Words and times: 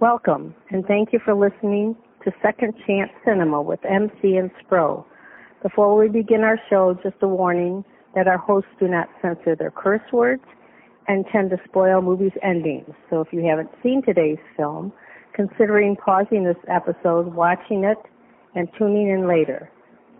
Welcome, 0.00 0.56
and 0.70 0.84
thank 0.86 1.12
you 1.12 1.20
for 1.24 1.34
listening 1.34 1.94
to 2.24 2.32
Second 2.42 2.74
Chance 2.84 3.12
Cinema 3.24 3.62
with 3.62 3.78
MC 3.84 4.36
and 4.36 4.50
Spro. 4.60 5.04
Before 5.62 5.96
we 5.96 6.08
begin 6.08 6.40
our 6.40 6.58
show, 6.68 6.98
just 7.00 7.14
a 7.22 7.28
warning 7.28 7.84
that 8.16 8.26
our 8.26 8.36
hosts 8.36 8.70
do 8.80 8.88
not 8.88 9.08
censor 9.22 9.54
their 9.54 9.70
curse 9.70 10.02
words 10.12 10.42
and 11.06 11.24
tend 11.30 11.50
to 11.50 11.60
spoil 11.64 12.02
movies' 12.02 12.32
endings. 12.42 12.92
So 13.08 13.20
if 13.20 13.28
you 13.32 13.44
haven't 13.48 13.70
seen 13.84 14.02
today's 14.02 14.40
film, 14.56 14.92
considering 15.32 15.94
pausing 15.94 16.42
this 16.42 16.56
episode, 16.68 17.32
watching 17.32 17.84
it, 17.84 17.98
and 18.56 18.68
tuning 18.76 19.08
in 19.08 19.28
later. 19.28 19.70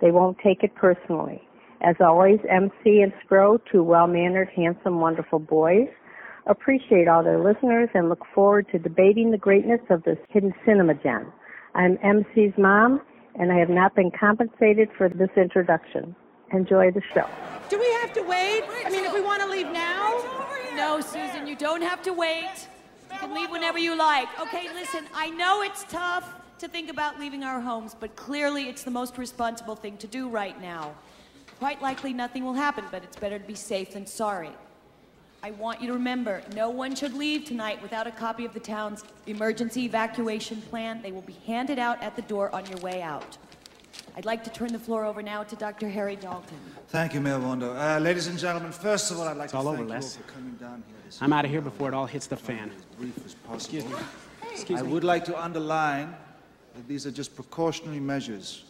They 0.00 0.12
won't 0.12 0.38
take 0.38 0.62
it 0.62 0.76
personally. 0.76 1.42
As 1.80 1.96
always, 2.00 2.38
MC 2.48 3.02
and 3.02 3.12
Spro, 3.26 3.58
two 3.70 3.82
well-mannered, 3.82 4.50
handsome, 4.54 5.00
wonderful 5.00 5.40
boys, 5.40 5.88
appreciate 6.46 7.08
all 7.08 7.22
their 7.22 7.42
listeners 7.42 7.88
and 7.94 8.08
look 8.08 8.24
forward 8.34 8.66
to 8.72 8.78
debating 8.78 9.30
the 9.30 9.38
greatness 9.38 9.80
of 9.90 10.02
this 10.04 10.18
hidden 10.28 10.54
cinema 10.64 10.94
gem. 10.94 11.32
I'm 11.74 11.96
MC's 11.98 12.56
mom, 12.58 13.00
and 13.38 13.50
I 13.50 13.58
have 13.58 13.70
not 13.70 13.94
been 13.94 14.10
compensated 14.10 14.88
for 14.96 15.08
this 15.08 15.30
introduction. 15.36 16.14
Enjoy 16.52 16.90
the 16.90 17.02
show. 17.12 17.28
Do 17.68 17.78
we 17.78 17.90
have 18.00 18.12
to 18.14 18.22
wait? 18.22 18.62
I 18.84 18.90
mean, 18.90 19.04
if 19.04 19.12
we 19.12 19.20
want 19.20 19.42
to 19.42 19.48
leave 19.48 19.70
now? 19.70 20.22
No, 20.76 21.00
Susan, 21.00 21.46
you 21.46 21.56
don't 21.56 21.82
have 21.82 22.02
to 22.02 22.12
wait. 22.12 22.68
You 23.12 23.18
can 23.18 23.34
leave 23.34 23.50
whenever 23.50 23.78
you 23.78 23.96
like. 23.96 24.28
Okay, 24.40 24.68
listen, 24.74 25.04
I 25.14 25.30
know 25.30 25.62
it's 25.62 25.84
tough 25.84 26.32
to 26.58 26.68
think 26.68 26.90
about 26.90 27.18
leaving 27.18 27.42
our 27.42 27.60
homes, 27.60 27.96
but 27.98 28.14
clearly 28.16 28.68
it's 28.68 28.82
the 28.82 28.90
most 28.90 29.18
responsible 29.18 29.76
thing 29.76 29.96
to 29.98 30.06
do 30.06 30.28
right 30.28 30.60
now. 30.60 30.94
Quite 31.58 31.80
likely 31.80 32.12
nothing 32.12 32.44
will 32.44 32.54
happen, 32.54 32.84
but 32.90 33.02
it's 33.02 33.16
better 33.16 33.38
to 33.38 33.44
be 33.46 33.54
safe 33.54 33.92
than 33.92 34.06
sorry. 34.06 34.50
I 35.44 35.50
want 35.50 35.82
you 35.82 35.88
to 35.88 35.92
remember 35.92 36.40
no 36.54 36.70
one 36.70 36.94
should 36.94 37.12
leave 37.12 37.44
tonight 37.44 37.82
without 37.82 38.06
a 38.06 38.10
copy 38.10 38.46
of 38.46 38.54
the 38.54 38.60
town's 38.60 39.04
emergency 39.26 39.84
evacuation 39.84 40.62
plan. 40.62 41.02
They 41.02 41.12
will 41.12 41.20
be 41.20 41.36
handed 41.46 41.78
out 41.78 42.02
at 42.02 42.16
the 42.16 42.22
door 42.22 42.48
on 42.54 42.64
your 42.64 42.78
way 42.78 43.02
out. 43.02 43.36
I'd 44.16 44.24
like 44.24 44.42
to 44.44 44.50
turn 44.50 44.72
the 44.72 44.78
floor 44.78 45.04
over 45.04 45.20
now 45.20 45.42
to 45.42 45.54
Dr. 45.54 45.90
Harry 45.90 46.16
Dalton. 46.16 46.56
Thank 46.88 47.12
you, 47.12 47.20
Mayor 47.20 47.34
Wando. 47.38 47.76
Uh, 47.76 48.00
ladies 48.00 48.26
and 48.26 48.38
gentlemen, 48.38 48.72
first 48.72 49.10
of 49.10 49.18
all, 49.20 49.28
I'd 49.28 49.36
like 49.36 49.44
It's 49.44 49.52
to 49.52 49.58
all 49.58 49.64
thank 49.64 49.80
over, 49.80 49.88
you 49.90 49.94
all 49.94 50.00
for 50.00 50.22
coming 50.32 50.54
down 50.54 50.82
here. 50.86 50.96
This 51.04 51.20
I'm 51.20 51.34
out 51.34 51.44
of 51.44 51.50
here 51.50 51.60
before 51.60 51.88
it 51.88 51.94
all 51.94 52.06
hits 52.06 52.26
the 52.26 52.38
fan. 52.38 52.70
brief 52.98 53.14
as 53.26 53.34
possible. 53.34 53.56
Excuse 53.56 53.84
me. 53.84 53.96
Excuse 54.50 54.80
I 54.80 54.82
me. 54.82 54.92
would 54.92 55.04
like 55.04 55.26
to 55.26 55.38
underline 55.38 56.16
that 56.74 56.88
these 56.88 57.06
are 57.06 57.10
just 57.10 57.36
precautionary 57.36 58.00
measures. 58.00 58.64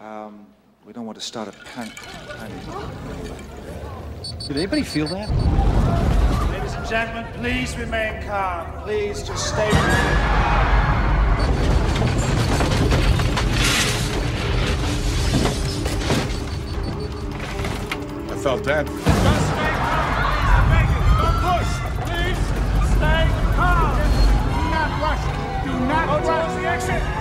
Um, 0.00 0.48
we 0.84 0.92
don't 0.92 1.06
want 1.06 1.16
to 1.16 1.24
start 1.24 1.46
a 1.46 1.52
panic. 1.52 1.94
Did 4.48 4.56
anybody 4.56 4.82
feel 4.82 5.06
that? 5.06 6.07
Ladies 6.90 7.00
and 7.00 7.12
gentlemen, 7.12 7.42
please 7.42 7.76
remain 7.76 8.22
calm. 8.22 8.82
Please 8.82 9.22
just 9.22 9.48
stay. 9.48 9.68
I 18.24 18.36
felt 18.42 18.64
dead. 18.64 18.88
Stay 18.88 19.04
calm. 19.84 20.24
please. 22.06 22.38
I 25.90 26.06
felt 26.06 26.24
that. 26.24 27.17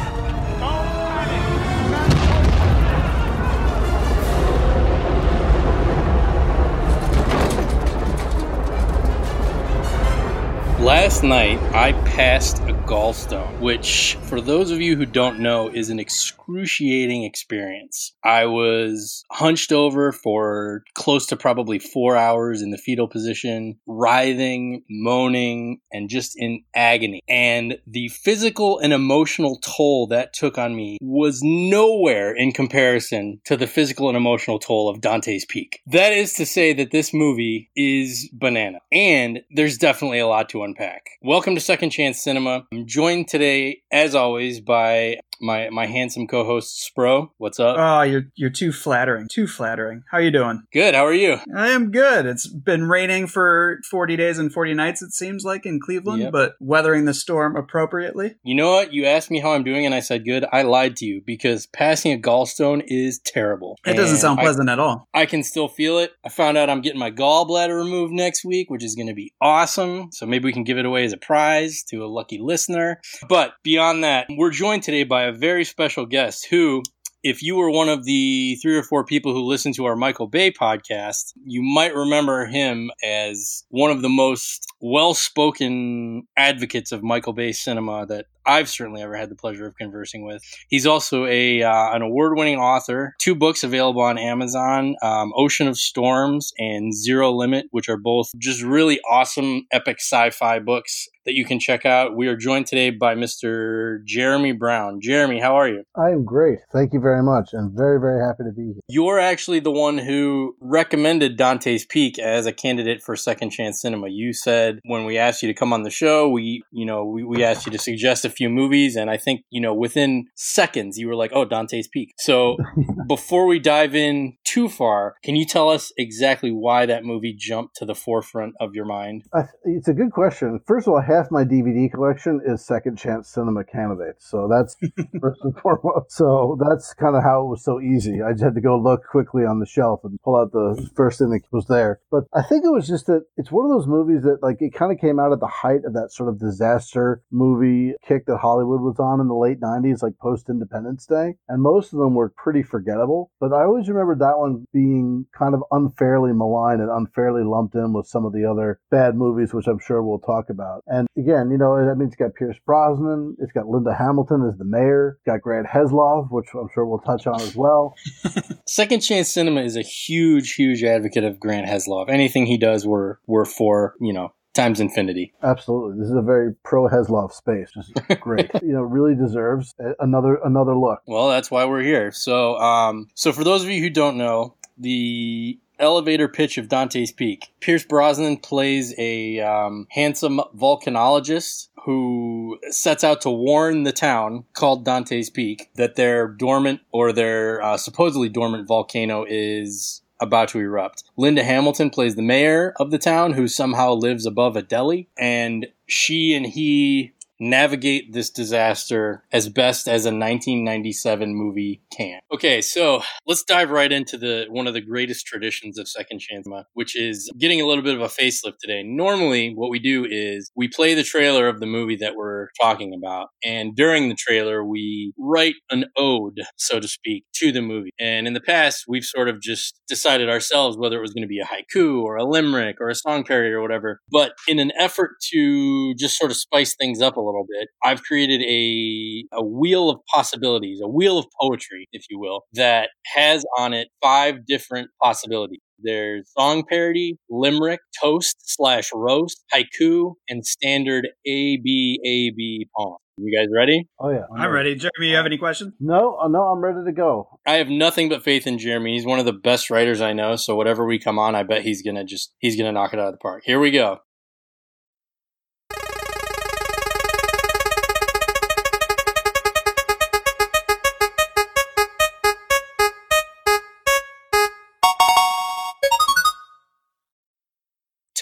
Last 10.87 11.21
night, 11.21 11.59
I 11.73 11.91
passed 12.05 12.59
a 12.59 12.73
gallstone, 12.87 13.59
which, 13.59 14.17
for 14.23 14.39
those 14.39 14.71
of 14.71 14.79
you 14.79 14.95
who 14.95 15.05
don't 15.05 15.39
know, 15.39 15.67
is 15.67 15.89
an 15.89 15.99
excruciating 15.99 17.25
experience. 17.25 18.13
I 18.23 18.45
was 18.45 19.25
hunched 19.29 19.73
over 19.73 20.13
for 20.13 20.85
close 20.93 21.25
to 21.27 21.35
probably 21.35 21.79
four 21.79 22.15
hours 22.15 22.61
in 22.61 22.71
the 22.71 22.77
fetal 22.77 23.09
position, 23.09 23.77
writhing, 23.87 24.85
moaning, 24.89 25.81
and 25.91 26.09
just 26.09 26.33
in 26.37 26.63
agony. 26.73 27.21
And 27.27 27.77
the 27.85 28.07
physical 28.07 28.79
and 28.79 28.93
emotional 28.93 29.57
toll 29.57 30.07
that 30.07 30.31
took 30.31 30.57
on 30.57 30.73
me 30.73 30.97
was 31.01 31.41
nowhere 31.43 32.33
in 32.33 32.53
comparison 32.53 33.41
to 33.43 33.57
the 33.57 33.67
physical 33.67 34.07
and 34.07 34.15
emotional 34.15 34.59
toll 34.59 34.89
of 34.89 35.01
Dante's 35.01 35.43
Peak. 35.43 35.81
That 35.87 36.13
is 36.13 36.31
to 36.33 36.45
say 36.45 36.71
that 36.71 36.91
this 36.91 37.13
movie 37.13 37.69
is 37.75 38.29
banana. 38.31 38.79
And 38.93 39.41
there's 39.51 39.77
definitely 39.77 40.19
a 40.19 40.27
lot 40.27 40.47
to 40.49 40.63
unpack. 40.63 41.03
Welcome 41.21 41.55
to 41.55 41.61
Second 41.61 41.89
Chance 41.89 42.23
Cinema. 42.23 42.65
I'm 42.77 42.85
joined 42.85 43.27
today, 43.27 43.81
as 43.91 44.13
always, 44.13 44.61
by 44.61 45.21
my 45.41 45.69
my 45.69 45.85
handsome 45.85 46.27
co-host 46.27 46.91
Spro. 46.95 47.29
What's 47.37 47.59
up? 47.59 47.75
Oh, 47.79 48.01
you're 48.03 48.23
you're 48.35 48.49
too 48.49 48.71
flattering. 48.71 49.27
Too 49.31 49.47
flattering. 49.47 50.03
How 50.11 50.17
you 50.19 50.31
doing? 50.31 50.63
Good. 50.73 50.95
How 50.95 51.05
are 51.05 51.13
you? 51.13 51.37
I 51.55 51.69
am 51.69 51.91
good. 51.91 52.25
It's 52.25 52.47
been 52.47 52.87
raining 52.87 53.27
for 53.27 53.79
40 53.89 54.15
days 54.15 54.37
and 54.39 54.51
40 54.51 54.73
nights 54.73 55.01
it 55.01 55.11
seems 55.11 55.43
like 55.43 55.65
in 55.65 55.79
Cleveland, 55.79 56.21
Yep. 56.23 56.31
but 56.31 56.53
weathering 56.59 57.05
the 57.05 57.13
storm 57.13 57.55
appropriately. 57.55 58.35
You 58.43 58.55
know 58.55 58.71
what? 58.71 58.93
You 58.93 59.05
asked 59.05 59.29
me 59.31 59.39
how 59.39 59.51
I'm 59.53 59.63
doing, 59.63 59.85
and 59.85 59.93
I 59.93 59.99
said 59.99 60.25
good. 60.25 60.45
I 60.51 60.61
lied 60.63 60.95
to 60.97 61.05
you 61.05 61.21
because 61.25 61.67
passing 61.67 62.11
a 62.13 62.17
gallstone 62.17 62.83
is 62.87 63.19
terrible. 63.19 63.77
It 63.85 63.93
doesn't 63.93 64.17
sound 64.17 64.39
I- 64.39 64.43
pleasant 64.43 64.69
at 64.69 64.79
all. 64.79 65.07
I 65.13 65.25
can 65.25 65.43
still 65.43 65.67
feel 65.67 65.97
it. 65.99 66.11
I 66.25 66.29
found 66.29 66.57
out 66.57 66.69
I'm 66.69 66.81
getting 66.81 66.99
my 66.99 67.11
gallbladder 67.11 67.75
removed 67.77 68.13
next 68.13 68.43
week, 68.45 68.69
which 68.69 68.83
is 68.83 68.95
going 68.95 69.07
to 69.07 69.13
be 69.13 69.33
awesome. 69.41 70.09
So 70.11 70.25
maybe 70.25 70.45
we 70.45 70.53
can 70.53 70.63
give 70.63 70.77
it 70.77 70.85
away 70.85 71.03
as 71.05 71.13
a 71.13 71.17
prize 71.17 71.83
to 71.89 72.03
a 72.03 72.07
lucky 72.07 72.39
listener. 72.41 72.99
But 73.29 73.53
beyond 73.63 74.03
that, 74.03 74.27
we're 74.29 74.51
joined 74.51 74.83
today 74.83 75.03
by 75.03 75.26
a 75.27 75.31
very 75.31 75.63
special 75.63 76.05
guest 76.05 76.47
who. 76.49 76.83
If 77.23 77.41
you 77.41 77.57
were 77.57 77.71
one 77.71 77.89
of 77.89 78.05
the 78.05 78.57
three 78.61 78.77
or 78.77 78.83
four 78.83 79.03
people 79.03 79.33
who 79.33 79.41
listened 79.41 79.75
to 79.75 79.85
our 79.85 79.95
Michael 79.95 80.27
Bay 80.27 80.51
podcast, 80.51 81.33
you 81.43 81.61
might 81.61 81.93
remember 81.93 82.45
him 82.45 82.91
as 83.03 83.65
one 83.69 83.89
of 83.89 84.01
the 84.01 84.07
most 84.07 84.65
well 84.79 85.13
spoken 85.13 86.27
advocates 86.37 86.91
of 86.91 87.03
Michael 87.03 87.33
Bay 87.33 87.51
cinema 87.51 88.05
that 88.05 88.27
I've 88.45 88.69
certainly 88.69 89.01
ever 89.01 89.17
had 89.17 89.29
the 89.29 89.35
pleasure 89.35 89.67
of 89.67 89.75
conversing 89.75 90.25
with. 90.25 90.41
He's 90.69 90.85
also 90.85 91.25
a 91.25 91.63
uh, 91.63 91.93
an 91.93 92.01
award 92.01 92.37
winning 92.37 92.59
author. 92.59 93.13
Two 93.19 93.35
books 93.35 93.63
available 93.63 94.01
on 94.01 94.17
Amazon: 94.17 94.95
um, 95.01 95.33
Ocean 95.35 95.67
of 95.67 95.77
Storms 95.77 96.53
and 96.57 96.95
Zero 96.95 97.31
Limit, 97.31 97.65
which 97.71 97.89
are 97.89 97.97
both 97.97 98.29
just 98.37 98.63
really 98.63 99.01
awesome, 99.09 99.65
epic 99.73 99.97
sci-fi 99.99 100.59
books 100.59 101.09
that 101.27 101.33
you 101.33 101.45
can 101.45 101.59
check 101.59 101.85
out. 101.85 102.15
We 102.15 102.27
are 102.27 102.37
joined 102.37 102.67
today 102.67 102.89
by 102.89 103.13
Mr. 103.13 104.03
Jeremy 104.05 104.53
Brown. 104.53 104.99
Jeremy, 105.01 105.39
how 105.41 105.55
are 105.55 105.67
you? 105.67 105.83
I 105.95 106.09
am 106.09 106.23
great. 106.23 106.59
Thank 106.71 106.93
you 106.93 107.01
very 107.01 107.21
much. 107.21 107.49
I'm 107.53 107.75
very, 107.75 107.99
very 107.99 108.25
happy 108.25 108.43
to 108.45 108.51
be 108.51 108.73
here. 108.73 108.81
You're 108.87 109.19
actually 109.19 109.59
the 109.59 109.71
one 109.71 109.97
who 109.97 110.55
recommended 110.61 111.37
Dante's 111.37 111.85
Peak 111.85 112.17
as 112.17 112.45
a 112.45 112.53
candidate 112.53 113.03
for 113.03 113.17
Second 113.17 113.49
Chance 113.49 113.81
Cinema. 113.81 114.07
You 114.09 114.31
said 114.31 114.79
when 114.85 115.03
we 115.03 115.17
asked 115.17 115.43
you 115.43 115.47
to 115.47 115.53
come 115.53 115.73
on 115.73 115.83
the 115.83 115.89
show, 115.89 116.29
we, 116.29 116.63
you 116.71 116.85
know, 116.85 117.03
we, 117.03 117.25
we 117.25 117.43
asked 117.43 117.65
you 117.65 117.73
to 117.73 117.77
suggest 117.77 118.23
a 118.23 118.29
few 118.29 118.49
movies, 118.49 118.95
and 118.95 119.09
I 119.09 119.17
think, 119.17 119.41
you 119.49 119.59
know, 119.59 119.73
within 119.73 120.27
seconds 120.35 120.97
you 120.97 121.07
were 121.07 121.15
like, 121.15 121.31
"Oh, 121.33 121.43
Dante's 121.43 121.89
Peak." 121.89 122.13
So, 122.17 122.55
before 123.07 123.47
we 123.47 123.59
dive 123.59 123.95
in 123.95 124.37
too 124.45 124.69
far, 124.69 125.15
can 125.23 125.35
you 125.35 125.45
tell 125.45 125.69
us 125.69 125.91
exactly 125.97 126.51
why 126.51 126.85
that 126.85 127.03
movie 127.03 127.35
jumped 127.37 127.75
to 127.77 127.85
the 127.85 127.95
forefront 127.95 128.55
of 128.61 128.73
your 128.73 128.85
mind? 128.85 129.23
I, 129.33 129.41
it's 129.65 129.89
a 129.89 129.93
good 129.93 130.11
question. 130.11 130.61
First 130.65 130.87
of 130.87 130.93
all, 130.93 131.01
half 131.17 131.31
my 131.31 131.43
DVD 131.43 131.91
collection 131.91 132.41
is 132.45 132.63
second 132.63 132.97
chance 132.97 133.29
cinema 133.29 133.63
candidates. 133.63 134.29
So 134.29 134.47
that's 134.47 134.75
first 135.21 135.41
and 135.43 135.57
foremost. 135.59 136.11
So 136.11 136.57
that's 136.59 136.93
kind 136.93 137.15
of 137.15 137.23
how 137.23 137.45
it 137.45 137.49
was 137.49 137.63
so 137.63 137.81
easy. 137.81 138.21
I 138.21 138.31
just 138.31 138.43
had 138.43 138.55
to 138.55 138.61
go 138.61 138.77
look 138.77 139.01
quickly 139.09 139.43
on 139.43 139.59
the 139.59 139.65
shelf 139.65 140.01
and 140.03 140.19
pull 140.21 140.35
out 140.35 140.51
the 140.51 140.89
first 140.95 141.19
thing 141.19 141.29
that 141.31 141.41
was 141.51 141.65
there. 141.65 141.99
But 142.11 142.25
I 142.33 142.43
think 142.43 142.65
it 142.65 142.71
was 142.71 142.87
just 142.87 143.07
that 143.07 143.25
it's 143.35 143.51
one 143.51 143.65
of 143.65 143.71
those 143.71 143.87
movies 143.87 144.23
that 144.23 144.43
like 144.43 144.57
it 144.61 144.73
kind 144.73 144.91
of 144.91 144.99
came 144.99 145.19
out 145.19 145.31
at 145.31 145.39
the 145.39 145.47
height 145.47 145.85
of 145.85 145.93
that 145.93 146.11
sort 146.11 146.29
of 146.29 146.39
disaster 146.39 147.21
movie 147.31 147.93
kick 148.07 148.25
that 148.27 148.37
Hollywood 148.37 148.81
was 148.81 148.99
on 148.99 149.19
in 149.19 149.27
the 149.27 149.35
late 149.35 149.59
90s, 149.59 150.03
like 150.03 150.17
post 150.19 150.49
Independence 150.49 151.05
Day. 151.05 151.35
And 151.47 151.61
most 151.61 151.93
of 151.93 151.99
them 151.99 152.13
were 152.13 152.29
pretty 152.29 152.63
forgettable. 152.63 153.31
But 153.39 153.53
I 153.53 153.63
always 153.63 153.89
remember 153.89 154.15
that 154.15 154.37
one 154.37 154.65
being 154.71 155.25
kind 155.37 155.55
of 155.55 155.63
unfairly 155.71 156.33
maligned 156.33 156.81
and 156.81 156.91
unfairly 156.91 157.43
lumped 157.43 157.75
in 157.75 157.93
with 157.93 158.07
some 158.07 158.25
of 158.25 158.33
the 158.33 158.45
other 158.45 158.79
bad 158.91 159.15
movies, 159.15 159.53
which 159.53 159.67
I'm 159.67 159.79
sure 159.79 160.03
we'll 160.03 160.19
talk 160.19 160.49
about. 160.49 160.83
And 160.87 161.06
again, 161.17 161.49
you 161.51 161.57
know, 161.57 161.75
I 161.75 161.93
means 161.93 162.13
it's 162.13 162.19
got 162.19 162.35
Pierce 162.35 162.57
Brosnan, 162.65 163.37
it's 163.39 163.51
got 163.51 163.67
Linda 163.67 163.93
Hamilton 163.93 164.47
as 164.51 164.57
the 164.57 164.65
mayor, 164.65 165.17
it's 165.17 165.25
got 165.25 165.41
Grant 165.41 165.67
Heslov, 165.67 166.31
which 166.31 166.47
I'm 166.53 166.69
sure 166.73 166.85
we'll 166.85 166.99
touch 166.99 167.27
on 167.27 167.41
as 167.41 167.55
well. 167.55 167.95
Second 168.67 169.01
Chance 169.01 169.29
Cinema 169.29 169.61
is 169.61 169.75
a 169.75 169.81
huge, 169.81 170.53
huge 170.53 170.83
advocate 170.83 171.23
of 171.23 171.39
Grant 171.39 171.67
Heslov. 171.67 172.09
Anything 172.09 172.45
he 172.45 172.57
does, 172.57 172.85
we're 172.85 173.17
we're 173.27 173.45
for. 173.45 173.95
You 173.99 174.13
know, 174.13 174.33
times 174.57 174.79
infinity. 174.79 175.33
Absolutely, 175.43 175.99
this 175.99 176.09
is 176.09 176.15
a 176.15 176.21
very 176.21 176.53
pro 176.63 176.89
Heslov 176.89 177.31
space. 177.31 177.71
Just 177.73 177.93
great. 178.19 178.49
you 178.61 178.73
know, 178.73 178.81
really 178.81 179.15
deserves 179.15 179.73
another 179.99 180.39
another 180.43 180.75
look. 180.75 181.01
Well, 181.07 181.29
that's 181.29 181.49
why 181.49 181.65
we're 181.65 181.83
here. 181.83 182.11
So, 182.11 182.57
um, 182.57 183.07
so 183.13 183.31
for 183.31 183.43
those 183.43 183.63
of 183.63 183.69
you 183.69 183.81
who 183.81 183.89
don't 183.89 184.17
know, 184.17 184.55
the 184.77 185.59
elevator 185.79 186.27
pitch 186.27 186.57
of 186.57 186.69
Dante's 186.69 187.11
Peak. 187.11 187.51
Pierce 187.59 187.85
Brosnan 187.85 188.37
plays 188.37 188.93
a 188.97 189.39
um, 189.39 189.87
handsome 189.91 190.41
volcanologist 190.55 191.69
who 191.85 192.59
sets 192.69 193.03
out 193.03 193.21
to 193.21 193.29
warn 193.29 193.83
the 193.83 193.93
town 193.93 194.43
called 194.53 194.83
Dante's 194.83 195.29
Peak 195.29 195.69
that 195.75 195.95
their 195.95 196.27
dormant 196.27 196.81
or 196.91 197.13
their 197.13 197.61
uh, 197.61 197.77
supposedly 197.77 198.29
dormant 198.29 198.67
volcano 198.67 199.25
is 199.27 200.01
about 200.19 200.49
to 200.49 200.59
erupt. 200.59 201.03
Linda 201.15 201.43
Hamilton 201.43 201.89
plays 201.89 202.15
the 202.15 202.21
mayor 202.21 202.73
of 202.77 202.91
the 202.91 202.97
town 202.97 203.33
who 203.33 203.47
somehow 203.47 203.93
lives 203.93 204.25
above 204.25 204.55
a 204.55 204.61
deli, 204.61 205.07
and 205.17 205.67
she 205.85 206.33
and 206.33 206.45
he 206.45 207.13
navigate 207.39 208.13
this 208.13 208.29
disaster 208.29 209.23
as 209.31 209.49
best 209.49 209.87
as 209.87 210.05
a 210.05 210.09
1997 210.09 211.33
movie 211.33 211.81
can. 211.95 212.19
Okay, 212.33 212.61
so 212.61 213.01
let's 213.25 213.43
dive 213.43 213.69
right 213.69 213.91
into 213.91 214.17
the 214.17 214.45
one 214.49 214.67
of 214.67 214.73
the 214.73 214.81
greatest 214.81 215.25
traditions 215.25 215.77
of 215.77 215.87
Second 215.87 216.19
Chance, 216.19 216.47
uh, 216.47 216.63
which 216.73 216.95
is 216.95 217.31
getting 217.39 217.61
a 217.61 217.65
little 217.65 217.83
bit 217.83 217.95
of 217.95 218.01
a 218.01 218.07
facelift 218.07 218.57
today. 218.61 218.83
Normally, 218.83 219.53
what 219.53 219.69
we 219.69 219.79
do 219.79 220.05
is 220.09 220.51
we 220.55 220.67
play 220.67 220.93
the 220.93 221.03
trailer 221.03 221.47
of 221.47 221.59
the 221.59 221.65
movie 221.65 221.97
that 221.97 222.15
we're 222.15 222.47
talking 222.59 222.93
about, 222.93 223.29
and 223.43 223.75
during 223.75 224.09
the 224.09 224.15
trailer, 224.15 224.63
we 224.63 225.13
write 225.17 225.55
an 225.69 225.85
ode, 225.97 226.41
so 226.55 226.79
to 226.79 226.87
speak, 226.87 227.25
to 227.35 227.51
the 227.51 227.61
movie. 227.61 227.91
And 227.99 228.27
in 228.27 228.33
the 228.33 228.41
past, 228.41 228.85
we've 228.87 229.03
sort 229.03 229.29
of 229.29 229.41
just 229.41 229.79
decided 229.87 230.29
ourselves 230.29 230.77
whether 230.77 230.97
it 230.97 231.01
was 231.01 231.13
going 231.13 231.23
to 231.23 231.27
be 231.27 231.39
a 231.39 231.45
haiku 231.45 232.01
or 232.01 232.15
a 232.15 232.23
limerick 232.23 232.77
or 232.79 232.89
a 232.89 232.95
song 232.95 233.23
parody 233.23 233.51
or 233.51 233.61
whatever. 233.61 234.01
But 234.11 234.33
in 234.47 234.59
an 234.59 234.71
effort 234.79 235.11
to 235.31 235.93
just 235.95 236.17
sort 236.17 236.31
of 236.31 236.37
spice 236.37 236.75
things 236.75 237.01
up 237.01 237.17
a 237.17 237.21
little 237.27 237.45
bit, 237.47 237.67
I've 237.83 238.01
created 238.03 238.41
a, 238.41 239.25
a 239.33 239.43
wheel 239.43 239.89
of 239.89 239.99
possibilities, 240.13 240.79
a 240.81 240.87
wheel 240.87 241.19
of 241.19 241.25
poetry, 241.39 241.87
if 241.91 242.05
you 242.09 242.19
will, 242.19 242.45
that 242.53 242.89
has 243.15 243.45
on 243.57 243.73
it 243.73 243.89
five 244.01 244.45
different 244.45 244.89
possibilities. 245.01 245.59
There's 245.79 246.31
song 246.35 246.63
parody, 246.67 247.17
limerick, 247.29 247.79
toast 248.01 248.37
slash 248.39 248.89
roast, 248.93 249.43
haiku, 249.53 250.13
and 250.27 250.43
standard 250.43 251.07
A 251.27 251.57
B 251.57 251.99
A 252.03 252.31
B 252.35 252.67
poem. 252.75 252.97
You 253.19 253.35
guys 253.35 253.47
ready? 253.55 253.87
Oh 253.99 254.09
yeah, 254.09 254.25
I'm 254.35 254.51
ready. 254.51 254.75
Jeremy, 254.75 255.09
you 255.09 255.15
have 255.15 255.25
any 255.25 255.39
questions? 255.39 255.73
No, 255.79 256.17
uh, 256.21 256.27
no, 256.27 256.43
I'm 256.43 256.63
ready 256.63 256.85
to 256.85 256.91
go. 256.91 257.39
I 257.47 257.53
have 257.53 257.67
nothing 257.67 258.09
but 258.09 258.23
faith 258.23 258.45
in 258.45 258.59
Jeremy. 258.59 258.93
He's 258.93 259.07
one 259.07 259.17
of 259.17 259.25
the 259.25 259.33
best 259.33 259.71
writers 259.71 260.01
I 260.01 260.13
know. 260.13 260.35
So 260.35 260.55
whatever 260.55 260.85
we 260.85 260.99
come 260.99 261.17
on, 261.17 261.33
I 261.33 261.43
bet 261.43 261.63
he's 261.63 261.81
gonna 261.81 262.03
just 262.03 262.33
he's 262.39 262.55
gonna 262.55 262.71
knock 262.71 262.93
it 262.93 262.99
out 262.99 263.07
of 263.07 263.13
the 263.13 263.19
park. 263.19 263.41
Here 263.45 263.59
we 263.59 263.71
go. 263.71 263.99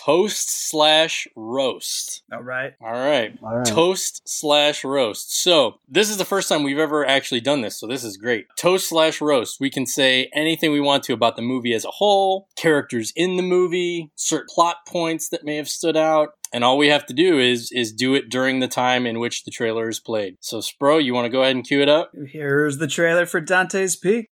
Toast 0.05 0.69
slash 0.69 1.27
roast. 1.35 2.23
All 2.31 2.43
right. 2.43 2.73
All 2.79 2.91
right. 2.91 3.37
All 3.41 3.57
right. 3.57 3.65
Toast 3.65 4.21
slash 4.25 4.83
roast. 4.83 5.35
So 5.35 5.79
this 5.87 6.09
is 6.09 6.17
the 6.17 6.25
first 6.25 6.47
time 6.47 6.63
we've 6.63 6.77
ever 6.77 7.05
actually 7.05 7.41
done 7.41 7.61
this, 7.61 7.79
so 7.79 7.87
this 7.87 8.03
is 8.03 8.17
great. 8.17 8.45
Toast 8.57 8.87
slash 8.89 9.19
roast. 9.19 9.59
We 9.59 9.69
can 9.69 9.85
say 9.85 10.29
anything 10.33 10.71
we 10.71 10.79
want 10.79 11.03
to 11.05 11.13
about 11.13 11.35
the 11.35 11.41
movie 11.41 11.73
as 11.73 11.85
a 11.85 11.91
whole, 11.91 12.47
characters 12.55 13.11
in 13.15 13.37
the 13.37 13.43
movie, 13.43 14.11
certain 14.15 14.47
plot 14.53 14.77
points 14.87 15.29
that 15.29 15.43
may 15.43 15.55
have 15.55 15.69
stood 15.69 15.97
out. 15.97 16.29
And 16.53 16.63
all 16.63 16.77
we 16.77 16.89
have 16.89 17.05
to 17.07 17.13
do 17.13 17.39
is 17.39 17.71
is 17.71 17.91
do 17.91 18.13
it 18.13 18.29
during 18.29 18.59
the 18.59 18.67
time 18.67 19.05
in 19.05 19.19
which 19.19 19.43
the 19.43 19.51
trailer 19.51 19.89
is 19.89 19.99
played. 19.99 20.37
So 20.39 20.59
Spro, 20.59 21.03
you 21.03 21.13
want 21.13 21.25
to 21.25 21.29
go 21.29 21.41
ahead 21.41 21.55
and 21.55 21.67
cue 21.67 21.81
it 21.81 21.89
up? 21.89 22.11
Here's 22.27 22.77
the 22.77 22.87
trailer 22.87 23.25
for 23.25 23.41
Dante's 23.41 23.95
Peak. 23.95 24.27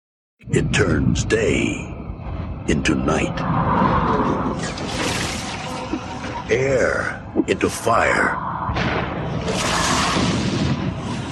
It 0.50 0.72
turns 0.72 1.24
day 1.24 1.94
into 2.68 2.94
night, 2.94 3.36
air 6.50 7.22
into 7.46 7.68
fire. 7.68 8.36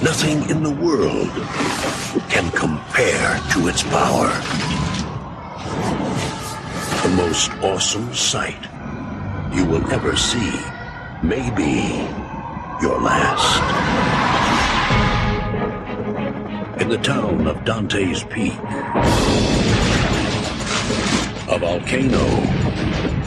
Nothing 0.03 0.49
in 0.49 0.61
the 0.61 0.69
world 0.69 1.29
can 2.29 2.49
compare 2.51 3.39
to 3.51 3.67
its 3.67 3.83
power. 3.83 4.29
The 7.01 7.09
most 7.15 7.51
awesome 7.63 8.13
sight 8.13 8.61
you 9.53 9.65
will 9.65 9.85
ever 9.91 10.15
see 10.15 10.53
may 11.23 11.49
be 11.55 12.05
your 12.81 13.01
last. 13.01 13.61
In 16.81 16.89
the 16.89 16.97
town 16.99 17.47
of 17.47 17.65
Dante's 17.65 18.23
Peak, 18.23 18.53
a 21.49 21.57
volcano 21.59 22.25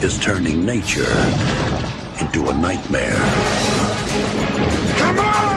is 0.01 0.17
turning 0.19 0.65
nature 0.65 1.70
into 2.21 2.47
a 2.49 2.53
nightmare. 2.53 3.15
Come 4.97 5.19
on! 5.19 5.51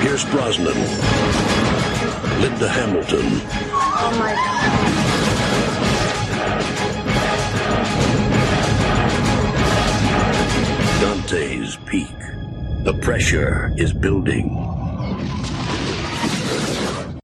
Pierce 0.00 0.24
Brosnan, 0.30 0.78
Linda 2.40 2.68
Hamilton. 2.68 3.26
Oh 3.70 4.16
my 4.18 4.32
God. 4.32 4.58
Dante's 11.00 11.76
Peak. 11.84 12.08
The 12.84 12.94
pressure 12.94 13.70
is 13.76 13.92
building. 13.92 14.67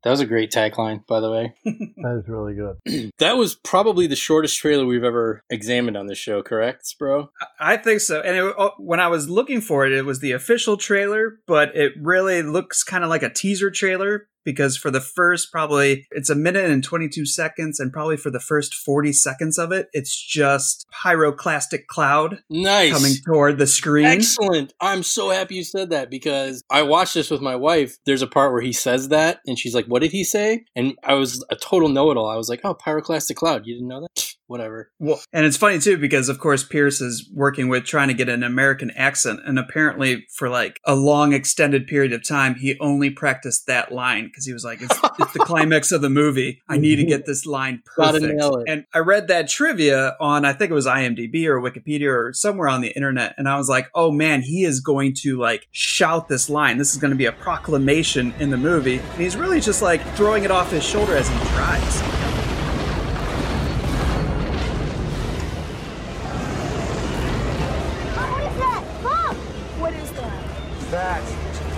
That 0.05 0.11
was 0.11 0.21
a 0.21 0.27
great 0.27 0.53
tagline, 0.53 1.07
by 1.07 1.21
the 1.21 1.31
way. 1.31 1.55
That 2.05 2.23
is 2.23 2.29
really 2.29 2.55
good. 2.55 3.13
that 3.19 3.39
was 3.39 3.55
probably 3.55 4.07
the 4.07 4.15
shortest 4.15 4.59
trailer 4.59 4.85
we've 4.85 5.05
ever 5.05 5.43
examined 5.49 5.97
on 5.97 6.07
this 6.07 6.19
show, 6.19 6.43
correct, 6.43 6.95
bro? 6.99 7.31
I 7.59 7.79
think 7.79 8.01
so. 8.01 8.21
And 8.21 8.37
it, 8.37 8.55
oh, 8.59 8.73
when 8.77 9.01
I 9.01 9.09
was 9.09 9.31
looking 9.31 9.63
for 9.63 9.87
it, 9.87 9.93
it 9.93 10.05
was 10.05 10.21
the 10.21 10.33
official 10.33 10.77
trailer, 10.77 11.39
but 11.47 11.75
it 11.75 11.93
really 11.99 12.43
looks 12.43 12.85
kind 12.85 13.05
of 13.05 13.11
like 13.11 13.23
a 13.23 13.33
teaser 13.33 13.71
trailer 13.71 14.29
because 14.45 14.77
for 14.77 14.91
the 14.91 15.01
first 15.01 15.51
probably 15.51 16.07
it's 16.11 16.31
a 16.31 16.35
minute 16.35 16.71
and 16.71 16.85
22 16.85 17.27
seconds 17.27 17.81
and 17.81 17.93
probably 17.93 18.17
for 18.17 18.31
the 18.31 18.41
first 18.41 18.75
40 18.75 19.13
seconds 19.13 19.59
of 19.59 19.73
it 19.73 19.89
it's 19.93 20.17
just 20.17 20.87
pyroclastic 20.95 21.87
cloud 21.87 22.43
Nice. 22.51 22.93
coming 22.93 23.13
toward 23.25 23.59
the 23.59 23.67
screen 23.67 24.07
Excellent. 24.07 24.73
I'm 24.81 25.03
so 25.03 25.31
happy 25.31 25.57
you 25.57 25.65
said 25.65 25.91
that 25.91 26.11
because 26.11 26.63
I 26.71 26.83
watched 26.83 27.15
this 27.15 27.31
with 27.31 27.41
my 27.41 27.57
wife. 27.57 27.97
There's 28.05 28.23
a 28.23 28.27
part 28.27 28.53
where 28.53 28.61
he 28.61 28.73
says 28.73 29.09
that, 29.09 29.41
and 29.47 29.59
she's 29.59 29.75
like, 29.75 29.87
What 29.87 30.03
did 30.03 30.13
he 30.13 30.25
say? 30.25 30.65
And 30.77 30.95
I 31.03 31.15
was 31.15 31.45
a 31.51 31.57
total 31.57 31.89
know 31.89 32.11
it 32.11 32.17
all. 32.17 32.29
I 32.29 32.37
was 32.37 32.49
like, 32.49 32.61
Oh, 32.65 32.75
pyroclastic 32.75 33.37
cloud. 33.37 33.67
You 33.67 33.75
didn't 33.75 33.89
know 33.89 34.01
that? 34.03 34.34
Whatever. 34.55 34.93
Well, 35.01 35.21
and 35.33 35.45
it's 35.45 35.57
funny 35.57 35.81
too 35.81 35.99
because 35.99 36.29
of 36.29 36.39
course 36.39 36.63
Pierce 36.63 37.01
is 37.01 37.29
working 37.35 37.67
with 37.67 37.85
trying 37.85 38.07
to 38.07 38.15
get 38.15 38.29
an 38.29 38.45
American 38.45 38.93
accent, 38.93 39.41
and 39.45 39.59
apparently 39.59 40.27
for 40.33 40.49
like 40.49 40.79
a 40.85 40.95
long 40.95 41.33
extended 41.33 41.89
period 41.89 42.13
of 42.13 42.23
time, 42.25 42.55
he 42.55 42.79
only 42.79 43.11
practiced 43.11 43.67
that 43.67 43.91
line 43.91 44.27
because 44.27 44.47
he 44.47 44.53
was 44.53 44.65
like, 44.65 44.81
"It's, 44.81 44.97
it's 45.19 45.33
the 45.33 45.41
climax 45.41 45.91
of 45.91 46.03
the 46.03 46.09
movie. 46.09 46.63
I 46.69 46.77
need 46.77 46.97
to 46.97 47.05
get 47.05 47.27
this 47.27 47.47
line 47.47 47.83
perfect." 47.97 48.41
And 48.69 48.85
I 48.95 48.99
read 48.99 49.27
that 49.27 49.49
trivia 49.49 50.15
on 50.21 50.45
I 50.45 50.53
think 50.53 50.71
it 50.71 50.75
was 50.75 50.87
IMDb 50.87 51.47
or 51.47 51.61
Wikipedia 51.61 52.09
or 52.09 52.33
somewhere 52.33 52.69
on 52.69 52.81
the 52.81 52.91
internet, 52.91 53.35
and 53.37 53.49
I 53.49 53.57
was 53.57 53.69
like, 53.69 53.91
"Oh 53.93 54.13
man, 54.13 54.43
he 54.43 54.63
is 54.63 54.79
going 54.79 55.15
to 55.23 55.37
like 55.37 55.67
shout 55.73 56.29
this 56.29 56.49
line. 56.49 56.79
This 56.79 56.93
is 56.93 57.01
going 57.01 57.11
to 57.11 57.17
be 57.17 57.27
a 57.27 57.33
proclamation 57.33 58.33
in 58.39 58.51
the 58.51 58.57
movie." 58.57 58.99
And 58.99 59.21
he's 59.21 59.37
really 59.37 59.61
just 59.61 59.83
like 59.83 60.01
throwing 60.15 60.45
it 60.45 60.53
off 60.53 60.71
his 60.71 60.85
shoulder 60.85 61.17
as 61.17 61.29
he 61.29 61.39
drives. 61.49 62.14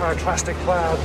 Pyroclastic 0.07 0.55
cloud. 0.63 0.97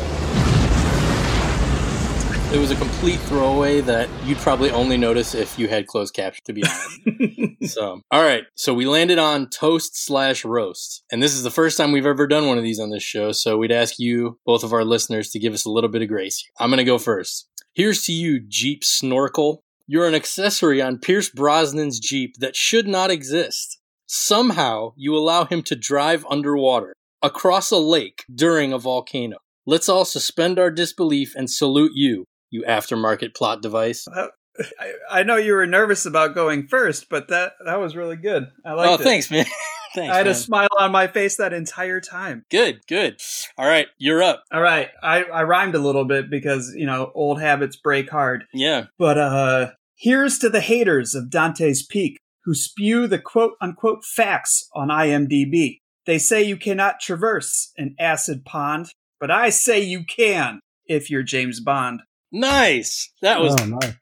It 2.54 2.58
was 2.58 2.70
a 2.70 2.76
complete 2.76 3.18
throwaway 3.20 3.80
that 3.80 4.08
you'd 4.24 4.38
probably 4.38 4.70
only 4.70 4.96
notice 4.96 5.34
if 5.34 5.58
you 5.58 5.68
had 5.68 5.86
closed 5.86 6.14
caption, 6.14 6.42
to 6.44 6.52
be 6.52 6.62
honest. 6.62 7.72
so, 7.74 8.00
all 8.10 8.22
right. 8.22 8.44
So 8.54 8.74
we 8.74 8.86
landed 8.86 9.18
on 9.18 9.48
toast 9.48 9.96
slash 9.96 10.44
roast. 10.44 11.02
And 11.10 11.22
this 11.22 11.34
is 11.34 11.42
the 11.42 11.50
first 11.50 11.78
time 11.78 11.90
we've 11.90 12.06
ever 12.06 12.26
done 12.26 12.46
one 12.46 12.58
of 12.58 12.62
these 12.62 12.78
on 12.78 12.90
this 12.90 13.02
show. 13.02 13.32
So 13.32 13.56
we'd 13.56 13.72
ask 13.72 13.98
you, 13.98 14.38
both 14.44 14.62
of 14.62 14.72
our 14.72 14.84
listeners, 14.84 15.30
to 15.30 15.38
give 15.38 15.54
us 15.54 15.64
a 15.64 15.70
little 15.70 15.90
bit 15.90 16.02
of 16.02 16.08
grace. 16.08 16.44
I'm 16.60 16.70
going 16.70 16.78
to 16.78 16.84
go 16.84 16.98
first. 16.98 17.48
Here's 17.72 18.04
to 18.04 18.12
you, 18.12 18.38
Jeep 18.38 18.84
Snorkel. 18.84 19.62
You're 19.86 20.06
an 20.06 20.14
accessory 20.14 20.80
on 20.82 20.98
Pierce 20.98 21.30
Brosnan's 21.30 21.98
Jeep 21.98 22.36
that 22.38 22.54
should 22.54 22.86
not 22.86 23.10
exist. 23.10 23.80
Somehow, 24.06 24.92
you 24.94 25.16
allow 25.16 25.46
him 25.46 25.62
to 25.62 25.74
drive 25.74 26.26
underwater, 26.28 26.92
across 27.22 27.70
a 27.70 27.78
lake, 27.78 28.24
during 28.32 28.72
a 28.72 28.78
volcano. 28.78 29.36
Let's 29.66 29.88
all 29.88 30.04
suspend 30.04 30.58
our 30.58 30.70
disbelief 30.70 31.34
and 31.36 31.48
salute 31.48 31.92
you, 31.94 32.24
you 32.50 32.64
aftermarket 32.66 33.34
plot 33.34 33.62
device. 33.62 34.06
I, 34.08 34.92
I 35.10 35.22
know 35.22 35.36
you 35.36 35.54
were 35.54 35.66
nervous 35.66 36.04
about 36.04 36.34
going 36.34 36.66
first, 36.68 37.08
but 37.08 37.28
that 37.28 37.52
that 37.64 37.80
was 37.80 37.96
really 37.96 38.16
good. 38.16 38.48
I 38.64 38.72
like. 38.72 38.90
oh, 38.90 38.94
it. 38.94 39.00
thanks, 39.00 39.30
man. 39.30 39.46
Thanks. 39.94 40.10
I 40.10 40.16
had 40.16 40.26
man. 40.26 40.32
a 40.32 40.36
smile 40.36 40.68
on 40.78 40.90
my 40.90 41.06
face 41.06 41.36
that 41.36 41.52
entire 41.52 42.00
time. 42.00 42.46
Good, 42.50 42.80
good. 42.88 43.20
All 43.58 43.66
right, 43.66 43.88
you're 43.98 44.22
up. 44.22 44.42
All 44.50 44.62
right, 44.62 44.88
I, 45.02 45.24
I 45.24 45.42
rhymed 45.42 45.74
a 45.74 45.80
little 45.80 46.06
bit 46.06 46.30
because 46.30 46.72
you 46.74 46.86
know 46.86 47.12
old 47.14 47.42
habits 47.42 47.76
break 47.76 48.08
hard. 48.08 48.44
Yeah. 48.54 48.86
But 48.98 49.18
uh, 49.18 49.70
here's 49.96 50.38
to 50.38 50.48
the 50.48 50.62
haters 50.62 51.14
of 51.14 51.30
Dante's 51.30 51.84
Peak 51.84 52.16
who 52.44 52.54
spew 52.54 53.06
the 53.06 53.18
quote 53.18 53.52
unquote 53.60 54.04
facts 54.04 54.68
on 54.74 54.88
IMDb. 54.88 55.80
They 56.06 56.18
say 56.18 56.42
you 56.42 56.56
cannot 56.56 57.00
traverse 57.00 57.72
an 57.76 57.94
acid 57.98 58.44
pond, 58.44 58.88
but 59.20 59.30
I 59.30 59.50
say 59.50 59.80
you 59.80 60.04
can 60.04 60.60
if 60.86 61.10
you're 61.10 61.22
James 61.22 61.60
Bond. 61.60 62.02
Nice. 62.32 63.12
That 63.22 63.40
was. 63.40 63.54
Oh, 63.60 63.64
nice. 63.64 63.94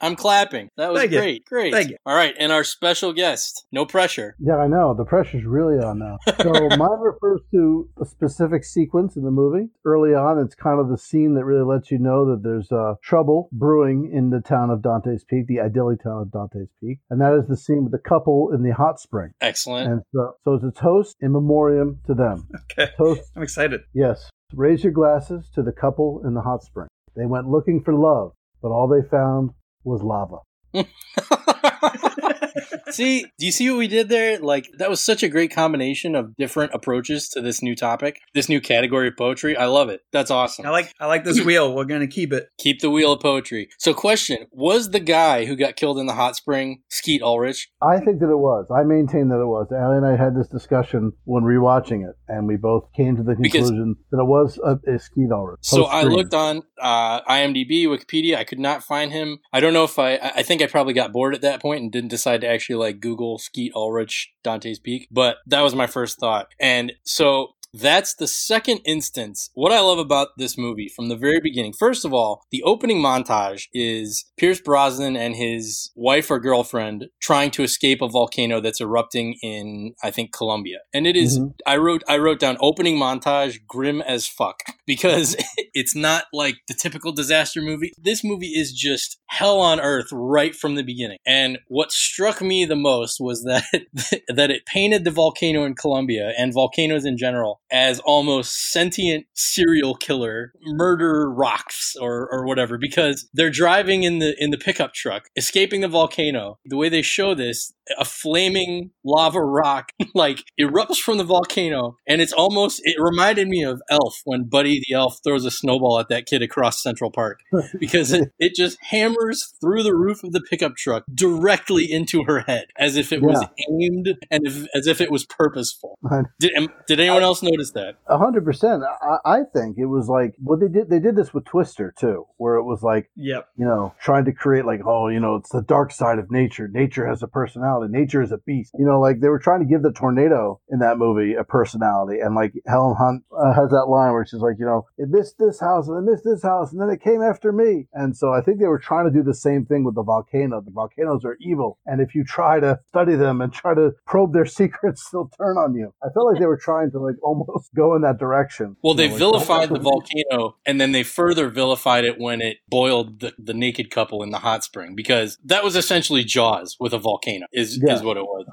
I'm 0.00 0.16
clapping. 0.16 0.68
That 0.76 0.92
was 0.92 1.00
Thank 1.00 1.12
you. 1.12 1.18
great. 1.18 1.44
Great. 1.46 1.72
Thank 1.72 1.90
you. 1.90 1.96
All 2.04 2.14
right, 2.14 2.34
and 2.38 2.52
our 2.52 2.64
special 2.64 3.12
guest. 3.12 3.64
No 3.72 3.86
pressure. 3.86 4.36
Yeah, 4.38 4.56
I 4.56 4.66
know. 4.66 4.94
The 4.94 5.04
pressure's 5.04 5.44
really 5.44 5.76
on 5.82 5.98
now. 5.98 6.18
So 6.42 6.52
mine 6.76 7.00
refers 7.00 7.40
to 7.52 7.88
a 8.00 8.04
specific 8.04 8.64
sequence 8.64 9.16
in 9.16 9.22
the 9.24 9.30
movie. 9.30 9.68
Early 9.84 10.10
on, 10.14 10.38
it's 10.38 10.54
kind 10.54 10.80
of 10.80 10.88
the 10.88 10.98
scene 10.98 11.34
that 11.34 11.44
really 11.44 11.64
lets 11.64 11.90
you 11.90 11.98
know 11.98 12.30
that 12.30 12.42
there's 12.42 12.70
uh, 12.70 12.94
trouble 13.02 13.48
brewing 13.52 14.10
in 14.12 14.30
the 14.30 14.40
town 14.40 14.70
of 14.70 14.82
Dante's 14.82 15.24
Peak, 15.24 15.46
the 15.46 15.60
idyllic 15.60 16.02
town 16.02 16.22
of 16.22 16.30
Dante's 16.32 16.68
Peak. 16.82 16.98
And 17.10 17.20
that 17.20 17.32
is 17.34 17.46
the 17.48 17.56
scene 17.56 17.82
with 17.84 17.92
the 17.92 17.98
couple 17.98 18.50
in 18.52 18.62
the 18.62 18.74
hot 18.74 19.00
spring. 19.00 19.32
Excellent. 19.40 19.90
And 19.90 20.02
so, 20.14 20.34
so 20.44 20.54
it's 20.54 20.64
a 20.64 20.70
toast 20.80 21.16
in 21.20 21.32
memoriam 21.32 22.00
to 22.06 22.14
them. 22.14 22.48
Okay. 22.78 22.92
Toast, 22.98 23.22
I'm 23.34 23.42
excited. 23.42 23.80
yes. 23.94 24.28
Raise 24.52 24.84
your 24.84 24.92
glasses 24.92 25.48
to 25.54 25.62
the 25.62 25.72
couple 25.72 26.20
in 26.26 26.34
the 26.34 26.40
hot 26.42 26.62
spring. 26.62 26.88
They 27.16 27.24
went 27.26 27.48
looking 27.48 27.82
for 27.82 27.94
love, 27.94 28.32
but 28.60 28.68
all 28.68 28.86
they 28.86 29.08
found 29.08 29.50
was 29.86 30.02
lava. 30.02 30.40
see, 32.90 33.22
do 33.38 33.46
you 33.46 33.52
see 33.52 33.70
what 33.70 33.78
we 33.78 33.88
did 33.88 34.08
there? 34.08 34.38
Like, 34.38 34.68
that 34.78 34.90
was 34.90 35.00
such 35.00 35.22
a 35.22 35.28
great 35.28 35.52
combination 35.52 36.14
of 36.14 36.36
different 36.36 36.72
approaches 36.74 37.28
to 37.30 37.40
this 37.40 37.62
new 37.62 37.74
topic, 37.74 38.20
this 38.34 38.48
new 38.48 38.60
category 38.60 39.08
of 39.08 39.16
poetry. 39.16 39.56
I 39.56 39.66
love 39.66 39.88
it. 39.88 40.00
That's 40.12 40.30
awesome. 40.30 40.66
I 40.66 40.70
like 40.70 40.92
I 41.00 41.06
like 41.06 41.24
this 41.24 41.40
wheel. 41.44 41.74
We're 41.74 41.84
gonna 41.84 42.06
keep 42.06 42.32
it. 42.32 42.48
Keep 42.58 42.80
the 42.80 42.90
wheel 42.90 43.12
of 43.12 43.20
poetry. 43.20 43.68
So, 43.78 43.94
question 43.94 44.46
Was 44.52 44.90
the 44.90 45.00
guy 45.00 45.44
who 45.44 45.56
got 45.56 45.76
killed 45.76 45.98
in 45.98 46.06
the 46.06 46.14
hot 46.14 46.36
spring 46.36 46.82
Skeet 46.88 47.22
Ulrich? 47.22 47.68
I 47.82 47.98
think 47.98 48.20
that 48.20 48.30
it 48.30 48.38
was. 48.38 48.66
I 48.74 48.82
maintain 48.84 49.28
that 49.28 49.40
it 49.40 49.46
was. 49.46 49.66
Allie 49.72 49.96
and 49.98 50.06
I 50.06 50.16
had 50.16 50.36
this 50.36 50.48
discussion 50.48 51.12
when 51.24 51.42
rewatching 51.42 52.08
it, 52.08 52.16
and 52.28 52.46
we 52.46 52.56
both 52.56 52.88
came 52.96 53.16
to 53.16 53.22
the 53.22 53.36
Because- 53.40 53.68
conclusion 53.68 53.96
that 54.10 54.20
it 54.20 54.26
was 54.26 54.58
a, 54.64 54.78
a 54.90 54.98
Skeet 54.98 55.30
Ulrich. 55.32 55.60
So 55.62 55.84
I 55.84 56.02
looked 56.02 56.34
on 56.34 56.62
uh, 56.80 57.20
IMDb, 57.22 57.84
Wikipedia. 57.86 58.36
I 58.36 58.44
could 58.44 58.58
not 58.58 58.82
find 58.82 59.12
him. 59.12 59.38
I 59.52 59.60
don't 59.60 59.72
know 59.72 59.84
if 59.84 59.98
I. 59.98 60.16
I 60.16 60.42
think 60.42 60.62
I 60.62 60.66
probably 60.66 60.92
got 60.94 61.12
bored 61.12 61.34
at 61.34 61.42
that 61.42 61.60
point 61.60 61.65
and 61.72 61.92
didn't 61.92 62.10
decide 62.10 62.40
to 62.42 62.48
actually 62.48 62.76
like 62.76 63.00
Google 63.00 63.38
Skeet 63.38 63.72
Ulrich 63.74 64.32
Dante's 64.42 64.78
Peak. 64.78 65.08
But 65.10 65.36
that 65.46 65.62
was 65.62 65.74
my 65.74 65.86
first 65.86 66.18
thought. 66.18 66.48
And 66.60 66.92
so 67.02 67.55
that's 67.80 68.14
the 68.14 68.26
second 68.26 68.80
instance. 68.84 69.50
What 69.54 69.72
I 69.72 69.80
love 69.80 69.98
about 69.98 70.28
this 70.38 70.56
movie 70.56 70.88
from 70.94 71.08
the 71.08 71.16
very 71.16 71.40
beginning. 71.40 71.72
First 71.72 72.04
of 72.04 72.12
all, 72.12 72.42
the 72.50 72.62
opening 72.62 72.98
montage 73.02 73.64
is 73.72 74.24
Pierce 74.36 74.60
Brosnan 74.60 75.16
and 75.16 75.34
his 75.36 75.90
wife 75.94 76.30
or 76.30 76.38
girlfriend 76.40 77.06
trying 77.20 77.50
to 77.52 77.62
escape 77.62 78.00
a 78.02 78.08
volcano 78.08 78.60
that's 78.60 78.80
erupting 78.80 79.34
in 79.42 79.94
I 80.02 80.10
think 80.10 80.32
Colombia. 80.32 80.78
And 80.94 81.06
it 81.06 81.16
is- 81.16 81.38
Mhm. 81.38 81.54
I 81.66 81.76
wrote 81.76 82.02
I 82.08 82.18
wrote 82.18 82.38
down 82.40 82.56
opening 82.60 82.96
montage 82.96 83.58
grim 83.66 84.00
as 84.02 84.26
fuck 84.26 84.62
because 84.86 85.36
it's 85.74 85.94
not 85.94 86.24
like 86.32 86.56
the 86.68 86.74
typical 86.74 87.12
disaster 87.12 87.60
movie. 87.60 87.92
This 87.98 88.22
movie 88.24 88.52
is 88.54 88.72
just 88.72 89.18
hell 89.28 89.60
on 89.60 89.80
earth 89.80 90.06
right 90.12 90.54
from 90.54 90.76
the 90.76 90.82
beginning. 90.82 91.18
And 91.26 91.58
what 91.68 91.92
struck 91.92 92.40
me 92.40 92.64
the 92.64 92.76
most 92.76 93.18
was 93.20 93.42
that 93.44 93.64
that 94.28 94.50
it 94.50 94.66
painted 94.66 95.04
the 95.04 95.10
volcano 95.10 95.64
in 95.64 95.74
Colombia 95.74 96.32
and 96.38 96.52
volcanoes 96.54 97.04
in 97.04 97.16
general 97.18 97.60
as 97.70 98.00
almost 98.00 98.70
sentient 98.72 99.26
serial 99.34 99.94
killer 99.94 100.52
murder 100.62 101.30
rocks 101.30 101.94
or, 102.00 102.28
or 102.30 102.46
whatever 102.46 102.78
because 102.78 103.28
they're 103.32 103.50
driving 103.50 104.02
in 104.02 104.18
the 104.18 104.34
in 104.38 104.50
the 104.50 104.58
pickup 104.58 104.94
truck 104.94 105.28
escaping 105.36 105.80
the 105.80 105.88
volcano. 105.88 106.58
The 106.64 106.76
way 106.76 106.88
they 106.88 107.02
show 107.02 107.34
this 107.34 107.72
a 107.98 108.04
flaming 108.04 108.90
lava 109.04 109.40
rock 109.40 109.92
like 110.14 110.44
erupts 110.60 110.96
from 110.96 111.18
the 111.18 111.24
volcano 111.24 111.96
and 112.06 112.20
it's 112.20 112.32
almost 112.32 112.80
it 112.84 112.96
reminded 112.98 113.48
me 113.48 113.62
of 113.62 113.80
elf 113.90 114.20
when 114.24 114.44
buddy 114.44 114.80
the 114.88 114.94
elf 114.94 115.18
throws 115.24 115.44
a 115.44 115.50
snowball 115.50 115.98
at 116.00 116.08
that 116.08 116.26
kid 116.26 116.42
across 116.42 116.82
central 116.82 117.10
park 117.10 117.40
because 117.80 118.12
it, 118.12 118.30
it 118.38 118.54
just 118.54 118.78
hammers 118.90 119.54
through 119.60 119.82
the 119.82 119.94
roof 119.94 120.22
of 120.24 120.32
the 120.32 120.40
pickup 120.40 120.76
truck 120.76 121.04
directly 121.14 121.90
into 121.90 122.24
her 122.24 122.40
head 122.40 122.66
as 122.78 122.96
if 122.96 123.12
it 123.12 123.22
was 123.22 123.44
aimed 123.70 124.08
and 124.30 124.46
if, 124.46 124.66
as 124.74 124.86
if 124.86 125.00
it 125.00 125.10
was 125.10 125.24
purposeful 125.24 125.98
did, 126.40 126.52
am- 126.54 126.72
did 126.88 127.00
anyone 127.00 127.22
else 127.22 127.42
notice 127.42 127.70
that 127.72 127.96
A 128.08 128.18
hundred 128.18 128.44
percent. 128.44 128.82
I, 128.82 129.18
I 129.24 129.38
think 129.52 129.76
it 129.78 129.86
was 129.86 130.08
like 130.08 130.34
what 130.38 130.60
they 130.60 130.68
did. 130.68 130.88
They 130.88 130.98
did 131.00 131.16
this 131.16 131.32
with 131.34 131.44
Twister 131.44 131.92
too, 131.98 132.26
where 132.36 132.56
it 132.56 132.64
was 132.64 132.82
like, 132.82 133.10
Yep. 133.16 133.48
you 133.56 133.64
know, 133.64 133.94
trying 134.00 134.24
to 134.26 134.32
create 134.32 134.64
like, 134.64 134.80
oh, 134.86 135.08
you 135.08 135.20
know, 135.20 135.36
it's 135.36 135.50
the 135.50 135.62
dark 135.62 135.92
side 135.92 136.18
of 136.18 136.30
nature. 136.30 136.68
Nature 136.68 137.06
has 137.06 137.22
a 137.22 137.28
personality. 137.28 137.75
Nature 137.88 138.22
is 138.22 138.32
a 138.32 138.38
beast. 138.38 138.72
You 138.78 138.84
know, 138.86 139.00
like 139.00 139.20
they 139.20 139.28
were 139.28 139.38
trying 139.38 139.60
to 139.60 139.66
give 139.66 139.82
the 139.82 139.92
tornado 139.92 140.60
in 140.70 140.78
that 140.80 140.98
movie 140.98 141.34
a 141.34 141.44
personality, 141.44 142.20
and 142.20 142.34
like 142.34 142.52
Helen 142.66 142.96
Hunt 142.96 143.24
uh, 143.36 143.52
has 143.52 143.70
that 143.70 143.86
line 143.88 144.12
where 144.12 144.26
she's 144.26 144.40
like, 144.40 144.56
you 144.58 144.66
know, 144.66 144.86
it 144.98 145.08
missed 145.08 145.36
this 145.38 145.60
house 145.60 145.88
and 145.88 145.96
it 145.96 146.10
missed 146.10 146.24
this 146.24 146.42
house, 146.42 146.72
and 146.72 146.80
then 146.80 146.90
it 146.90 147.02
came 147.02 147.22
after 147.22 147.52
me. 147.52 147.86
And 147.92 148.16
so 148.16 148.32
I 148.32 148.40
think 148.40 148.58
they 148.60 148.66
were 148.66 148.78
trying 148.78 149.06
to 149.06 149.10
do 149.10 149.22
the 149.22 149.34
same 149.34 149.64
thing 149.64 149.84
with 149.84 149.94
the 149.94 150.02
volcano. 150.02 150.60
The 150.60 150.70
volcanoes 150.70 151.24
are 151.24 151.36
evil, 151.40 151.78
and 151.86 152.00
if 152.00 152.14
you 152.14 152.24
try 152.24 152.60
to 152.60 152.80
study 152.88 153.14
them 153.14 153.40
and 153.40 153.52
try 153.52 153.74
to 153.74 153.92
probe 154.06 154.32
their 154.32 154.46
secrets, 154.60 155.08
they'll 155.10 155.30
turn 155.38 155.56
on 155.56 155.74
you. 155.74 155.92
I 156.02 156.08
felt 156.10 156.26
like 156.26 156.40
they 156.40 156.46
were 156.46 156.56
trying 156.56 156.90
to 156.92 156.98
like 156.98 157.16
almost 157.22 157.74
go 157.74 157.94
in 157.94 158.02
that 158.02 158.18
direction. 158.18 158.76
Well, 158.82 158.94
You 158.94 158.98
they 158.98 159.06
know, 159.08 159.12
like, 159.14 159.18
vilified 159.18 159.68
the 159.70 159.80
volcano, 159.80 160.56
and 160.64 160.80
then 160.80 160.92
they 160.92 161.02
further 161.02 161.48
vilified 161.48 162.04
it 162.04 162.18
when 162.18 162.40
it 162.40 162.58
boiled 162.68 163.20
the, 163.20 163.32
the 163.38 163.54
naked 163.54 163.90
couple 163.90 164.22
in 164.22 164.30
the 164.30 164.38
hot 164.38 164.64
spring, 164.64 164.94
because 164.94 165.38
that 165.44 165.64
was 165.64 165.76
essentially 165.76 166.24
Jaws 166.24 166.76
with 166.78 166.92
a 166.92 166.98
volcano, 166.98 167.46
is 167.52 167.65
Yeah. 167.74 167.94
is 167.94 168.02
what 168.02 168.16
it 168.16 168.22
was. 168.24 168.46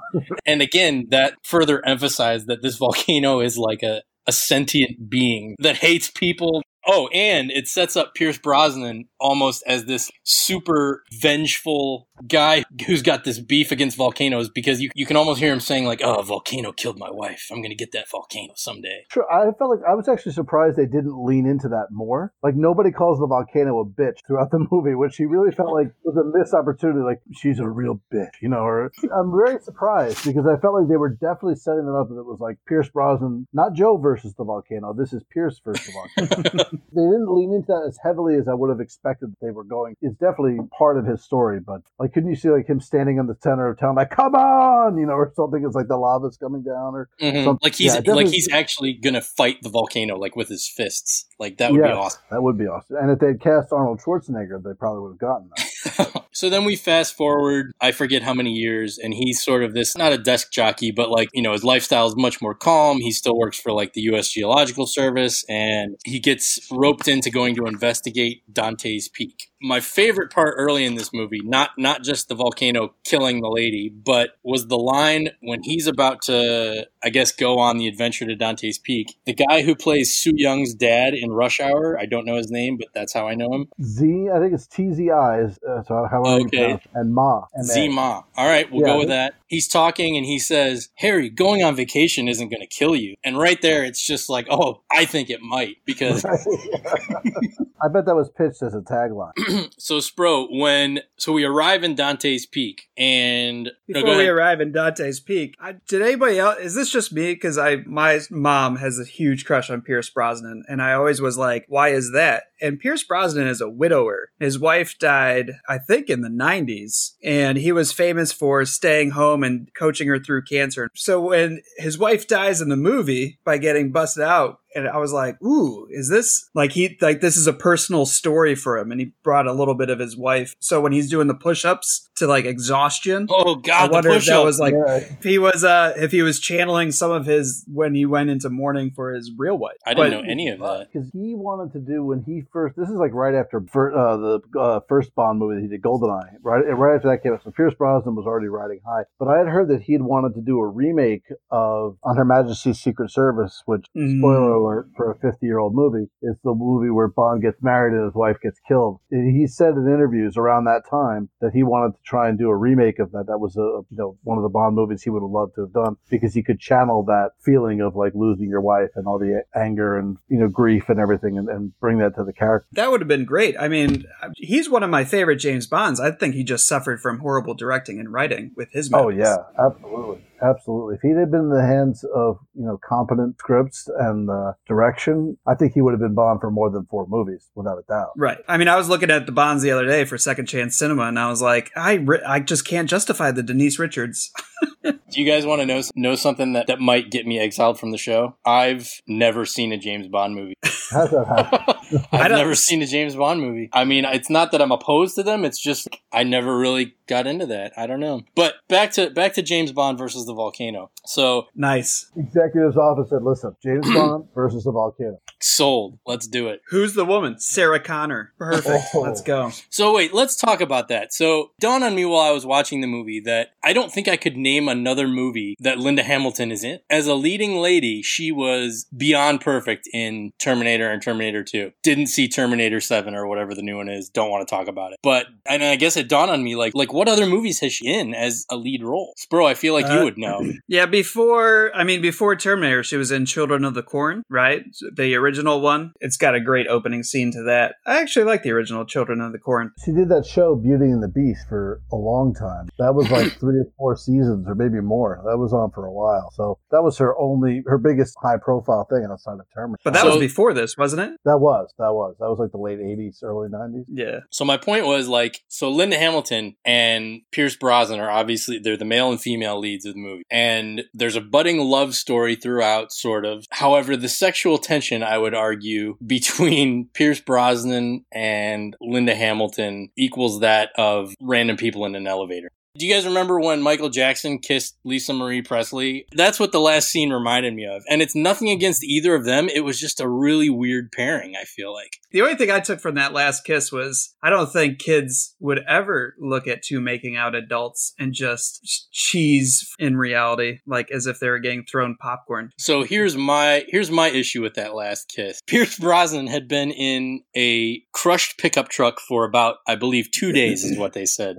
and 0.45 0.61
again, 0.61 1.07
that 1.09 1.35
further 1.43 1.85
emphasized 1.85 2.47
that 2.47 2.61
this 2.61 2.77
volcano 2.77 3.39
is 3.39 3.57
like 3.57 3.83
a 3.83 4.01
a 4.25 4.31
sentient 4.31 5.09
being 5.09 5.55
that 5.59 5.77
hates 5.77 6.09
people. 6.09 6.63
Oh, 6.85 7.07
and 7.07 7.51
it 7.51 7.67
sets 7.67 7.95
up 7.95 8.13
Pierce 8.13 8.37
Brosnan 8.37 9.07
almost 9.19 9.63
as 9.65 9.85
this 9.85 10.11
super 10.23 11.03
vengeful 11.21 12.07
guy 12.27 12.63
who's 12.85 13.01
got 13.01 13.23
this 13.23 13.39
beef 13.39 13.71
against 13.71 13.97
volcanoes 13.97 14.49
because 14.49 14.81
you, 14.81 14.89
you 14.95 15.05
can 15.05 15.15
almost 15.15 15.39
hear 15.39 15.53
him 15.53 15.59
saying 15.59 15.85
like, 15.85 16.01
"Oh, 16.03 16.15
a 16.15 16.23
volcano 16.23 16.71
killed 16.71 16.99
my 16.99 17.09
wife. 17.09 17.47
I'm 17.51 17.61
gonna 17.61 17.75
get 17.75 17.91
that 17.93 18.09
volcano 18.09 18.53
someday." 18.55 19.05
Sure, 19.09 19.25
I 19.31 19.51
felt 19.57 19.71
like 19.71 19.79
I 19.87 19.95
was 19.95 20.07
actually 20.09 20.33
surprised 20.33 20.75
they 20.75 20.85
didn't 20.85 21.23
lean 21.23 21.45
into 21.45 21.69
that 21.69 21.87
more. 21.91 22.33
Like 22.43 22.55
nobody 22.55 22.91
calls 22.91 23.19
the 23.19 23.27
volcano 23.27 23.79
a 23.79 23.85
bitch 23.85 24.17
throughout 24.27 24.51
the 24.51 24.65
movie, 24.71 24.95
which 24.95 25.15
he 25.15 25.25
really 25.25 25.51
felt 25.51 25.73
like 25.73 25.87
was 26.03 26.17
a 26.17 26.37
missed 26.37 26.53
opportunity. 26.53 26.99
Like 26.99 27.21
she's 27.33 27.59
a 27.59 27.67
real 27.67 28.01
bitch, 28.13 28.41
you 28.41 28.49
know. 28.49 28.63
Or 28.63 28.91
I'm 29.15 29.31
very 29.31 29.59
surprised 29.61 30.25
because 30.25 30.45
I 30.45 30.59
felt 30.59 30.75
like 30.75 30.89
they 30.89 30.97
were 30.97 31.09
definitely 31.09 31.55
setting 31.55 31.87
it 31.87 31.97
up 31.97 32.09
that 32.09 32.19
it 32.19 32.25
was 32.25 32.39
like 32.39 32.57
Pierce 32.67 32.89
Brosnan, 32.89 33.47
not 33.53 33.73
Joe 33.73 33.97
versus 33.97 34.33
the 34.35 34.43
volcano. 34.43 34.93
This 34.93 35.13
is 35.13 35.23
Pierce 35.31 35.61
versus 35.63 35.87
the 35.87 35.93
volcano. 35.93 36.69
they 36.91 37.01
didn't 37.01 37.33
lean 37.33 37.53
into 37.53 37.67
that 37.67 37.85
as 37.87 37.97
heavily 38.03 38.35
as 38.35 38.47
I 38.47 38.53
would 38.53 38.69
have 38.69 38.79
expected 38.79 39.31
that 39.31 39.39
they 39.45 39.51
were 39.51 39.63
going. 39.63 39.95
It's 40.01 40.15
definitely 40.17 40.57
part 40.77 40.97
of 40.97 41.05
his 41.05 41.23
story, 41.23 41.59
but 41.59 41.81
like, 41.99 42.13
couldn't 42.13 42.29
you 42.29 42.35
see 42.35 42.49
like 42.49 42.67
him 42.67 42.79
standing 42.79 43.17
in 43.17 43.27
the 43.27 43.35
center 43.41 43.67
of 43.67 43.79
town, 43.79 43.95
like 43.95 44.09
"Come 44.09 44.35
on," 44.35 44.97
you 44.97 45.05
know, 45.05 45.13
or 45.13 45.31
something? 45.35 45.63
It's 45.65 45.75
like 45.75 45.87
the 45.87 45.97
lava's 45.97 46.37
coming 46.37 46.63
down, 46.63 46.95
or 46.95 47.09
Mhm. 47.21 47.43
something. 47.43 47.59
Like 47.61 47.75
he's 47.75 47.95
Yeah, 47.95 48.13
like 48.13 48.27
he's 48.27 48.51
actually 48.51 48.93
gonna 48.93 49.21
fight 49.21 49.61
the 49.61 49.69
volcano 49.69 50.17
like 50.17 50.35
with 50.35 50.49
his 50.49 50.67
fists. 50.67 51.25
Like 51.39 51.57
that 51.57 51.71
would 51.71 51.83
be 51.83 51.89
awesome. 51.89 52.21
That 52.31 52.43
would 52.43 52.57
be 52.57 52.67
awesome. 52.67 52.97
And 52.97 53.11
if 53.11 53.19
they'd 53.19 53.39
cast 53.39 53.71
Arnold 53.71 54.01
Schwarzenegger, 54.01 54.61
they 54.63 54.73
probably 54.73 55.01
would 55.01 55.11
have 55.11 55.19
gotten 55.19 55.49
that. 55.55 56.22
So 56.43 56.49
then 56.49 56.65
we 56.65 56.75
fast 56.75 57.15
forward, 57.15 57.71
I 57.79 57.93
forget 57.93 58.21
how 58.21 58.33
many 58.33 58.51
years, 58.51 58.97
and 58.97 59.13
he's 59.13 59.41
sort 59.41 59.63
of 59.63 59.73
this 59.73 59.95
not 59.95 60.11
a 60.11 60.17
desk 60.17 60.51
jockey, 60.51 60.91
but 60.91 61.09
like, 61.09 61.29
you 61.31 61.41
know, 61.41 61.53
his 61.53 61.63
lifestyle 61.63 62.05
is 62.05 62.17
much 62.17 62.41
more 62.41 62.53
calm. 62.53 62.99
He 62.99 63.13
still 63.13 63.37
works 63.37 63.57
for 63.57 63.71
like 63.71 63.93
the 63.93 64.01
US 64.11 64.27
Geological 64.27 64.85
Service 64.85 65.45
and 65.47 65.95
he 66.03 66.19
gets 66.19 66.59
roped 66.69 67.07
into 67.07 67.31
going 67.31 67.55
to 67.55 67.65
investigate 67.65 68.43
Dante's 68.51 69.07
Peak. 69.07 69.52
My 69.63 69.79
favorite 69.79 70.29
part 70.31 70.55
early 70.57 70.83
in 70.85 70.95
this 70.95 71.13
movie, 71.13 71.39
not 71.41 71.71
not 71.77 72.03
just 72.03 72.27
the 72.27 72.35
volcano 72.35 72.93
killing 73.05 73.41
the 73.41 73.49
lady, 73.49 73.89
but 73.89 74.37
was 74.43 74.67
the 74.67 74.77
line 74.77 75.29
when 75.41 75.63
he's 75.63 75.87
about 75.87 76.21
to 76.23 76.85
I 77.03 77.09
guess 77.09 77.31
go 77.31 77.59
on 77.59 77.77
the 77.77 77.87
adventure 77.87 78.25
to 78.25 78.35
Dante's 78.35 78.77
Peak. 78.77 79.15
The 79.25 79.33
guy 79.33 79.61
who 79.61 79.73
plays 79.75 80.13
Soo 80.13 80.33
Yung's 80.35 80.73
dad 80.73 81.13
in 81.13 81.31
Rush 81.31 81.59
Hour, 81.59 81.97
I 81.97 82.05
don't 82.05 82.25
know 82.25 82.35
his 82.35 82.51
name, 82.51 82.77
but 82.77 82.89
that's 82.93 83.13
how 83.13 83.27
I 83.27 83.35
know 83.35 83.53
him. 83.53 83.67
Z, 83.81 84.29
I 84.33 84.39
think 84.39 84.53
it's 84.53 84.67
TZI, 84.67 85.45
is 85.45 85.57
uh, 85.67 85.81
so 85.83 86.07
how 86.11 86.23
I 86.23 86.39
Okay. 86.41 86.77
and 86.93 87.13
Ma. 87.13 87.45
M-A. 87.57 87.89
All 88.35 88.47
right, 88.47 88.69
we'll 88.71 88.81
Yeah. 88.81 88.87
go 88.93 88.99
with 88.99 89.07
that. 89.09 89.35
He's 89.47 89.67
talking 89.67 90.17
and 90.17 90.25
he 90.25 90.39
says, 90.39 90.89
Harry, 90.95 91.29
going 91.29 91.63
on 91.63 91.75
vacation 91.75 92.27
isn't 92.27 92.49
going 92.49 92.61
to 92.61 92.67
kill 92.67 92.95
you. 92.95 93.15
And 93.23 93.37
right 93.37 93.61
there, 93.61 93.83
it's 93.83 94.05
just 94.05 94.27
like, 94.29 94.47
oh, 94.49 94.81
I 94.91 95.05
think 95.05 95.29
it 95.29 95.41
might 95.41 95.77
because 95.85 96.25
I 97.81 97.87
bet 97.89 98.05
that 98.05 98.15
was 98.15 98.29
pitched 98.29 98.61
as 98.63 98.73
a 98.73 98.81
tagline. 98.81 99.31
so 99.77 99.97
Spro, 99.99 100.47
when 100.49 101.01
so 101.17 101.31
we 101.33 101.43
arrive 101.43 101.83
in 101.83 101.95
Dante's 101.95 102.45
Peak, 102.45 102.89
and 102.97 103.71
Before 103.87 104.03
go 104.03 104.17
we 104.17 104.27
arrive 104.27 104.61
in 104.61 104.71
Dante's 104.71 105.19
Peak, 105.19 105.55
I, 105.59 105.75
did 105.87 106.01
anybody 106.01 106.39
else? 106.39 106.59
Is 106.59 106.75
this 106.75 106.89
just 106.89 107.13
me? 107.13 107.33
Because 107.33 107.57
I, 107.57 107.77
my 107.85 108.19
mom 108.29 108.77
has 108.77 108.99
a 108.99 109.05
huge 109.05 109.45
crush 109.45 109.69
on 109.69 109.81
Pierce 109.81 110.09
Brosnan, 110.09 110.63
and 110.67 110.81
I 110.81 110.93
always 110.93 111.21
was 111.21 111.37
like, 111.37 111.65
"Why 111.67 111.89
is 111.89 112.11
that?" 112.13 112.43
And 112.61 112.79
Pierce 112.79 113.03
Brosnan 113.03 113.47
is 113.47 113.61
a 113.61 113.69
widower. 113.69 114.29
His 114.39 114.57
wife 114.57 114.97
died, 114.97 115.51
I 115.67 115.77
think, 115.77 116.09
in 116.09 116.21
the 116.21 116.29
'90s, 116.29 117.11
and 117.23 117.57
he 117.57 117.71
was 117.71 117.91
famous 117.91 118.31
for 118.31 118.65
staying 118.65 119.11
home 119.11 119.43
and 119.43 119.69
coaching 119.73 120.07
her 120.07 120.19
through 120.19 120.43
cancer. 120.43 120.89
So 120.95 121.21
when 121.21 121.61
his 121.77 121.97
wife 121.97 122.27
dies 122.27 122.61
in 122.61 122.69
the 122.69 122.77
movie 122.77 123.39
by 123.43 123.57
getting 123.57 123.91
busted 123.91 124.23
out, 124.23 124.59
and 124.75 124.87
I 124.87 124.97
was 124.97 125.13
like, 125.13 125.41
"Ooh, 125.43 125.87
is 125.89 126.09
this 126.09 126.49
like 126.53 126.71
he 126.71 126.97
like 127.01 127.21
this 127.21 127.37
is 127.37 127.47
a 127.47 127.53
personal 127.53 128.05
story 128.05 128.55
for 128.55 128.77
him?" 128.77 128.91
And 128.91 128.99
he 128.99 129.13
brought 129.23 129.47
a 129.47 129.53
little 129.53 129.75
bit 129.75 129.89
of 129.89 129.99
his 129.99 130.15
wife. 130.17 130.55
So 130.59 130.81
when 130.81 130.91
he's 130.91 131.09
doing 131.09 131.27
the 131.27 131.33
push-ups 131.35 132.09
to 132.17 132.27
like 132.27 132.45
exhaustion, 132.45 133.27
oh 133.29 133.55
god, 133.55 133.89
I 133.89 133.91
wonder 133.91 134.09
the 134.11 134.15
if 134.17 134.25
that 134.25 134.43
was 134.43 134.59
like 134.59 134.73
Yeah. 134.73 134.95
if 134.97 135.23
he 135.23 135.37
was 135.37 135.63
uh 135.63 135.93
if 135.97 136.11
he 136.11 136.21
was 136.21 136.39
channeling 136.39 136.91
some 136.91 137.11
of 137.11 137.25
his 137.25 137.65
when 137.71 137.93
he 137.95 138.05
went 138.05 138.29
into 138.29 138.49
mourning 138.49 138.91
for 138.95 139.13
his 139.13 139.31
real 139.37 139.57
wife. 139.57 139.77
I 139.85 139.93
didn't 139.93 140.11
But- 140.11 140.17
know 140.23 140.29
any 140.31 140.49
of 140.49 140.59
that. 140.59 140.87
because 140.91 141.09
he 141.11 141.33
wanted 141.35 141.73
to 141.73 141.79
do 141.79 142.03
when 142.05 142.23
he 142.23 142.43
first. 142.51 142.75
This 142.75 142.89
is 142.89 142.95
like 142.95 143.13
right 143.13 143.35
after 143.35 143.61
fir- 143.71 143.93
uh, 143.95 144.17
the 144.17 144.39
uh, 144.59 144.79
first 144.87 145.13
Bond 145.15 145.39
movie 145.39 145.55
that 145.55 145.61
he 145.61 145.67
did, 145.67 145.81
Goldeneye. 145.81 146.37
Right, 146.41 146.63
right 146.77 146.95
after 146.95 147.09
that 147.09 147.21
came 147.23 147.33
out. 147.33 147.43
So 147.43 147.51
Pierce 147.51 147.73
Brosnan 147.75 148.15
was 148.15 148.25
already 148.25 148.47
riding 148.47 148.79
high. 148.85 149.03
But 149.19 149.27
I 149.27 149.37
had 149.37 149.47
heard 149.47 149.69
that 149.69 149.81
he 149.83 149.93
had 149.93 150.01
wanted 150.01 150.33
to 150.35 150.41
do 150.41 150.59
a 150.59 150.67
remake 150.67 151.23
of 151.51 151.97
On 152.03 152.15
Her 152.17 152.25
Majesty's 152.25 152.79
Secret 152.79 153.11
Service, 153.11 153.61
which 153.65 153.85
Mm. 153.95 154.19
spoiler 154.19 154.61
alert 154.63 154.87
for 154.95 155.11
a 155.11 155.15
50 155.19 155.45
year 155.45 155.59
old 155.59 155.75
movie 155.75 156.09
is 156.21 156.35
the 156.43 156.53
movie 156.53 156.89
where 156.89 157.07
Bond 157.07 157.41
gets 157.41 157.61
married 157.61 157.93
and 157.93 158.05
his 158.05 158.15
wife 158.15 158.37
gets 158.41 158.59
killed. 158.67 158.99
He 159.09 159.47
said 159.47 159.75
in 159.75 159.87
interviews 159.87 160.37
around 160.37 160.65
that 160.65 160.83
time 160.89 161.29
that 161.41 161.51
he 161.53 161.63
wanted 161.63 161.95
to 161.95 162.03
try 162.05 162.29
and 162.29 162.37
do 162.37 162.49
a 162.49 162.55
remake 162.55 162.99
of 162.99 163.11
that. 163.11 163.27
That 163.27 163.39
was 163.39 163.57
a 163.57 163.83
you 163.89 163.97
know 163.97 164.17
one 164.23 164.37
of 164.37 164.43
the 164.43 164.49
Bond 164.49 164.75
movies 164.75 165.03
he 165.03 165.09
would 165.09 165.21
have 165.21 165.29
loved 165.29 165.55
to 165.55 165.61
have 165.61 165.73
done 165.73 165.97
because 166.09 166.33
he 166.33 166.43
could 166.43 166.59
channel 166.59 167.03
that 167.05 167.31
feeling 167.41 167.81
of 167.81 167.95
like 167.95 168.13
losing 168.15 168.49
your 168.49 168.61
wife 168.61 168.89
and 168.95 169.07
all 169.07 169.19
the 169.19 169.43
anger 169.55 169.97
and 169.97 170.17
you 170.27 170.37
know 170.37 170.47
grief 170.47 170.89
and 170.89 170.99
everything 170.99 171.37
and, 171.37 171.49
and 171.49 171.77
bring 171.79 171.97
that 171.99 172.15
to 172.15 172.23
the 172.23 172.33
character. 172.33 172.67
That 172.73 172.91
would 172.91 173.01
have 173.01 173.07
been 173.07 173.25
great. 173.25 173.55
I 173.59 173.67
mean, 173.67 174.05
he's 174.37 174.69
one 174.69 174.83
of 174.83 174.89
my 174.89 175.03
favorite 175.03 175.37
James 175.37 175.67
Bonds. 175.67 175.99
I 175.99 176.11
think 176.11 176.35
he 176.35 176.43
just 176.43 176.67
suffered 176.67 177.01
from 177.01 177.19
horrible 177.19 177.53
directing 177.53 177.99
and 177.99 178.11
writing 178.11 178.51
with 178.55 178.69
his 178.71 178.91
oh, 178.93 179.05
movies. 179.05 179.25
Oh 179.25 179.45
yeah, 179.57 179.65
absolutely. 179.65 180.21
Absolutely. 180.43 180.95
If 180.95 181.01
he'd 181.01 181.17
have 181.17 181.31
been 181.31 181.41
in 181.41 181.49
the 181.49 181.65
hands 181.65 182.03
of, 182.15 182.37
you 182.53 182.65
know, 182.65 182.79
competent 182.87 183.39
scripts 183.39 183.89
and 183.99 184.29
uh, 184.29 184.53
direction, 184.67 185.37
I 185.47 185.55
think 185.55 185.73
he 185.73 185.81
would 185.81 185.91
have 185.91 186.01
been 186.01 186.15
Bond 186.15 186.41
for 186.41 186.51
more 186.51 186.69
than 186.69 186.85
four 186.85 187.07
movies, 187.07 187.49
without 187.55 187.77
a 187.77 187.83
doubt. 187.83 188.11
Right. 188.17 188.39
I 188.47 188.57
mean, 188.57 188.67
I 188.67 188.75
was 188.75 188.89
looking 188.89 189.09
at 189.09 189.25
the 189.25 189.31
Bonds 189.31 189.63
the 189.63 189.71
other 189.71 189.85
day 189.85 190.05
for 190.05 190.17
Second 190.17 190.47
Chance 190.47 190.75
Cinema, 190.75 191.03
and 191.03 191.17
I 191.17 191.29
was 191.29 191.41
like, 191.41 191.71
I, 191.75 191.93
re- 191.93 192.23
I 192.27 192.39
just 192.39 192.67
can't 192.67 192.89
justify 192.89 193.31
the 193.31 193.43
Denise 193.43 193.79
Richards. 193.79 194.31
Do 194.83 195.21
you 195.21 195.29
guys 195.29 195.45
want 195.45 195.61
to 195.61 195.65
know 195.65 195.81
know 195.95 196.15
something 196.15 196.53
that, 196.53 196.67
that 196.67 196.79
might 196.79 197.09
get 197.09 197.25
me 197.25 197.39
exiled 197.39 197.79
from 197.79 197.91
the 197.91 197.97
show? 197.97 198.35
I've 198.45 198.89
never 199.07 199.45
seen 199.45 199.71
a 199.71 199.77
James 199.77 200.07
Bond 200.07 200.35
movie. 200.35 200.55
How's 200.63 201.11
that 201.11 201.25
happen? 201.25 202.03
I've 202.11 202.31
never 202.31 202.55
seen 202.55 202.81
a 202.81 202.87
James 202.87 203.15
Bond 203.15 203.39
movie. 203.39 203.69
I 203.71 203.85
mean, 203.85 204.05
it's 204.05 204.29
not 204.29 204.51
that 204.51 204.61
I'm 204.61 204.71
opposed 204.71 205.15
to 205.15 205.23
them. 205.23 205.45
It's 205.45 205.61
just 205.61 205.87
I 206.11 206.23
never 206.23 206.57
really 206.57 206.95
got 207.07 207.27
into 207.27 207.45
that. 207.47 207.73
I 207.77 207.87
don't 207.87 207.99
know. 207.99 208.23
But 208.35 208.55
back 208.67 208.91
to 208.93 209.09
back 209.09 209.33
to 209.33 209.41
James 209.41 209.71
Bond 209.71 209.97
versus 209.97 210.25
the 210.25 210.33
volcano. 210.33 210.91
So 211.05 211.47
nice. 211.55 212.09
Executive's 212.15 212.77
office 212.77 213.09
said, 213.09 213.23
listen, 213.23 213.55
James 213.61 213.85
Bond 213.93 214.27
versus 214.33 214.63
the 214.63 214.71
volcano. 214.71 215.19
sold. 215.41 215.99
Let's 216.05 216.27
do 216.27 216.47
it. 216.47 216.61
Who's 216.69 216.93
the 216.93 217.05
woman? 217.05 217.39
Sarah 217.39 217.79
Connor. 217.79 218.33
Perfect. 218.37 218.85
Oh. 218.93 219.01
Let's 219.01 219.21
go. 219.21 219.51
So 219.69 219.93
wait, 219.95 220.13
let's 220.13 220.35
talk 220.35 220.61
about 220.61 220.87
that. 220.89 221.13
So 221.13 221.51
dawned 221.59 221.83
on 221.83 221.95
me 221.95 222.05
while 222.05 222.21
I 222.21 222.31
was 222.31 222.45
watching 222.45 222.81
the 222.81 222.87
movie 222.87 223.19
that 223.21 223.49
I 223.63 223.73
don't 223.73 223.91
think 223.91 224.07
I 224.07 224.17
could 224.17 224.37
name 224.37 224.67
another 224.69 225.07
movie 225.07 225.55
that 225.59 225.79
Linda 225.79 226.03
Hamilton 226.03 226.51
is 226.51 226.63
in. 226.63 226.79
As 226.89 227.07
a 227.07 227.15
leading 227.15 227.57
lady, 227.57 228.01
she 228.01 228.31
was 228.31 228.85
beyond 228.95 229.41
perfect 229.41 229.87
in 229.93 230.31
Terminator 230.39 230.89
and 230.89 231.01
Terminator 231.01 231.43
2. 231.43 231.71
Didn't 231.83 232.07
see 232.07 232.27
Terminator 232.27 232.79
7 232.79 233.13
or 233.15 233.27
whatever 233.27 233.53
the 233.53 233.61
new 233.61 233.77
one 233.77 233.89
is. 233.89 234.09
Don't 234.09 234.29
want 234.29 234.47
to 234.47 234.55
talk 234.55 234.67
about 234.67 234.93
it. 234.93 234.99
But 235.03 235.27
and 235.45 235.63
I 235.63 235.75
guess 235.75 235.97
it 235.97 236.07
dawned 236.07 236.31
on 236.31 236.43
me 236.43 236.55
like 236.55 236.73
like 236.75 236.92
what 236.93 237.07
other 237.07 237.25
movies 237.25 237.59
has 237.59 237.73
she 237.73 237.87
in 237.87 238.13
as 238.13 238.45
a 238.49 238.55
lead 238.55 238.83
role? 238.83 239.13
Spro, 239.19 239.45
I 239.47 239.53
feel 239.53 239.73
like 239.73 239.85
you 239.87 239.99
Uh, 239.99 240.03
would 240.05 240.17
know. 240.17 240.39
Yeah, 240.67 240.85
before, 240.85 241.71
I 241.75 241.83
mean, 241.83 242.01
before 242.01 242.35
Terminator, 242.35 242.83
she 242.83 242.95
was 242.97 243.11
in 243.11 243.25
Children 243.25 243.65
of 243.65 243.73
the 243.73 243.83
Corn, 243.83 244.23
right? 244.29 244.63
The 244.95 245.15
original 245.15 245.61
one. 245.61 245.91
It's 245.99 246.17
got 246.17 246.33
a 246.35 246.39
great 246.39 246.67
opening 246.67 247.03
scene 247.03 247.31
to 247.33 247.43
that. 247.43 247.75
I 247.85 247.99
actually 248.01 248.25
like 248.25 248.43
the 248.43 248.51
original 248.51 248.85
Children 248.85 249.21
of 249.21 249.31
the 249.33 249.37
Corn. 249.39 249.71
She 249.85 249.91
did 249.91 250.09
that 250.09 250.25
show, 250.25 250.55
Beauty 250.55 250.85
and 250.85 251.03
the 251.03 251.07
Beast, 251.09 251.41
for 251.49 251.81
a 251.91 251.95
long 251.95 252.33
time. 252.33 252.69
That 252.79 252.95
was 252.95 253.11
like 253.11 253.33
three 253.39 253.59
or 253.59 253.65
four 253.77 253.95
seasons, 253.97 254.47
or 254.47 254.55
maybe 254.55 254.79
more. 254.81 255.21
That 255.25 255.37
was 255.37 255.53
on 255.53 255.71
for 255.71 255.85
a 255.85 255.91
while. 255.91 256.31
So 256.33 256.57
that 256.71 256.83
was 256.83 256.97
her 256.97 257.17
only, 257.19 257.63
her 257.67 257.77
biggest 257.77 258.15
high 258.21 258.37
profile 258.37 258.85
thing 258.89 259.05
outside 259.11 259.33
of 259.39 259.45
Terminator. 259.53 259.81
But 259.83 259.93
that 259.93 260.03
So- 260.03 260.09
was 260.11 260.19
before 260.19 260.53
this, 260.53 260.77
wasn't 260.77 261.01
it? 261.03 261.11
That 261.25 261.37
was, 261.39 261.73
that 261.77 261.93
was. 261.93 262.15
That 262.19 262.29
was 262.29 262.39
like 262.39 262.51
the 262.51 262.57
late 262.57 262.79
80s, 262.79 263.23
early 263.23 263.49
90s. 263.49 263.85
Yeah. 263.89 264.19
So 264.29 264.45
my 264.45 264.57
point 264.57 264.85
was 264.85 265.07
like, 265.07 265.41
so 265.47 265.69
Linda 265.69 265.97
Hamilton 265.97 266.55
and 266.65 266.82
Pierce 267.31 267.55
Brosnan 267.55 267.99
are 267.99 268.09
obviously 268.09 268.59
they're 268.59 268.77
the 268.77 268.85
male 268.85 269.09
and 269.09 269.21
female 269.21 269.59
leads 269.59 269.85
of 269.85 269.93
the 269.93 269.99
movie, 269.99 270.23
and 270.29 270.83
there's 270.93 271.15
a 271.15 271.21
budding 271.21 271.59
love 271.59 271.95
story 271.95 272.35
throughout, 272.35 272.91
sort 272.91 273.25
of. 273.25 273.45
However, 273.51 273.95
the 273.95 274.09
sexual 274.09 274.57
tension, 274.57 275.03
I 275.03 275.17
would 275.17 275.33
argue, 275.33 275.97
between 276.05 276.89
Pierce 276.93 277.19
Brosnan 277.19 278.05
and 278.11 278.75
Linda 278.81 279.15
Hamilton 279.15 279.89
equals 279.97 280.39
that 280.41 280.69
of 280.77 281.13
random 281.21 281.57
people 281.57 281.85
in 281.85 281.95
an 281.95 282.07
elevator. 282.07 282.49
Do 282.75 282.87
you 282.87 282.93
guys 282.93 283.05
remember 283.05 283.39
when 283.39 283.61
Michael 283.61 283.89
Jackson 283.89 284.39
kissed 284.39 284.79
Lisa 284.83 285.13
Marie 285.13 285.43
Presley? 285.43 286.07
That's 286.11 286.39
what 286.39 286.51
the 286.51 286.59
last 286.59 286.89
scene 286.89 287.11
reminded 287.13 287.53
me 287.53 287.65
of. 287.67 287.83
And 287.87 288.01
it's 288.01 288.15
nothing 288.15 288.49
against 288.49 288.83
either 288.83 289.13
of 289.13 289.25
them. 289.25 289.47
It 289.47 289.59
was 289.59 289.79
just 289.79 289.99
a 290.01 290.09
really 290.09 290.49
weird 290.49 290.91
pairing, 290.91 291.35
I 291.39 291.43
feel 291.43 291.71
like. 291.71 291.97
The 292.11 292.21
only 292.21 292.33
thing 292.33 292.49
I 292.49 292.59
took 292.61 292.79
from 292.79 292.95
that 292.95 293.13
last 293.13 293.43
kiss 293.43 293.71
was 293.71 294.15
I 294.23 294.31
don't 294.31 294.51
think 294.51 294.79
kids 294.79 295.35
would 295.39 295.61
ever 295.69 296.15
look 296.19 296.47
at 296.47 296.63
two 296.63 296.81
making 296.81 297.15
out 297.15 297.35
adults 297.35 297.93
and 297.99 298.11
just 298.11 298.89
cheese 298.91 299.69
in 299.77 299.95
reality, 299.95 300.57
like 300.65 300.89
as 300.89 301.05
if 301.05 301.19
they 301.19 301.29
were 301.29 301.39
getting 301.39 301.65
thrown 301.65 301.95
popcorn. 302.01 302.49
So 302.57 302.83
here's 302.83 303.15
my 303.15 303.65
here's 303.67 303.91
my 303.91 304.09
issue 304.09 304.41
with 304.41 304.55
that 304.55 304.73
last 304.73 305.13
kiss. 305.15 305.41
Pierce 305.45 305.77
Brosnan 305.77 306.25
had 306.25 306.47
been 306.47 306.71
in 306.71 307.21
a 307.35 307.81
crushed 307.93 308.39
pickup 308.39 308.69
truck 308.69 308.99
for 308.99 309.25
about 309.25 309.57
I 309.67 309.75
believe 309.75 310.09
2 310.11 310.31
days 310.31 310.63
is 310.63 310.75
what 310.77 310.93
they 310.93 311.05
said. 311.05 311.37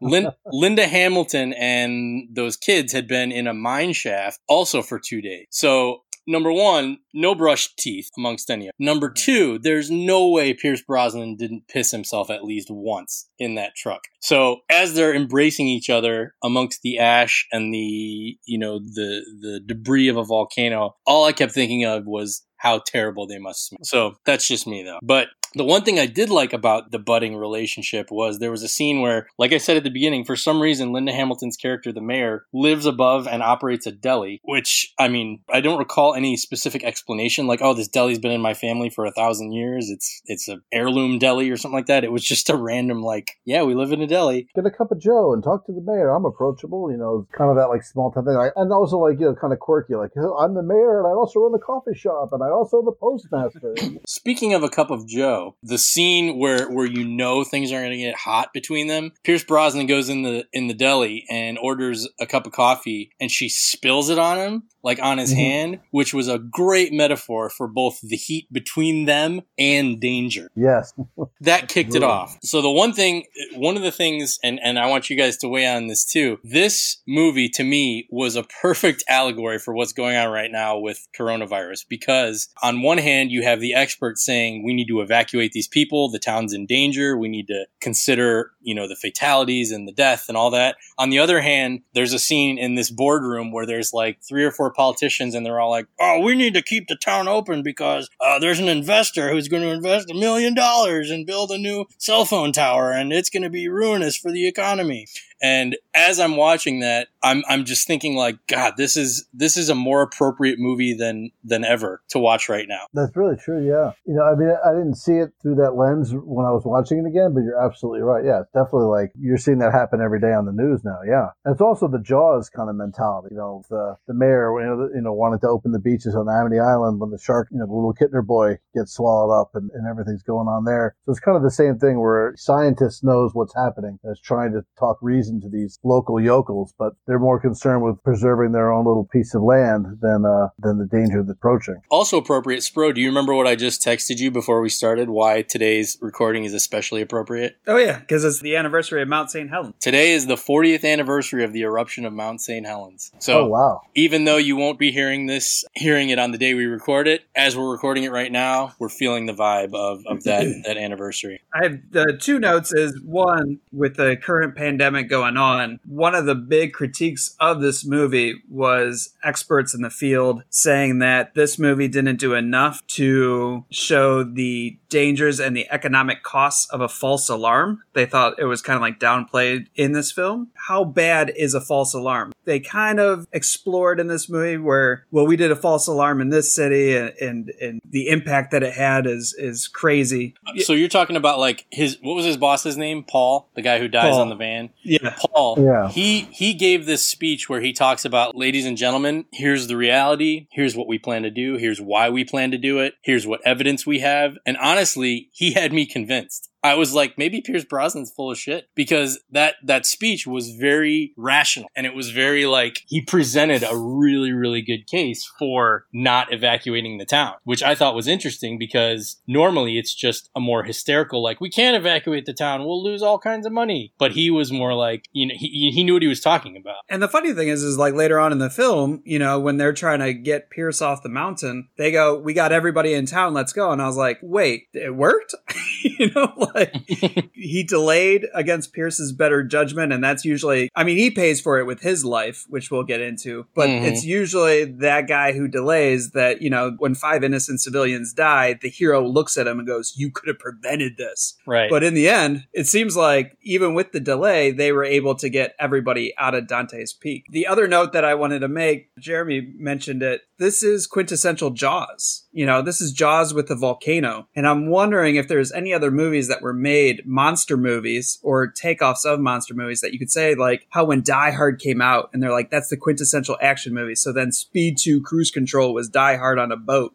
Lin- 0.00 0.30
Linda 0.70 0.86
Hamilton 0.86 1.52
and 1.54 2.28
those 2.32 2.56
kids 2.56 2.92
had 2.92 3.08
been 3.08 3.32
in 3.32 3.48
a 3.48 3.52
mine 3.52 3.92
shaft 3.92 4.38
also 4.46 4.82
for 4.82 5.00
2 5.00 5.20
days. 5.20 5.46
So 5.50 6.02
Number 6.26 6.52
one, 6.52 6.98
no 7.12 7.34
brushed 7.34 7.76
teeth 7.76 8.08
amongst 8.16 8.50
any 8.50 8.68
of 8.68 8.74
them. 8.78 8.84
Number 8.86 9.10
mm. 9.10 9.14
two, 9.16 9.58
there's 9.58 9.90
no 9.90 10.28
way 10.28 10.54
Pierce 10.54 10.80
Brosnan 10.80 11.34
didn't 11.34 11.66
piss 11.66 11.90
himself 11.90 12.30
at 12.30 12.44
least 12.44 12.68
once 12.70 13.28
in 13.38 13.56
that 13.56 13.74
truck. 13.74 14.02
So 14.20 14.58
as 14.70 14.94
they're 14.94 15.14
embracing 15.14 15.66
each 15.66 15.90
other 15.90 16.34
amongst 16.44 16.82
the 16.82 16.98
ash 16.98 17.48
and 17.50 17.74
the, 17.74 18.38
you 18.44 18.58
know, 18.58 18.78
the 18.78 19.24
the 19.40 19.60
debris 19.64 20.08
of 20.08 20.18
a 20.18 20.24
volcano, 20.24 20.94
all 21.04 21.24
I 21.24 21.32
kept 21.32 21.52
thinking 21.52 21.84
of 21.84 22.04
was 22.06 22.46
how 22.58 22.80
terrible 22.86 23.26
they 23.26 23.38
must 23.38 23.66
smell. 23.66 23.80
So 23.82 24.14
that's 24.24 24.46
just 24.46 24.66
me 24.66 24.84
though. 24.84 24.98
But 25.02 25.28
the 25.54 25.64
one 25.64 25.82
thing 25.82 25.98
I 25.98 26.06
did 26.06 26.30
like 26.30 26.52
about 26.52 26.90
the 26.90 26.98
budding 26.98 27.36
relationship 27.36 28.10
was 28.10 28.38
there 28.38 28.50
was 28.50 28.62
a 28.62 28.68
scene 28.68 29.00
where, 29.00 29.28
like 29.38 29.52
I 29.52 29.58
said 29.58 29.76
at 29.76 29.84
the 29.84 29.90
beginning, 29.90 30.24
for 30.24 30.36
some 30.36 30.60
reason, 30.60 30.92
Linda 30.92 31.12
Hamilton's 31.12 31.56
character, 31.56 31.92
the 31.92 32.00
mayor, 32.00 32.46
lives 32.52 32.86
above 32.86 33.26
and 33.26 33.42
operates 33.42 33.86
a 33.86 33.92
deli, 33.92 34.40
which, 34.44 34.92
I 34.98 35.08
mean, 35.08 35.40
I 35.52 35.60
don't 35.60 35.78
recall 35.78 36.14
any 36.14 36.36
specific 36.36 36.84
explanation 36.84 37.46
like, 37.46 37.60
oh, 37.62 37.74
this 37.74 37.88
deli's 37.88 38.18
been 38.18 38.30
in 38.30 38.40
my 38.40 38.54
family 38.54 38.90
for 38.90 39.04
a 39.06 39.12
thousand 39.12 39.52
years. 39.52 39.90
It's, 39.90 40.22
it's 40.26 40.48
a 40.48 40.58
heirloom 40.72 41.18
deli 41.18 41.50
or 41.50 41.56
something 41.56 41.76
like 41.76 41.86
that. 41.86 42.04
It 42.04 42.12
was 42.12 42.24
just 42.24 42.50
a 42.50 42.56
random, 42.56 43.02
like, 43.02 43.38
yeah, 43.44 43.62
we 43.62 43.74
live 43.74 43.92
in 43.92 44.02
a 44.02 44.06
deli. 44.06 44.48
Get 44.54 44.66
a 44.66 44.70
cup 44.70 44.92
of 44.92 45.00
Joe 45.00 45.32
and 45.32 45.42
talk 45.42 45.66
to 45.66 45.72
the 45.72 45.82
mayor. 45.82 46.10
I'm 46.10 46.24
approachable, 46.24 46.90
you 46.90 46.96
know, 46.96 47.26
kind 47.36 47.50
of 47.50 47.56
that 47.56 47.68
like 47.68 47.82
small 47.82 48.12
town 48.12 48.24
thing. 48.24 48.50
And 48.56 48.72
also 48.72 48.98
like, 48.98 49.18
you 49.18 49.26
know, 49.26 49.34
kind 49.34 49.52
of 49.52 49.58
quirky. 49.58 49.94
Like, 49.94 50.12
I'm 50.16 50.54
the 50.54 50.62
mayor 50.62 50.98
and 50.98 51.06
I 51.06 51.10
also 51.10 51.40
run 51.40 51.52
the 51.52 51.58
coffee 51.58 51.94
shop 51.94 52.30
and 52.32 52.42
I 52.42 52.48
also 52.48 52.82
the 52.82 52.92
postmaster. 52.92 53.74
Speaking 54.06 54.54
of 54.54 54.62
a 54.62 54.68
cup 54.68 54.90
of 54.90 55.06
Joe, 55.06 55.39
the 55.62 55.78
scene 55.78 56.38
where 56.38 56.68
where 56.70 56.86
you 56.86 57.04
know 57.04 57.44
things 57.44 57.72
are 57.72 57.80
going 57.80 57.90
to 57.90 57.96
get 57.96 58.14
hot 58.14 58.52
between 58.52 58.86
them, 58.86 59.12
Pierce 59.24 59.44
Brosnan 59.44 59.86
goes 59.86 60.08
in 60.08 60.22
the 60.22 60.44
in 60.52 60.66
the 60.66 60.74
deli 60.74 61.26
and 61.30 61.58
orders 61.58 62.08
a 62.18 62.26
cup 62.26 62.46
of 62.46 62.52
coffee, 62.52 63.10
and 63.20 63.30
she 63.30 63.48
spills 63.48 64.10
it 64.10 64.18
on 64.18 64.38
him. 64.38 64.62
Like 64.82 65.00
on 65.02 65.18
his 65.18 65.32
Mhm. 65.32 65.36
hand, 65.36 65.78
which 65.90 66.14
was 66.14 66.28
a 66.28 66.38
great 66.38 66.92
metaphor 66.92 67.50
for 67.50 67.68
both 67.68 68.00
the 68.02 68.16
heat 68.16 68.46
between 68.52 69.04
them 69.04 69.42
and 69.58 70.00
danger. 70.00 70.50
Yes. 70.56 70.92
That 71.42 71.68
kicked 71.68 71.94
it 71.94 72.02
off. 72.02 72.36
So 72.42 72.60
the 72.60 72.70
one 72.70 72.92
thing, 72.92 73.24
one 73.54 73.76
of 73.78 73.82
the 73.82 73.90
things, 73.90 74.38
and, 74.44 74.60
and 74.62 74.78
I 74.78 74.86
want 74.86 75.08
you 75.08 75.16
guys 75.16 75.38
to 75.38 75.48
weigh 75.48 75.66
on 75.66 75.86
this 75.86 76.04
too. 76.04 76.38
This 76.44 76.98
movie 77.08 77.48
to 77.50 77.64
me 77.64 78.06
was 78.10 78.36
a 78.36 78.42
perfect 78.60 79.02
allegory 79.08 79.58
for 79.58 79.72
what's 79.74 79.94
going 79.94 80.16
on 80.16 80.30
right 80.30 80.50
now 80.50 80.78
with 80.78 81.06
coronavirus 81.18 81.86
because 81.88 82.48
on 82.62 82.82
one 82.82 82.98
hand, 82.98 83.30
you 83.30 83.42
have 83.42 83.60
the 83.60 83.72
experts 83.74 84.22
saying 84.24 84.64
we 84.64 84.74
need 84.74 84.88
to 84.88 85.00
evacuate 85.00 85.52
these 85.52 85.68
people. 85.68 86.10
The 86.10 86.18
town's 86.18 86.52
in 86.52 86.66
danger. 86.66 87.16
We 87.16 87.28
need 87.28 87.46
to 87.48 87.64
consider, 87.80 88.50
you 88.60 88.74
know, 88.74 88.86
the 88.86 88.96
fatalities 88.96 89.70
and 89.70 89.88
the 89.88 89.92
death 89.92 90.26
and 90.28 90.36
all 90.36 90.50
that. 90.50 90.76
On 90.98 91.08
the 91.10 91.18
other 91.18 91.40
hand, 91.40 91.80
there's 91.94 92.12
a 92.12 92.18
scene 92.18 92.58
in 92.58 92.74
this 92.74 92.90
boardroom 92.90 93.50
where 93.50 93.66
there's 93.66 93.92
like 93.94 94.18
three 94.28 94.44
or 94.44 94.50
four 94.50 94.69
politicians 94.70 95.34
and 95.34 95.44
they're 95.44 95.60
all 95.60 95.70
like, 95.70 95.86
oh, 95.98 96.20
we 96.20 96.34
need 96.34 96.54
to 96.54 96.62
keep 96.62 96.88
the 96.88 96.96
town 96.96 97.28
open 97.28 97.62
because 97.62 98.08
uh, 98.20 98.38
there's 98.38 98.58
an 98.58 98.68
investor 98.68 99.30
who's 99.30 99.48
going 99.48 99.62
to 99.62 99.70
invest 99.70 100.10
a 100.10 100.14
million 100.14 100.54
dollars 100.54 101.10
and 101.10 101.26
build 101.26 101.50
a 101.50 101.58
new 101.58 101.86
cell 101.98 102.24
phone 102.24 102.52
tower 102.52 102.90
and 102.90 103.12
it's 103.12 103.30
going 103.30 103.42
to 103.42 103.50
be 103.50 103.68
ruinous 103.68 104.16
for 104.16 104.30
the 104.30 104.46
economy. 104.46 105.06
And 105.42 105.76
as 105.94 106.20
I'm 106.20 106.36
watching 106.36 106.80
that, 106.80 107.08
I'm 107.22 107.42
I'm 107.48 107.64
just 107.64 107.86
thinking 107.86 108.16
like, 108.16 108.36
God, 108.46 108.74
this 108.76 108.96
is 108.96 109.26
this 109.32 109.56
is 109.56 109.68
a 109.68 109.74
more 109.74 110.02
appropriate 110.02 110.58
movie 110.58 110.94
than 110.94 111.30
than 111.44 111.64
ever 111.64 112.02
to 112.10 112.18
watch 112.18 112.48
right 112.48 112.66
now. 112.68 112.86
That's 112.94 113.16
really 113.16 113.36
true. 113.36 113.66
Yeah. 113.66 113.92
You 114.06 114.14
know, 114.14 114.24
I 114.24 114.34
mean, 114.34 114.50
I 114.64 114.72
didn't 114.72 114.96
see 114.96 115.14
it 115.14 115.32
through 115.42 115.56
that 115.56 115.72
lens 115.72 116.12
when 116.12 116.46
I 116.46 116.50
was 116.50 116.64
watching 116.64 116.98
it 116.98 117.08
again, 117.08 117.34
but 117.34 117.40
you're 117.40 117.62
absolutely 117.62 118.02
right. 118.02 118.24
Yeah, 118.24 118.42
definitely 118.54 118.88
like 118.88 119.12
you're 119.18 119.38
seeing 119.38 119.58
that 119.58 119.72
happen 119.72 120.00
every 120.00 120.20
day 120.20 120.32
on 120.32 120.46
the 120.46 120.52
news 120.52 120.82
now. 120.84 120.98
Yeah. 121.06 121.28
And 121.44 121.52
it's 121.52 121.62
also 121.62 121.88
the 121.88 121.98
Jaws 122.00 122.50
kind 122.50 122.68
of 122.68 122.76
mentality. 122.76 123.28
You 123.32 123.38
know, 123.38 123.62
the 123.70 123.96
the 124.06 124.14
mayor, 124.14 124.52
you 124.60 124.66
know, 124.66 124.88
the, 124.88 124.94
you 124.94 125.02
know, 125.02 125.12
wanted 125.12 125.40
to 125.42 125.48
open 125.48 125.72
the 125.72 125.78
beaches 125.78 126.14
on 126.14 126.28
Amity 126.28 126.58
Island 126.58 127.00
when 127.00 127.10
the 127.10 127.18
shark, 127.18 127.48
you 127.50 127.58
know, 127.58 127.66
the 127.66 127.72
little 127.72 127.94
Kintner 127.94 128.26
boy 128.26 128.58
gets 128.74 128.94
swallowed 128.94 129.32
up 129.32 129.54
and, 129.54 129.70
and 129.72 129.86
everything's 129.88 130.22
going 130.22 130.48
on 130.48 130.64
there. 130.64 130.96
So 131.04 131.12
it's 131.12 131.20
kind 131.20 131.36
of 131.36 131.42
the 131.42 131.50
same 131.50 131.78
thing 131.78 132.00
where 132.00 132.34
scientists 132.36 133.02
knows 133.02 133.34
what's 133.34 133.54
happening 133.54 133.98
and 134.02 134.12
is 134.12 134.20
trying 134.20 134.52
to 134.52 134.64
talk 134.78 134.98
reason 135.00 135.29
to 135.40 135.48
these 135.48 135.78
local 135.84 136.20
yokels, 136.20 136.74
but 136.78 136.94
they're 137.06 137.18
more 137.18 137.38
concerned 137.38 137.82
with 137.82 138.02
preserving 138.02 138.52
their 138.52 138.72
own 138.72 138.86
little 138.86 139.06
piece 139.12 139.34
of 139.34 139.42
land 139.42 139.98
than 140.00 140.24
uh, 140.24 140.48
than 140.58 140.78
the 140.78 140.86
danger 140.86 141.22
that's 141.22 141.36
approaching. 141.36 141.80
Also 141.90 142.18
appropriate, 142.18 142.60
Spro. 142.60 142.94
Do 142.94 143.00
you 143.00 143.08
remember 143.08 143.34
what 143.34 143.46
I 143.46 143.56
just 143.56 143.84
texted 143.84 144.18
you 144.18 144.30
before 144.30 144.60
we 144.60 144.68
started? 144.68 145.10
Why 145.10 145.42
today's 145.42 145.98
recording 146.00 146.44
is 146.44 146.54
especially 146.54 147.02
appropriate? 147.02 147.56
Oh 147.66 147.76
yeah, 147.76 147.98
because 147.98 148.24
it's 148.24 148.40
the 148.40 148.56
anniversary 148.56 149.02
of 149.02 149.08
Mount 149.08 149.30
St. 149.30 149.50
Helens. 149.50 149.74
Today 149.80 150.12
is 150.12 150.26
the 150.26 150.36
40th 150.36 150.84
anniversary 150.84 151.44
of 151.44 151.52
the 151.52 151.62
eruption 151.62 152.04
of 152.04 152.12
Mount 152.12 152.40
St. 152.40 152.66
Helens. 152.66 153.12
So 153.18 153.40
oh 153.40 153.46
wow. 153.46 153.80
even 153.94 154.24
though 154.24 154.36
you 154.36 154.56
won't 154.56 154.78
be 154.78 154.90
hearing 154.90 155.26
this, 155.26 155.64
hearing 155.74 156.10
it 156.10 156.18
on 156.18 156.30
the 156.32 156.38
day 156.38 156.54
we 156.54 156.64
record 156.64 157.08
it, 157.08 157.22
as 157.34 157.56
we're 157.56 157.70
recording 157.70 158.04
it 158.04 158.12
right 158.12 158.32
now, 158.32 158.72
we're 158.78 158.88
feeling 158.88 159.26
the 159.26 159.34
vibe 159.34 159.74
of, 159.74 160.02
of 160.06 160.24
that 160.24 160.44
that 160.64 160.76
anniversary. 160.76 161.42
I 161.54 161.64
have 161.64 161.78
the 161.90 162.18
two 162.20 162.38
notes 162.38 162.72
is 162.72 163.00
one 163.02 163.60
with 163.72 163.96
the 163.96 164.16
current 164.16 164.56
pandemic 164.56 165.08
going 165.08 165.19
on. 165.22 165.80
One 165.86 166.14
of 166.14 166.26
the 166.26 166.34
big 166.34 166.72
critiques 166.72 167.36
of 167.40 167.60
this 167.60 167.84
movie 167.84 168.42
was 168.48 169.14
experts 169.22 169.74
in 169.74 169.82
the 169.82 169.90
field 169.90 170.42
saying 170.50 170.98
that 171.00 171.34
this 171.34 171.58
movie 171.58 171.88
didn't 171.88 172.16
do 172.16 172.34
enough 172.34 172.86
to 172.88 173.64
show 173.70 174.22
the 174.24 174.78
dangers 174.88 175.40
and 175.40 175.56
the 175.56 175.70
economic 175.70 176.22
costs 176.22 176.68
of 176.70 176.80
a 176.80 176.88
false 176.88 177.28
alarm. 177.28 177.82
They 177.92 178.06
thought 178.06 178.38
it 178.38 178.44
was 178.44 178.62
kind 178.62 178.76
of 178.76 178.82
like 178.82 178.98
downplayed 178.98 179.66
in 179.74 179.92
this 179.92 180.12
film. 180.12 180.48
How 180.54 180.84
bad 180.84 181.32
is 181.36 181.54
a 181.54 181.60
false 181.60 181.94
alarm? 181.94 182.32
They 182.44 182.60
kind 182.60 182.98
of 182.98 183.26
explored 183.32 184.00
in 184.00 184.08
this 184.08 184.28
movie 184.28 184.56
where, 184.56 185.06
well, 185.10 185.26
we 185.26 185.36
did 185.36 185.50
a 185.50 185.56
false 185.56 185.86
alarm 185.86 186.20
in 186.20 186.30
this 186.30 186.52
city 186.54 186.96
and, 186.96 187.12
and, 187.20 187.52
and 187.60 187.80
the 187.88 188.08
impact 188.08 188.50
that 188.50 188.62
it 188.62 188.74
had 188.74 189.06
is, 189.06 189.34
is 189.38 189.68
crazy. 189.68 190.34
So 190.58 190.72
you're 190.72 190.88
talking 190.88 191.16
about 191.16 191.38
like 191.38 191.66
his 191.70 191.98
what 192.02 192.14
was 192.14 192.24
his 192.24 192.36
boss's 192.36 192.76
name? 192.76 193.04
Paul, 193.04 193.48
the 193.54 193.62
guy 193.62 193.78
who 193.78 193.88
dies 193.88 194.10
Paul. 194.10 194.22
on 194.22 194.28
the 194.28 194.34
van. 194.34 194.70
Yeah. 194.82 195.09
Paul. 195.18 195.58
Yeah. 195.58 195.88
He 195.88 196.28
he 196.32 196.54
gave 196.54 196.86
this 196.86 197.04
speech 197.04 197.48
where 197.48 197.60
he 197.60 197.72
talks 197.72 198.04
about, 198.04 198.36
ladies 198.36 198.66
and 198.66 198.76
gentlemen, 198.76 199.24
here's 199.32 199.66
the 199.66 199.76
reality. 199.76 200.46
Here's 200.50 200.76
what 200.76 200.88
we 200.88 200.98
plan 200.98 201.22
to 201.22 201.30
do. 201.30 201.56
Here's 201.56 201.80
why 201.80 202.10
we 202.10 202.24
plan 202.24 202.50
to 202.50 202.58
do 202.58 202.78
it. 202.80 202.94
Here's 203.02 203.26
what 203.26 203.40
evidence 203.44 203.86
we 203.86 204.00
have. 204.00 204.36
And 204.44 204.56
honestly, 204.58 205.28
he 205.32 205.52
had 205.52 205.72
me 205.72 205.86
convinced. 205.86 206.49
I 206.62 206.74
was 206.74 206.94
like, 206.94 207.16
maybe 207.16 207.40
Pierce 207.40 207.64
Brosnan's 207.64 208.12
full 208.12 208.30
of 208.30 208.38
shit 208.38 208.68
because 208.74 209.20
that 209.30 209.56
that 209.64 209.86
speech 209.86 210.26
was 210.26 210.50
very 210.50 211.12
rational 211.16 211.68
and 211.74 211.86
it 211.86 211.94
was 211.94 212.10
very 212.10 212.46
like 212.46 212.82
he 212.86 213.00
presented 213.00 213.62
a 213.62 213.76
really 213.76 214.32
really 214.32 214.62
good 214.62 214.86
case 214.86 215.30
for 215.38 215.86
not 215.92 216.32
evacuating 216.32 216.98
the 216.98 217.04
town, 217.04 217.34
which 217.44 217.62
I 217.62 217.74
thought 217.74 217.94
was 217.94 218.08
interesting 218.08 218.58
because 218.58 219.20
normally 219.26 219.78
it's 219.78 219.94
just 219.94 220.30
a 220.36 220.40
more 220.40 220.64
hysterical 220.64 221.22
like 221.22 221.40
we 221.40 221.50
can't 221.50 221.76
evacuate 221.76 222.26
the 222.26 222.32
town, 222.32 222.64
we'll 222.64 222.82
lose 222.82 223.02
all 223.02 223.18
kinds 223.18 223.46
of 223.46 223.52
money. 223.52 223.92
But 223.98 224.12
he 224.12 224.30
was 224.30 224.52
more 224.52 224.74
like, 224.74 225.08
you 225.12 225.26
know, 225.26 225.34
he 225.36 225.70
he 225.70 225.84
knew 225.84 225.94
what 225.94 226.02
he 226.02 226.08
was 226.08 226.20
talking 226.20 226.56
about. 226.56 226.76
And 226.88 227.02
the 227.02 227.08
funny 227.08 227.32
thing 227.32 227.48
is, 227.48 227.62
is 227.62 227.78
like 227.78 227.94
later 227.94 228.18
on 228.18 228.32
in 228.32 228.38
the 228.38 228.50
film, 228.50 229.02
you 229.04 229.18
know, 229.18 229.38
when 229.38 229.56
they're 229.56 229.72
trying 229.72 230.00
to 230.00 230.12
get 230.12 230.50
Pierce 230.50 230.82
off 230.82 231.02
the 231.02 231.08
mountain, 231.08 231.68
they 231.78 231.90
go, 231.90 232.18
"We 232.18 232.34
got 232.34 232.52
everybody 232.52 232.94
in 232.94 233.06
town. 233.06 233.34
Let's 233.34 233.52
go." 233.52 233.70
And 233.72 233.80
I 233.80 233.86
was 233.86 233.96
like, 233.96 234.18
"Wait, 234.22 234.68
it 234.72 234.94
worked?" 234.94 235.34
you 235.82 236.10
know, 236.14 236.49
he 237.32 237.62
delayed 237.62 238.26
against 238.34 238.72
Pierce's 238.72 239.12
better 239.12 239.42
judgment, 239.42 239.92
and 239.92 240.02
that's 240.02 240.24
usually, 240.24 240.70
I 240.74 240.84
mean, 240.84 240.96
he 240.96 241.10
pays 241.10 241.40
for 241.40 241.58
it 241.58 241.64
with 241.66 241.80
his 241.80 242.04
life, 242.04 242.44
which 242.48 242.70
we'll 242.70 242.84
get 242.84 243.00
into. 243.00 243.46
But 243.54 243.68
Mhm. 243.68 243.84
it's 243.84 244.04
usually 244.04 244.64
that 244.64 245.08
guy 245.08 245.32
who 245.32 245.48
delays 245.48 246.10
that, 246.12 246.42
you 246.42 246.50
know, 246.50 246.74
when 246.78 246.94
five 246.94 247.24
innocent 247.24 247.60
civilians 247.60 248.12
die, 248.12 248.54
the 248.60 248.68
hero 248.68 249.06
looks 249.06 249.36
at 249.36 249.46
him 249.46 249.58
and 249.58 249.66
goes, 249.68 249.94
"You 249.96 250.10
could 250.10 250.28
have 250.28 250.38
prevented 250.38 250.96
this." 250.96 251.34
Right. 251.46 251.70
But 251.70 251.82
in 251.82 251.94
the 251.94 252.08
end, 252.08 252.44
it 252.52 252.66
seems 252.66 252.96
like 252.96 253.36
even 253.42 253.74
with 253.74 253.92
the 253.92 254.00
delay, 254.00 254.50
they 254.50 254.72
were 254.72 254.84
able 254.84 255.14
to 255.16 255.28
get 255.28 255.54
everybody 255.58 256.12
out 256.18 256.34
of 256.34 256.46
Dante's 256.46 256.92
Peak. 256.92 257.24
The 257.30 257.46
other 257.46 257.66
note 257.68 257.92
that 257.92 258.04
I 258.04 258.14
wanted 258.14 258.40
to 258.40 258.48
make, 258.48 258.88
Jeremy 258.98 259.52
mentioned 259.56 260.02
it. 260.02 260.22
This 260.38 260.62
is 260.62 260.86
quintessential 260.86 261.50
Jaws. 261.50 262.24
You 262.32 262.46
know, 262.46 262.62
this 262.62 262.80
is 262.80 262.92
Jaws 262.92 263.34
with 263.34 263.48
the 263.48 263.56
volcano. 263.56 264.28
And 264.36 264.46
I'm 264.46 264.68
wondering 264.68 265.16
if 265.16 265.26
there's 265.26 265.50
any 265.50 265.72
other 265.74 265.90
movies 265.90 266.28
that 266.28 266.42
were 266.42 266.52
made, 266.52 267.02
monster 267.04 267.56
movies 267.56 268.20
or 268.22 268.52
takeoffs 268.52 269.04
of 269.04 269.18
monster 269.18 269.52
movies 269.54 269.80
that 269.80 269.92
you 269.92 269.98
could 269.98 270.10
say, 270.12 270.34
like 270.36 270.66
how 270.70 270.84
when 270.84 271.02
Die 271.02 271.30
Hard 271.32 271.58
came 271.58 271.82
out 271.82 272.08
and 272.12 272.22
they're 272.22 272.30
like, 272.30 272.50
that's 272.50 272.68
the 272.68 272.76
quintessential 272.76 273.36
action 273.42 273.74
movie. 273.74 273.96
So 273.96 274.12
then 274.12 274.30
Speed 274.30 274.78
2 274.78 275.02
Cruise 275.02 275.30
Control 275.32 275.74
was 275.74 275.88
Die 275.88 276.16
Hard 276.16 276.38
on 276.38 276.52
a 276.52 276.56
boat. 276.56 276.94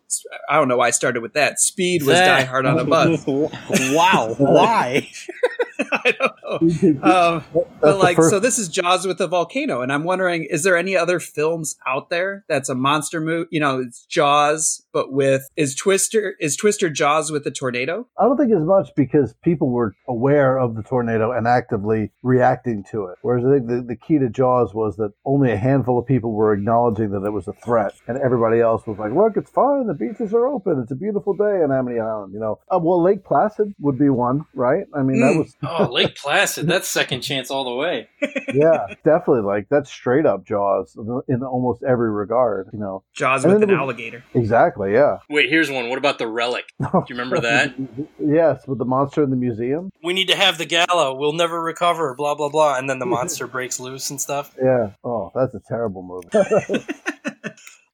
I 0.49 0.55
don't 0.57 0.69
know 0.69 0.77
why 0.77 0.87
I 0.87 0.91
started 0.91 1.21
with 1.21 1.33
that. 1.33 1.59
Speed 1.59 2.03
was 2.03 2.15
That- 2.17 2.39
Die 2.39 2.45
Hard 2.45 2.65
on 2.65 2.79
a 2.79 2.85
bus. 2.85 3.25
wow. 3.27 4.35
Why? 4.37 5.09
I 5.91 6.11
don't 6.11 6.31
know. 6.43 7.01
Um, 7.15 7.43
but 7.81 7.97
like, 7.99 8.21
so 8.21 8.39
this 8.39 8.57
is 8.57 8.67
Jaws 8.69 9.05
with 9.05 9.19
a 9.19 9.27
volcano, 9.27 9.81
and 9.81 9.91
I'm 9.91 10.03
wondering, 10.03 10.45
is 10.49 10.63
there 10.63 10.77
any 10.77 10.95
other 10.95 11.19
films 11.19 11.75
out 11.85 12.09
there 12.09 12.45
that's 12.47 12.69
a 12.69 12.75
monster 12.75 13.19
movie? 13.19 13.47
You 13.51 13.59
know, 13.59 13.79
it's 13.79 14.05
Jaws, 14.05 14.83
but 14.93 15.11
with 15.11 15.43
is 15.55 15.75
Twister 15.75 16.35
is 16.39 16.55
Twister 16.55 16.89
Jaws 16.89 17.31
with 17.31 17.45
a 17.45 17.51
tornado? 17.51 18.07
I 18.17 18.23
don't 18.23 18.37
think 18.37 18.51
as 18.53 18.63
much 18.63 18.89
because 18.95 19.33
people 19.43 19.69
were 19.69 19.93
aware 20.07 20.57
of 20.57 20.75
the 20.75 20.83
tornado 20.83 21.31
and 21.31 21.47
actively 21.47 22.11
reacting 22.23 22.83
to 22.91 23.05
it. 23.07 23.17
Whereas 23.21 23.45
I 23.45 23.55
think 23.57 23.67
the, 23.67 23.81
the 23.81 23.95
key 23.95 24.17
to 24.19 24.29
Jaws 24.29 24.73
was 24.73 24.95
that 24.97 25.11
only 25.25 25.51
a 25.51 25.57
handful 25.57 25.99
of 25.99 26.05
people 26.05 26.31
were 26.31 26.53
acknowledging 26.53 27.09
that 27.11 27.23
it 27.25 27.31
was 27.31 27.47
a 27.47 27.53
threat, 27.53 27.93
and 28.07 28.17
everybody 28.17 28.61
else 28.61 28.85
was 28.87 28.97
like, 28.97 29.11
"Look, 29.13 29.35
it's 29.35 29.49
fine. 29.51 29.87
The 29.87 29.93
beaches 29.93 30.33
are 30.33 30.47
open. 30.47 30.79
It's 30.81 30.91
a 30.91 30.95
beautiful 30.95 31.33
day 31.35 31.61
in 31.63 31.71
Amity 31.71 31.99
Island." 31.99 32.33
You 32.33 32.39
know, 32.39 32.59
uh, 32.73 32.79
well, 32.81 33.01
Lake 33.03 33.23
Placid 33.25 33.73
would 33.79 33.97
be 33.99 34.09
one, 34.09 34.45
right? 34.53 34.85
I 34.93 35.01
mean, 35.01 35.19
that 35.19 35.33
Mm. 35.33 35.39
was 35.39 35.55
oh, 35.67 35.91
Lake 35.91 36.15
Placid, 36.15 36.67
that's 36.67 36.87
second 36.87 37.21
chance 37.21 37.49
all 37.51 37.63
the 37.63 37.73
way. 37.75 38.07
yeah, 38.53 38.87
definitely 39.03 39.41
like 39.41 39.67
that's 39.69 39.89
straight 39.91 40.25
up 40.25 40.45
Jaws 40.45 40.97
in 41.27 41.43
almost 41.43 41.83
every 41.83 42.11
regard. 42.11 42.69
You 42.73 42.79
know, 42.79 43.03
Jaws 43.13 43.43
And 43.45 43.53
with 43.53 43.63
an 43.63 43.69
was- 43.71 43.79
alligator. 43.79 44.23
exactly. 44.33 44.93
Yeah. 44.93 45.17
Wait, 45.29 45.49
here's 45.49 45.69
one. 45.69 45.89
What 45.89 45.97
about 45.97 46.17
the 46.19 46.27
relic? 46.27 46.65
Do 46.79 46.87
you 46.93 47.05
remember 47.15 47.39
that? 47.41 47.73
yes, 48.19 48.67
with 48.67 48.77
the 48.79 48.85
monster 48.85 49.23
in 49.23 49.29
the 49.29 49.35
museum. 49.35 49.89
we 50.03 50.13
need 50.13 50.27
to 50.29 50.35
have 50.35 50.57
the 50.57 50.65
gala. 50.65 51.13
We'll 51.15 51.33
never 51.33 51.61
recover. 51.61 52.13
Blah 52.15 52.35
blah 52.35 52.49
blah. 52.49 52.77
And 52.77 52.89
then 52.89 52.99
the 52.99 53.05
monster 53.05 53.47
breaks 53.47 53.79
loose 53.79 54.09
and 54.09 54.19
stuff. 54.21 54.55
Yeah. 54.61 54.91
Oh, 55.03 55.31
that's 55.35 55.53
a 55.53 55.61
terrible 55.67 56.03
movie. 56.03 56.83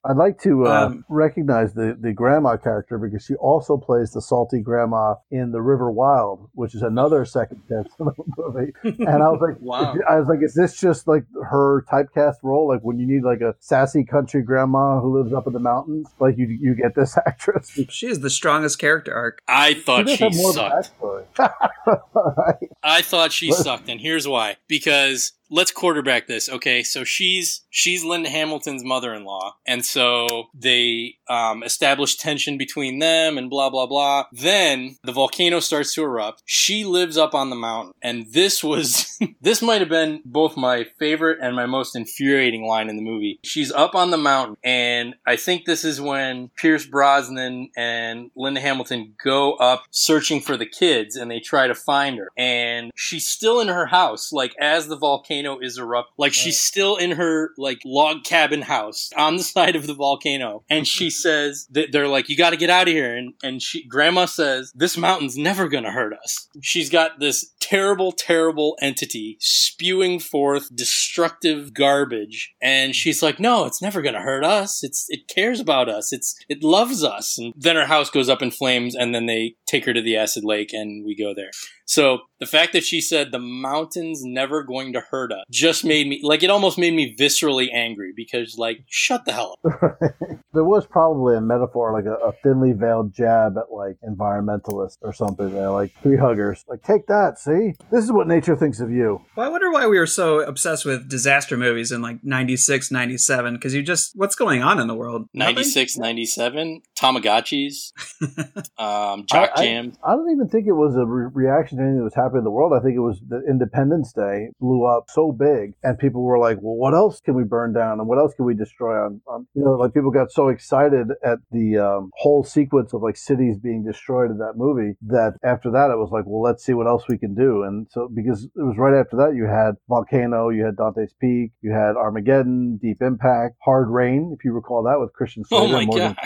I'd 0.03 0.17
like 0.17 0.41
to 0.41 0.65
uh, 0.65 0.85
Um, 0.87 1.05
recognize 1.09 1.73
the, 1.73 1.95
the 1.99 2.11
grandma 2.11 2.57
character 2.57 2.97
because 2.97 3.23
she 3.23 3.35
also 3.35 3.77
plays 3.77 4.11
the 4.13 4.21
salty 4.21 4.59
grandma 4.59 5.15
in 5.29 5.51
The 5.51 5.61
River 5.61 5.91
Wild, 5.91 6.49
which 6.53 6.73
is 6.73 6.81
another 6.81 7.23
second 7.23 7.61
chance 7.69 7.87
movie. 7.99 8.73
And 8.83 9.21
I 9.23 9.29
was 9.29 9.39
like, 9.41 9.57
Wow. 9.61 9.95
I 10.09 10.17
was 10.19 10.27
like, 10.27 10.39
is 10.41 10.55
this 10.55 10.79
just 10.79 11.07
like 11.07 11.23
her 11.43 11.83
typecast 11.91 12.37
role? 12.41 12.67
Like 12.67 12.81
when 12.81 12.97
you 12.97 13.05
need 13.05 13.23
like 13.23 13.41
a 13.41 13.55
sassy 13.59 14.03
country 14.03 14.41
grandma 14.41 14.99
who 14.99 15.15
lives 15.21 15.33
up 15.33 15.45
in 15.45 15.53
the 15.53 15.59
mountains, 15.59 16.07
like 16.19 16.35
you 16.37 16.47
you 16.47 16.73
get 16.75 16.95
this 16.95 17.15
actress. 17.27 17.69
She 17.69 17.85
She 17.91 18.07
is 18.07 18.21
the 18.21 18.29
strongest 18.31 18.79
character 18.79 19.13
arc. 19.13 19.41
I 19.47 19.75
thought 19.75 20.07
does 20.07 20.17
she 20.17 20.23
have 20.23 20.35
more 20.35 20.49
of 20.49 20.55
sucked. 20.55 20.91
Right. 21.01 22.69
I 22.83 23.01
thought 23.01 23.31
she 23.31 23.49
What? 23.49 23.59
sucked, 23.59 23.89
and 23.89 23.99
here's 24.01 24.27
why. 24.27 24.57
Because 24.67 25.33
let's 25.51 25.71
quarterback 25.71 26.27
this. 26.27 26.49
Okay, 26.49 26.81
so 26.81 27.03
she's 27.03 27.61
she's 27.69 28.03
Linda 28.03 28.29
Hamilton's 28.29 28.83
mother-in-law, 28.83 29.57
and 29.67 29.85
so 29.85 30.45
they 30.55 31.17
um, 31.29 31.61
establish 31.61 32.15
tension 32.15 32.57
between 32.57 32.99
them, 32.99 33.37
and 33.37 33.49
blah 33.49 33.69
blah 33.69 33.85
blah. 33.85 34.25
Then 34.31 34.95
the 35.03 35.11
volcano 35.11 35.59
starts 35.59 35.93
to 35.95 36.03
erupt. 36.03 36.41
She 36.45 36.85
lives 36.85 37.17
up 37.17 37.35
on 37.35 37.49
the 37.49 37.55
mountain, 37.55 37.93
and 38.01 38.31
this 38.31 38.63
was 38.63 39.19
this 39.41 39.61
might 39.61 39.81
have 39.81 39.89
been 39.89 40.21
both 40.25 40.57
my 40.57 40.85
favorite 40.97 41.39
and 41.41 41.55
my 41.55 41.65
most 41.65 41.95
infuriating 41.95 42.65
line 42.65 42.89
in 42.89 42.95
the 42.95 43.03
movie. 43.03 43.39
She's 43.43 43.71
up 43.71 43.93
on 43.93 44.11
the 44.11 44.17
mountain, 44.17 44.57
and 44.63 45.15
I 45.27 45.35
think 45.35 45.65
this 45.65 45.83
is 45.83 45.99
when 45.99 46.49
Pierce 46.55 46.85
Brosnan 46.85 47.69
and 47.75 48.31
Linda 48.35 48.61
Hamilton 48.61 49.13
go 49.23 49.53
up 49.53 49.83
searching 49.91 50.39
for 50.39 50.55
the 50.55 50.65
kids, 50.65 51.17
and 51.17 51.29
they 51.29 51.39
try 51.39 51.67
to 51.67 51.75
find 51.75 52.17
her, 52.17 52.29
and 52.37 52.91
she's 52.95 53.27
still 53.27 53.59
in 53.59 53.67
her 53.67 53.87
house, 53.87 54.31
like 54.31 54.55
as 54.59 54.87
the 54.87 54.97
volcano 54.97 55.40
is 55.61 55.77
erupting, 55.77 56.13
like 56.17 56.33
she's 56.33 56.59
still 56.59 56.95
in 56.95 57.11
her 57.11 57.51
like 57.57 57.81
log 57.85 58.23
cabin 58.23 58.61
house 58.61 59.09
on 59.17 59.37
the 59.37 59.43
side 59.55 59.75
of 59.75 59.87
the 59.87 59.93
volcano, 59.93 60.63
and 60.69 60.87
she 60.87 61.09
says 61.21 61.67
that 61.71 61.91
they're 61.91 62.07
like, 62.07 62.29
"You 62.29 62.37
got 62.37 62.51
to 62.51 62.57
get 62.57 62.69
out 62.69 62.87
of 62.87 62.93
here," 62.93 63.15
and 63.15 63.33
and 63.43 63.61
she 63.61 63.87
Grandma 63.87 64.25
says, 64.25 64.71
"This 64.75 64.97
mountain's 64.97 65.37
never 65.37 65.67
gonna 65.67 65.91
hurt 65.91 66.13
us." 66.13 66.47
She's 66.61 66.89
got 66.89 67.19
this 67.19 67.53
terrible, 67.59 68.11
terrible 68.11 68.77
entity 68.81 69.37
spewing 69.39 70.19
forth 70.19 70.73
destructive 70.75 71.73
garbage, 71.73 72.53
and 72.61 72.95
she's 72.95 73.21
like, 73.21 73.39
"No, 73.39 73.65
it's 73.65 73.81
never 73.81 74.01
gonna 74.01 74.21
hurt 74.21 74.43
us. 74.43 74.83
It's 74.83 75.05
it 75.09 75.27
cares 75.27 75.59
about 75.59 75.89
us. 75.89 76.11
It's 76.13 76.35
it 76.49 76.63
loves 76.63 77.03
us." 77.03 77.37
And 77.37 77.53
then 77.55 77.75
her 77.75 77.85
house 77.85 78.09
goes 78.09 78.29
up 78.29 78.41
in 78.41 78.51
flames, 78.51 78.95
and 78.95 79.13
then 79.13 79.25
they 79.25 79.55
take 79.71 79.85
her 79.85 79.93
to 79.93 80.01
the 80.01 80.17
acid 80.17 80.43
lake, 80.43 80.73
and 80.73 81.05
we 81.05 81.15
go 81.15 81.33
there. 81.33 81.51
So 81.85 82.19
the 82.39 82.45
fact 82.45 82.73
that 82.73 82.83
she 82.83 83.01
said 83.01 83.31
the 83.31 83.39
mountain's 83.39 84.23
never 84.23 84.63
going 84.63 84.93
to 84.93 85.01
hurt 85.01 85.31
us 85.31 85.43
just 85.51 85.83
made 85.83 86.07
me 86.07 86.21
like 86.23 86.41
it 86.41 86.49
almost 86.49 86.77
made 86.77 86.93
me 86.93 87.15
viscerally 87.19 87.67
angry 87.73 88.13
because 88.15 88.57
like 88.57 88.85
shut 88.87 89.25
the 89.25 89.33
hell 89.33 89.57
up. 89.65 89.99
there 90.53 90.63
was 90.63 90.85
probably 90.85 91.35
a 91.35 91.41
metaphor, 91.41 91.91
like 91.91 92.05
a, 92.05 92.13
a 92.13 92.33
thinly 92.43 92.71
veiled 92.71 93.13
jab 93.13 93.57
at 93.57 93.71
like 93.71 93.97
environmentalists 94.07 94.97
or 95.01 95.11
something. 95.11 95.53
There, 95.53 95.69
like 95.69 95.99
tree 96.01 96.17
huggers, 96.17 96.63
like 96.69 96.81
take 96.83 97.07
that. 97.07 97.39
See, 97.39 97.73
this 97.91 98.03
is 98.03 98.11
what 98.11 98.27
nature 98.27 98.55
thinks 98.55 98.79
of 98.79 98.91
you. 98.91 99.21
Well, 99.35 99.45
I 99.45 99.49
wonder 99.49 99.71
why 99.71 99.87
we 99.87 99.99
were 99.99 100.07
so 100.07 100.41
obsessed 100.41 100.85
with 100.85 101.09
disaster 101.09 101.57
movies 101.57 101.91
in 101.91 102.01
like 102.01 102.23
96, 102.23 102.91
97, 102.91 103.55
because 103.55 103.73
you 103.73 103.83
just, 103.83 104.11
what's 104.15 104.35
going 104.35 104.61
on 104.61 104.79
in 104.79 104.87
the 104.87 104.95
world? 104.95 105.27
Nothing? 105.33 105.55
96, 105.55 105.97
97, 105.97 106.81
Tamagotchis, 106.97 107.91
um, 108.77 109.25
Jock 109.27 109.51
I, 109.55 109.60
Jam. 109.63 109.93
I, 110.03 110.11
I 110.11 110.15
don't 110.15 110.31
even 110.31 110.47
think 110.47 110.67
it 110.67 110.73
was 110.73 110.95
a 110.95 111.05
re- 111.05 111.29
reaction 111.33 111.77
to 111.77 111.83
anything 111.83 111.99
that 111.99 112.03
was 112.03 112.15
happening 112.15 112.39
in 112.39 112.43
the 112.43 112.51
world. 112.51 112.73
I 112.73 112.83
think 112.83 112.95
it 112.95 113.01
was 113.01 113.21
that 113.29 113.43
Independence 113.47 114.13
Day 114.13 114.49
blew 114.59 114.85
up 114.85 115.05
so 115.09 115.31
big, 115.31 115.73
and 115.83 115.97
people 115.97 116.23
were 116.23 116.39
like, 116.39 116.57
"Well, 116.61 116.75
what 116.75 116.93
else 116.93 117.21
can 117.21 117.35
we 117.35 117.43
burn 117.43 117.73
down, 117.73 117.99
and 117.99 118.07
what 118.07 118.17
else 118.17 118.33
can 118.33 118.45
we 118.45 118.53
destroy?" 118.53 118.95
On, 119.05 119.21
on 119.27 119.47
you 119.53 119.63
know, 119.63 119.71
like 119.71 119.93
people 119.93 120.11
got 120.11 120.31
so 120.31 120.49
excited 120.49 121.07
at 121.23 121.39
the 121.51 121.77
um, 121.77 122.11
whole 122.15 122.43
sequence 122.43 122.93
of 122.93 123.01
like 123.01 123.17
cities 123.17 123.57
being 123.57 123.83
destroyed 123.83 124.31
in 124.31 124.37
that 124.37 124.53
movie 124.55 124.95
that 125.07 125.33
after 125.43 125.71
that 125.71 125.91
it 125.91 125.97
was 125.97 126.09
like, 126.11 126.25
"Well, 126.25 126.41
let's 126.41 126.63
see 126.63 126.73
what 126.73 126.87
else 126.87 127.03
we 127.07 127.17
can 127.17 127.35
do." 127.35 127.63
And 127.63 127.87
so 127.91 128.09
because 128.13 128.45
it 128.45 128.51
was 128.55 128.77
right 128.77 128.97
after 128.99 129.17
that, 129.17 129.35
you 129.35 129.45
had 129.45 129.75
Volcano, 129.87 130.49
you 130.49 130.65
had 130.65 130.75
Dante's 130.77 131.13
Peak, 131.19 131.51
you 131.61 131.71
had 131.71 131.95
Armageddon, 131.95 132.77
Deep 132.81 133.01
Impact, 133.01 133.55
Hard 133.63 133.89
Rain, 133.89 134.35
if 134.37 134.43
you 134.45 134.53
recall 134.53 134.83
that 134.83 134.99
with 134.99 135.13
Christian 135.13 135.43
Slater. 135.45 135.75
Oh 135.75 135.85
my 135.85 135.85
god! 135.85 136.17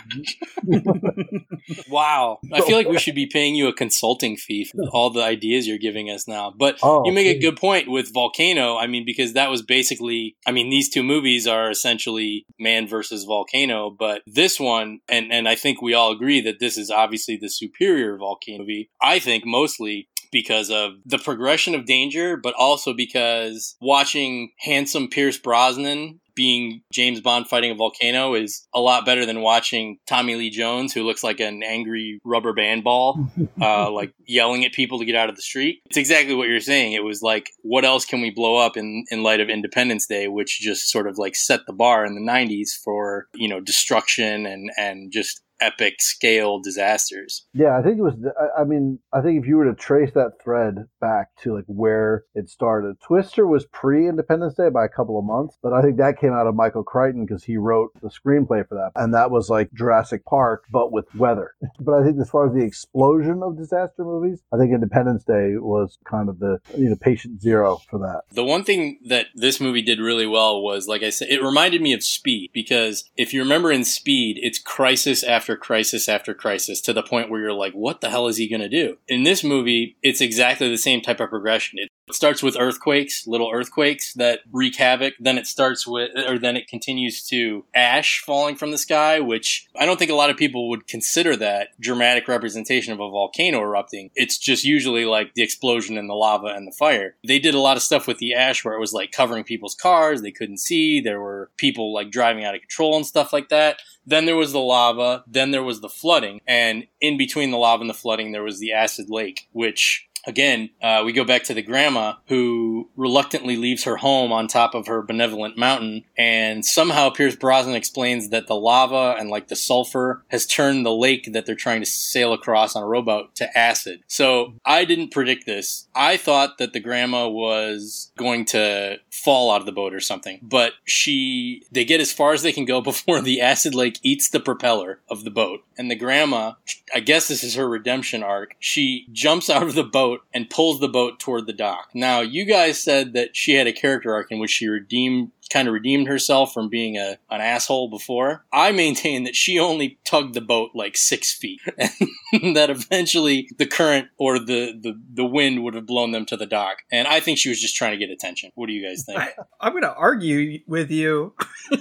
wow, 1.89 2.39
I 2.53 2.61
feel 2.61 2.77
like 2.77 2.87
we 2.87 2.99
should 2.99 3.15
be 3.15 3.24
paying 3.25 3.55
you 3.55 3.67
a 3.67 3.73
consulting 3.73 4.37
fee 4.37 4.65
for 4.65 4.83
all 4.91 5.09
the 5.09 5.23
ideas 5.23 5.67
you're 5.67 5.77
giving 5.77 6.09
us 6.09 6.27
now. 6.27 6.53
But 6.55 6.79
Oh, 6.83 7.05
you 7.05 7.11
make 7.11 7.27
a 7.27 7.39
good 7.39 7.57
point 7.57 7.89
with 7.89 8.13
Volcano. 8.13 8.77
I 8.77 8.87
mean, 8.87 9.05
because 9.05 9.33
that 9.33 9.49
was 9.49 9.61
basically, 9.61 10.35
I 10.45 10.51
mean, 10.51 10.69
these 10.69 10.89
two 10.89 11.03
movies 11.03 11.47
are 11.47 11.69
essentially 11.69 12.45
Man 12.59 12.87
versus 12.87 13.23
Volcano, 13.23 13.89
but 13.89 14.21
this 14.25 14.59
one, 14.59 14.99
and 15.07 15.31
and 15.31 15.47
I 15.47 15.55
think 15.55 15.81
we 15.81 15.93
all 15.93 16.11
agree 16.11 16.41
that 16.41 16.59
this 16.59 16.77
is 16.77 16.89
obviously 16.91 17.37
the 17.37 17.49
superior 17.49 18.17
Volcano 18.17 18.59
movie. 18.59 18.89
I 19.01 19.19
think 19.19 19.45
mostly 19.45 20.09
because 20.31 20.69
of 20.69 20.93
the 21.05 21.17
progression 21.17 21.75
of 21.75 21.85
danger, 21.85 22.35
but 22.35 22.53
also 22.57 22.93
because 22.93 23.75
watching 23.79 24.51
handsome 24.59 25.07
Pierce 25.07 25.37
Brosnan 25.37 26.19
being 26.35 26.81
James 26.91 27.21
Bond 27.21 27.47
fighting 27.47 27.71
a 27.71 27.75
volcano 27.75 28.33
is 28.35 28.67
a 28.73 28.79
lot 28.79 29.05
better 29.05 29.25
than 29.25 29.41
watching 29.41 29.97
Tommy 30.07 30.35
Lee 30.35 30.49
Jones, 30.49 30.93
who 30.93 31.03
looks 31.03 31.23
like 31.23 31.39
an 31.39 31.63
angry 31.63 32.19
rubber 32.23 32.53
band 32.53 32.83
ball, 32.83 33.29
uh, 33.61 33.91
like 33.91 34.13
yelling 34.27 34.65
at 34.65 34.73
people 34.73 34.99
to 34.99 35.05
get 35.05 35.15
out 35.15 35.29
of 35.29 35.35
the 35.35 35.41
street. 35.41 35.79
It's 35.85 35.97
exactly 35.97 36.35
what 36.35 36.47
you're 36.47 36.59
saying. 36.59 36.93
It 36.93 37.03
was 37.03 37.21
like, 37.21 37.51
what 37.61 37.85
else 37.85 38.05
can 38.05 38.21
we 38.21 38.29
blow 38.29 38.57
up 38.57 38.77
in, 38.77 39.05
in 39.11 39.23
light 39.23 39.39
of 39.39 39.49
Independence 39.49 40.05
Day, 40.07 40.27
which 40.27 40.59
just 40.59 40.89
sort 40.89 41.07
of 41.07 41.17
like 41.17 41.35
set 41.35 41.61
the 41.65 41.73
bar 41.73 42.05
in 42.05 42.15
the 42.15 42.21
90s 42.21 42.69
for, 42.83 43.27
you 43.33 43.47
know, 43.47 43.59
destruction 43.59 44.45
and, 44.45 44.69
and 44.77 45.11
just 45.11 45.41
epic 45.59 46.01
scale 46.01 46.59
disasters. 46.59 47.45
Yeah, 47.53 47.77
I 47.77 47.81
think 47.81 47.97
it 47.97 48.01
was. 48.01 48.15
I- 48.57 48.63
mean, 48.65 48.99
I 49.13 49.21
think 49.21 49.39
if 49.39 49.47
you 49.47 49.57
were 49.57 49.65
to 49.65 49.75
trace 49.75 50.11
that 50.13 50.41
thread 50.43 50.87
back 50.99 51.29
to 51.41 51.55
like 51.55 51.65
where 51.67 52.25
it 52.33 52.49
started, 52.49 52.99
Twister 52.99 53.45
was 53.45 53.65
pre-Independence 53.67 54.55
Day 54.55 54.69
by 54.69 54.85
a 54.85 54.89
couple 54.89 55.19
of 55.19 55.25
months, 55.25 55.57
but 55.61 55.71
I 55.71 55.81
think 55.81 55.97
that 55.97 56.19
came 56.19 56.33
out 56.33 56.47
of 56.47 56.55
Michael 56.55 56.83
Crichton 56.83 57.25
because 57.25 57.43
he 57.43 57.57
wrote 57.57 57.91
the 58.01 58.09
screenplay 58.09 58.67
for 58.67 58.75
that, 58.75 58.91
and 58.95 59.13
that 59.13 59.31
was 59.31 59.49
like 59.49 59.71
Jurassic 59.73 60.25
Park 60.25 60.65
but 60.71 60.91
with 60.91 61.13
weather. 61.15 61.53
but 61.79 61.93
I 61.93 62.03
think 62.03 62.19
as 62.19 62.29
far 62.29 62.47
as 62.47 62.53
the 62.53 62.63
explosion 62.63 63.41
of 63.43 63.57
disaster 63.57 64.03
movies, 64.03 64.41
I 64.51 64.57
think 64.57 64.73
Independence 64.73 65.23
Day 65.23 65.53
was 65.57 65.97
kind 66.05 66.29
of 66.29 66.39
the 66.39 66.59
you 66.75 66.89
know 66.89 66.95
patient 66.95 67.41
zero 67.41 67.79
for 67.89 67.99
that. 67.99 68.23
The 68.31 68.43
one 68.43 68.63
thing 68.63 68.99
that 69.07 69.27
this 69.35 69.61
movie 69.61 69.81
did 69.81 69.99
really 69.99 70.27
well 70.27 70.61
was, 70.61 70.87
like 70.87 71.03
I 71.03 71.09
said, 71.09 71.29
it 71.29 71.41
reminded 71.41 71.81
me 71.81 71.93
of 71.93 72.03
Speed 72.03 72.51
because 72.53 73.09
if 73.15 73.33
you 73.33 73.41
remember 73.41 73.71
in 73.71 73.83
Speed, 73.83 74.39
it's 74.41 74.59
crisis 74.59 75.23
after 75.23 75.44
crisis 75.53 76.07
after 76.07 76.33
crisis 76.33 76.79
to 76.79 76.93
the 76.93 77.03
point 77.03 77.29
where 77.29 77.41
you're 77.41 77.51
like, 77.51 77.73
what 77.73 77.99
the 77.99 78.09
hell 78.09 78.27
is 78.27 78.37
he 78.37 78.47
going 78.47 78.61
to 78.61 78.69
do? 78.69 78.97
In 79.09 79.23
this 79.23 79.43
movie, 79.43 79.97
it's 80.01 80.21
exactly 80.21 80.69
the 80.69 80.77
same 80.77 81.01
type 81.01 81.19
of 81.19 81.29
progression. 81.29 81.77
It 81.77 81.89
starts 82.11 82.43
with 82.43 82.57
earthquakes, 82.59 83.25
little 83.27 83.49
earthquakes 83.51 84.13
that 84.13 84.41
wreak 84.51 84.75
havoc. 84.75 85.13
Then 85.19 85.37
it 85.37 85.47
starts 85.47 85.87
with, 85.87 86.11
or 86.27 86.37
then 86.37 86.57
it 86.57 86.67
continues 86.67 87.25
to 87.27 87.65
ash 87.73 88.21
falling 88.25 88.55
from 88.55 88.71
the 88.71 88.77
sky, 88.77 89.19
which 89.19 89.67
I 89.75 89.85
don't 89.85 89.97
think 89.97 90.11
a 90.11 90.15
lot 90.15 90.29
of 90.29 90.37
people 90.37 90.69
would 90.69 90.87
consider 90.87 91.35
that 91.37 91.69
dramatic 91.79 92.27
representation 92.27 92.93
of 92.93 92.99
a 92.99 93.09
volcano 93.09 93.61
erupting. 93.61 94.11
It's 94.15 94.37
just 94.37 94.63
usually 94.63 95.05
like 95.05 95.33
the 95.33 95.43
explosion 95.43 95.97
and 95.97 96.09
the 96.09 96.13
lava 96.13 96.47
and 96.47 96.67
the 96.67 96.75
fire. 96.77 97.15
They 97.25 97.39
did 97.39 97.55
a 97.55 97.59
lot 97.59 97.77
of 97.77 97.83
stuff 97.83 98.07
with 98.07 98.19
the 98.19 98.33
ash 98.33 98.63
where 98.63 98.75
it 98.75 98.79
was 98.79 98.93
like 98.93 99.11
covering 99.11 99.43
people's 99.43 99.75
cars. 99.75 100.21
They 100.21 100.31
couldn't 100.31 100.59
see. 100.59 101.01
There 101.01 101.21
were 101.21 101.51
people 101.57 101.93
like 101.93 102.11
driving 102.11 102.45
out 102.45 102.55
of 102.55 102.61
control 102.61 102.95
and 102.95 103.05
stuff 103.05 103.33
like 103.33 103.49
that. 103.49 103.79
Then 104.05 104.25
there 104.25 104.35
was 104.35 104.51
the 104.51 104.59
lava. 104.59 105.23
Then 105.27 105.51
there 105.51 105.63
was 105.63 105.81
the 105.81 105.89
flooding. 105.89 106.41
And 106.47 106.87
in 107.01 107.17
between 107.17 107.51
the 107.51 107.57
lava 107.57 107.81
and 107.81 107.89
the 107.89 107.95
flooding, 107.95 108.31
there 108.31 108.43
was 108.43 108.59
the 108.59 108.71
acid 108.71 109.09
lake, 109.09 109.47
which 109.51 110.07
again, 110.25 110.69
uh, 110.81 111.03
we 111.05 111.13
go 111.13 111.23
back 111.23 111.43
to 111.43 111.53
the 111.53 111.61
grandma 111.61 112.13
who 112.27 112.89
reluctantly 112.95 113.57
leaves 113.57 113.83
her 113.83 113.97
home 113.97 114.31
on 114.31 114.47
top 114.47 114.75
of 114.75 114.87
her 114.87 115.01
benevolent 115.01 115.57
mountain. 115.57 116.03
And 116.17 116.65
somehow 116.65 117.09
Pierce 117.09 117.35
Brosnan 117.35 117.75
explains 117.75 118.29
that 118.29 118.47
the 118.47 118.55
lava 118.55 119.15
and 119.19 119.29
like 119.29 119.47
the 119.47 119.55
sulfur 119.55 120.23
has 120.29 120.45
turned 120.45 120.85
the 120.85 120.93
lake 120.93 121.31
that 121.33 121.45
they're 121.45 121.55
trying 121.55 121.81
to 121.81 121.85
sail 121.85 122.33
across 122.33 122.75
on 122.75 122.83
a 122.83 122.87
rowboat 122.87 123.35
to 123.35 123.57
acid. 123.57 124.01
So 124.07 124.53
I 124.65 124.85
didn't 124.85 125.11
predict 125.11 125.45
this. 125.45 125.87
I 125.95 126.17
thought 126.17 126.57
that 126.57 126.73
the 126.73 126.79
grandma 126.79 127.27
was 127.27 128.11
going 128.17 128.45
to 128.45 128.97
fall 129.11 129.51
out 129.51 129.61
of 129.61 129.65
the 129.65 129.71
boat 129.71 129.93
or 129.93 129.99
something, 129.99 130.39
but 130.41 130.73
she, 130.83 131.63
they 131.71 131.85
get 131.85 132.01
as 132.01 132.11
far 132.11 132.33
as 132.33 132.43
they 132.43 132.51
can 132.51 132.65
go 132.65 132.81
before 132.85 133.21
the 133.21 133.41
acid 133.41 133.75
lake 133.75 133.99
eats 134.03 134.29
the 134.29 134.39
propeller 134.39 134.99
of 135.09 135.23
the 135.23 135.31
boat. 135.31 135.61
And 135.77 135.91
the 135.91 135.95
grandma, 135.95 136.53
I 136.93 136.99
guess 136.99 137.27
this 137.27 137.43
is 137.43 137.55
her 137.55 137.67
redemption 137.67 138.23
arc, 138.23 138.55
she 138.59 139.07
jumps 139.11 139.49
out 139.49 139.63
of 139.63 139.75
the 139.75 139.83
boat 139.83 140.14
and 140.33 140.49
pulls 140.49 140.79
the 140.79 140.87
boat 140.87 141.19
toward 141.19 141.47
the 141.47 141.53
dock. 141.53 141.89
Now, 141.93 142.21
you 142.21 142.45
guys 142.45 142.81
said 142.81 143.13
that 143.13 143.35
she 143.35 143.53
had 143.53 143.67
a 143.67 143.73
character 143.73 144.13
arc 144.13 144.31
in 144.31 144.39
which 144.39 144.51
she 144.51 144.67
redeemed 144.67 145.31
kind 145.49 145.67
of 145.67 145.73
redeemed 145.73 146.07
herself 146.07 146.53
from 146.53 146.69
being 146.69 146.97
a 146.97 147.17
an 147.29 147.41
asshole 147.41 147.89
before. 147.89 148.45
I 148.51 148.71
maintain 148.71 149.23
that 149.23 149.35
she 149.35 149.59
only 149.59 149.99
tugged 150.03 150.33
the 150.33 150.41
boat 150.41 150.71
like 150.73 150.97
six 150.97 151.33
feet, 151.33 151.61
and 152.33 152.55
that 152.55 152.69
eventually 152.69 153.49
the 153.57 153.65
current 153.65 154.09
or 154.17 154.39
the, 154.39 154.77
the 154.79 154.99
the 155.13 155.25
wind 155.25 155.63
would 155.63 155.73
have 155.73 155.85
blown 155.85 156.11
them 156.11 156.25
to 156.27 156.37
the 156.37 156.45
dock. 156.45 156.79
And 156.91 157.07
I 157.07 157.19
think 157.19 157.37
she 157.37 157.49
was 157.49 157.61
just 157.61 157.75
trying 157.75 157.91
to 157.91 157.97
get 157.97 158.11
attention. 158.11 158.51
What 158.55 158.67
do 158.67 158.73
you 158.73 158.87
guys 158.87 159.03
think? 159.05 159.19
I'm 159.59 159.73
going 159.73 159.83
to 159.83 159.93
argue 159.93 160.59
with 160.67 160.91
you. 160.91 161.33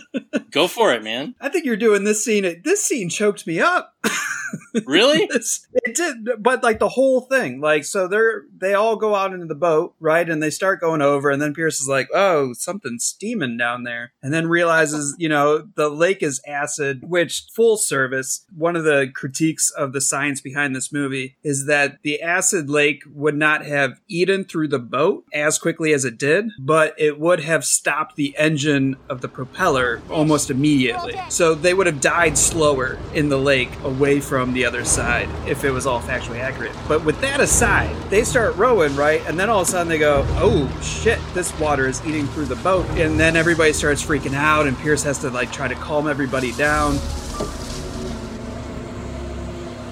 Go 0.50 0.68
for 0.68 0.92
it, 0.92 1.02
man. 1.02 1.34
I 1.40 1.48
think 1.48 1.64
you're 1.64 1.76
doing 1.76 2.04
this 2.04 2.24
scene. 2.24 2.62
This 2.64 2.84
scene 2.84 3.08
choked 3.08 3.46
me 3.46 3.60
up. 3.60 3.94
really? 4.86 5.28
it 5.30 5.96
did, 5.96 6.42
but 6.42 6.62
like 6.62 6.78
the 6.78 6.88
whole 6.88 7.22
thing, 7.22 7.60
like 7.60 7.84
so 7.84 8.06
they're 8.06 8.42
they 8.56 8.74
all 8.74 8.96
go 8.96 9.14
out 9.14 9.32
into 9.32 9.46
the 9.46 9.54
boat, 9.54 9.94
right? 10.00 10.28
And 10.28 10.42
they 10.42 10.50
start 10.50 10.80
going 10.80 11.02
over, 11.02 11.30
and 11.30 11.40
then 11.40 11.54
Pierce 11.54 11.80
is 11.80 11.88
like, 11.88 12.08
"Oh, 12.14 12.52
something's 12.52 13.04
steaming 13.04 13.53
down 13.56 13.84
there," 13.84 14.12
and 14.22 14.32
then 14.32 14.46
realizes, 14.46 15.14
you 15.18 15.28
know, 15.28 15.66
the 15.76 15.88
lake 15.88 16.22
is 16.22 16.40
acid. 16.46 17.02
Which 17.02 17.46
full 17.54 17.76
service, 17.76 18.44
one 18.54 18.76
of 18.76 18.84
the 18.84 19.10
critiques 19.14 19.70
of 19.70 19.92
the 19.92 20.00
science 20.00 20.40
behind 20.40 20.74
this 20.74 20.92
movie 20.92 21.36
is 21.42 21.66
that 21.66 21.98
the 22.02 22.20
acid 22.22 22.68
lake 22.68 23.02
would 23.12 23.36
not 23.36 23.64
have 23.64 24.00
eaten 24.08 24.44
through 24.44 24.68
the 24.68 24.78
boat 24.78 25.24
as 25.32 25.58
quickly 25.58 25.92
as 25.92 26.04
it 26.04 26.18
did, 26.18 26.46
but 26.58 26.94
it 26.98 27.18
would 27.18 27.40
have 27.40 27.64
stopped 27.64 28.16
the 28.16 28.34
engine 28.38 28.96
of 29.08 29.20
the 29.20 29.28
propeller 29.28 30.02
almost 30.10 30.50
immediately. 30.50 31.18
So 31.28 31.54
they 31.54 31.74
would 31.74 31.86
have 31.86 32.00
died 32.00 32.36
slower 32.38 32.98
in 33.14 33.28
the 33.28 33.38
lake 33.38 33.70
away 33.82 34.20
from 34.20 34.52
the 34.52 34.64
other 34.64 34.84
side 34.84 35.28
if 35.46 35.64
it 35.64 35.70
was 35.70 35.86
all 35.86 36.00
factually 36.00 36.40
accurate. 36.40 36.72
But 36.88 37.04
with 37.04 37.20
that 37.20 37.40
aside, 37.40 37.94
they 38.10 38.24
start 38.24 38.56
rowing, 38.56 38.94
right? 38.96 39.22
And 39.26 39.38
then 39.38 39.50
all 39.50 39.62
of 39.62 39.68
a 39.68 39.70
sudden 39.70 39.88
they 39.88 39.98
go, 39.98 40.24
oh 40.36 40.70
shit, 40.82 41.18
this 41.34 41.56
water 41.58 41.86
is 41.86 42.04
eating 42.06 42.26
through 42.28 42.46
the 42.46 42.56
boat. 42.56 42.86
And 42.90 43.18
then 43.18 43.36
everybody 43.44 43.74
starts 43.74 44.02
freaking 44.02 44.32
out, 44.32 44.66
and 44.66 44.74
Pierce 44.78 45.02
has 45.02 45.18
to 45.18 45.28
like 45.28 45.52
try 45.52 45.68
to 45.68 45.74
calm 45.74 46.08
everybody 46.08 46.52
down. 46.52 46.92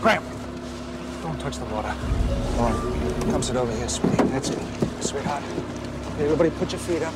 Graham, 0.00 0.24
don't 1.20 1.38
touch 1.38 1.58
the 1.58 1.66
water. 1.66 1.94
Lauren, 2.56 3.30
come 3.30 3.42
sit 3.42 3.56
over 3.56 3.70
here, 3.72 3.90
sweetie. 3.90 4.16
That's 4.28 4.48
it. 4.48 4.58
Sweetheart. 5.04 5.42
Hey, 5.42 6.24
everybody 6.24 6.48
put 6.48 6.72
your 6.72 6.78
feet 6.78 7.02
up. 7.02 7.12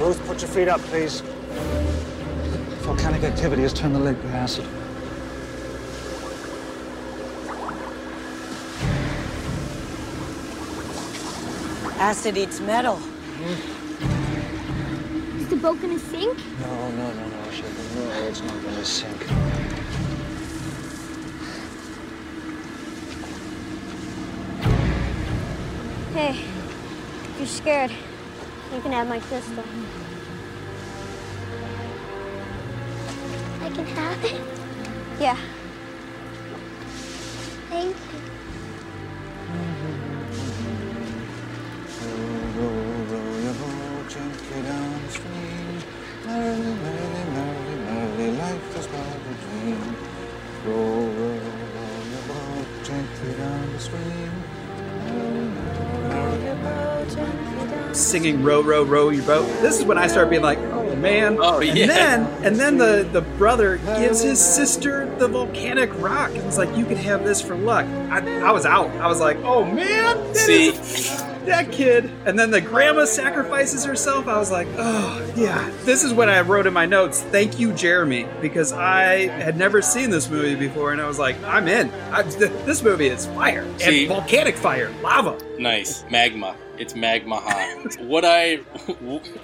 Ruth, 0.00 0.26
put 0.26 0.40
your 0.40 0.50
feet 0.50 0.68
up, 0.68 0.80
please. 0.80 1.20
Volcanic 2.80 3.24
activity 3.24 3.60
has 3.60 3.74
turned 3.74 3.94
the 3.94 3.98
lake 3.98 4.18
to 4.22 4.28
acid. 4.28 4.64
Acid 12.00 12.38
eats 12.38 12.58
metal. 12.60 12.98
Is 13.38 13.58
the 15.48 15.56
boat 15.56 15.78
gonna 15.82 15.98
sink? 15.98 16.38
No, 16.60 16.90
no, 16.90 17.12
no, 17.12 17.28
no, 17.28 17.50
sugar. 17.50 17.68
No, 17.94 18.10
it's 18.26 18.40
not 18.40 18.62
gonna 18.62 18.82
sink. 18.82 19.22
Hey, 26.14 26.30
if 26.30 27.34
you're 27.36 27.46
scared, 27.46 27.90
you 28.74 28.80
can 28.80 28.92
have 28.92 29.06
my 29.06 29.20
crystal. 29.20 29.64
I 33.60 33.68
can 33.68 33.86
have 33.86 34.24
it? 34.24 34.40
Yeah. 35.20 35.36
Thank 37.68 37.96
you. 37.96 38.25
Singing 58.06 58.42
"Row, 58.42 58.62
row, 58.62 58.82
row 58.84 59.10
your 59.10 59.24
boat." 59.24 59.46
This 59.60 59.78
is 59.78 59.84
when 59.84 59.98
I 59.98 60.06
start 60.06 60.30
being 60.30 60.42
like, 60.42 60.58
"Oh 60.58 60.94
man!" 60.96 61.38
Oh, 61.40 61.60
and 61.60 61.76
yeah. 61.76 61.86
then 61.86 62.20
and 62.44 62.56
then 62.56 62.78
the 62.78 63.08
the 63.12 63.22
brother 63.22 63.76
gives 63.78 64.22
his 64.22 64.42
sister 64.44 65.06
the 65.18 65.28
volcanic 65.28 65.90
rock, 66.00 66.30
and 66.30 66.42
it's 66.46 66.58
like, 66.58 66.74
"You 66.76 66.84
can 66.86 66.96
have 66.96 67.24
this 67.24 67.40
for 67.42 67.56
luck." 67.56 67.86
I, 68.10 68.18
I 68.40 68.52
was 68.52 68.64
out. 68.66 68.90
I 68.96 69.06
was 69.08 69.20
like, 69.20 69.36
"Oh 69.44 69.64
man!" 69.64 70.16
that 70.32 70.36
See? 70.36 70.68
is- 70.68 71.22
that 71.46 71.70
kid. 71.70 72.10
And 72.24 72.36
then 72.36 72.50
the 72.50 72.60
grandma 72.60 73.04
sacrifices 73.04 73.84
herself. 73.84 74.26
I 74.26 74.36
was 74.36 74.50
like, 74.50 74.66
"Oh 74.76 75.32
yeah." 75.36 75.70
This 75.84 76.02
is 76.02 76.12
when 76.12 76.28
I 76.28 76.40
wrote 76.40 76.66
in 76.66 76.72
my 76.72 76.86
notes, 76.86 77.22
"Thank 77.22 77.60
you, 77.60 77.72
Jeremy," 77.72 78.26
because 78.42 78.72
I 78.72 79.28
had 79.28 79.56
never 79.56 79.80
seen 79.80 80.10
this 80.10 80.28
movie 80.28 80.56
before, 80.56 80.90
and 80.90 81.00
I 81.00 81.06
was 81.06 81.20
like, 81.20 81.36
"I'm 81.44 81.68
in. 81.68 81.92
I, 82.10 82.22
th- 82.22 82.50
this 82.64 82.82
movie 82.82 83.06
is 83.06 83.26
fire 83.26 83.64
See? 83.78 84.00
and 84.00 84.08
volcanic 84.08 84.56
fire, 84.56 84.92
lava." 85.02 85.38
Nice. 85.58 86.04
Magma. 86.10 86.56
It's 86.78 86.94
magma 86.94 87.36
hot. 87.36 88.00
what 88.00 88.24
I, 88.24 88.60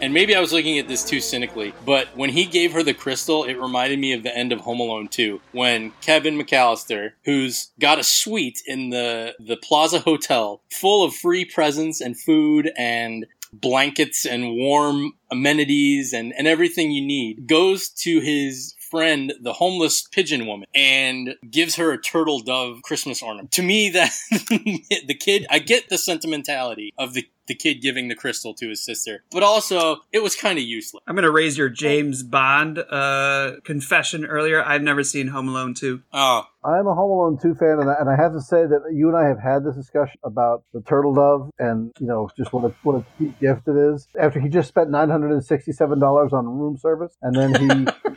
and 0.00 0.12
maybe 0.12 0.34
I 0.34 0.40
was 0.40 0.52
looking 0.52 0.78
at 0.78 0.88
this 0.88 1.04
too 1.04 1.20
cynically, 1.20 1.72
but 1.86 2.08
when 2.16 2.30
he 2.30 2.44
gave 2.44 2.72
her 2.72 2.82
the 2.82 2.92
crystal, 2.92 3.44
it 3.44 3.54
reminded 3.54 3.98
me 3.98 4.12
of 4.12 4.22
the 4.22 4.36
end 4.36 4.52
of 4.52 4.60
Home 4.60 4.80
Alone 4.80 5.08
2 5.08 5.40
when 5.52 5.92
Kevin 6.02 6.38
McAllister, 6.38 7.12
who's 7.24 7.70
got 7.80 7.98
a 7.98 8.04
suite 8.04 8.62
in 8.66 8.90
the, 8.90 9.34
the 9.38 9.56
Plaza 9.56 10.00
Hotel 10.00 10.60
full 10.70 11.04
of 11.04 11.14
free 11.14 11.44
presents 11.44 12.00
and 12.00 12.18
food 12.18 12.70
and 12.76 13.26
blankets 13.52 14.24
and 14.26 14.56
warm 14.56 15.12
amenities 15.30 16.12
and, 16.12 16.32
and 16.36 16.46
everything 16.46 16.90
you 16.90 17.04
need, 17.04 17.46
goes 17.46 17.88
to 17.88 18.20
his 18.20 18.74
friend, 18.92 19.32
the 19.40 19.54
homeless 19.54 20.02
pigeon 20.02 20.46
woman, 20.46 20.68
and 20.74 21.34
gives 21.50 21.76
her 21.76 21.92
a 21.92 21.98
turtle 21.98 22.40
dove 22.40 22.82
Christmas 22.82 23.22
ornament. 23.22 23.50
To 23.52 23.62
me, 23.62 23.88
that 23.88 24.12
the 24.30 25.16
kid, 25.18 25.46
I 25.48 25.60
get 25.60 25.88
the 25.88 25.96
sentimentality 25.96 26.92
of 26.98 27.14
the 27.14 27.26
the 27.46 27.54
kid 27.54 27.82
giving 27.82 28.08
the 28.08 28.14
crystal 28.14 28.54
to 28.54 28.68
his 28.68 28.84
sister, 28.84 29.24
but 29.30 29.42
also 29.42 29.96
it 30.12 30.22
was 30.22 30.36
kind 30.36 30.58
of 30.58 30.64
useless. 30.64 31.02
I'm 31.06 31.14
going 31.14 31.24
to 31.24 31.30
raise 31.30 31.58
your 31.58 31.68
James 31.68 32.22
Bond 32.22 32.78
uh, 32.78 33.56
confession 33.64 34.24
earlier. 34.24 34.62
I've 34.64 34.82
never 34.82 35.02
seen 35.02 35.28
Home 35.28 35.48
Alone 35.48 35.74
2. 35.74 36.02
Oh, 36.12 36.44
I'm 36.64 36.86
a 36.86 36.94
Home 36.94 37.10
Alone 37.10 37.38
2 37.42 37.54
fan, 37.54 37.78
and 37.80 37.90
I, 37.90 37.94
and 37.98 38.08
I 38.08 38.16
have 38.16 38.32
to 38.34 38.40
say 38.40 38.62
that 38.66 38.92
you 38.92 39.08
and 39.08 39.16
I 39.16 39.26
have 39.26 39.40
had 39.40 39.64
this 39.64 39.74
discussion 39.74 40.18
about 40.22 40.62
the 40.72 40.80
turtle 40.82 41.14
dove 41.14 41.50
and, 41.58 41.92
you 41.98 42.06
know, 42.06 42.30
just 42.36 42.52
what 42.52 42.64
a, 42.64 42.74
what 42.84 42.94
a 42.94 43.04
cheap 43.18 43.38
gift 43.40 43.66
it 43.66 43.76
is. 43.76 44.06
After 44.18 44.38
he 44.38 44.48
just 44.48 44.68
spent 44.68 44.88
$967 44.90 46.32
on 46.32 46.46
room 46.46 46.76
service, 46.76 47.16
and 47.20 47.34
then 47.34 47.54
he 47.60 47.68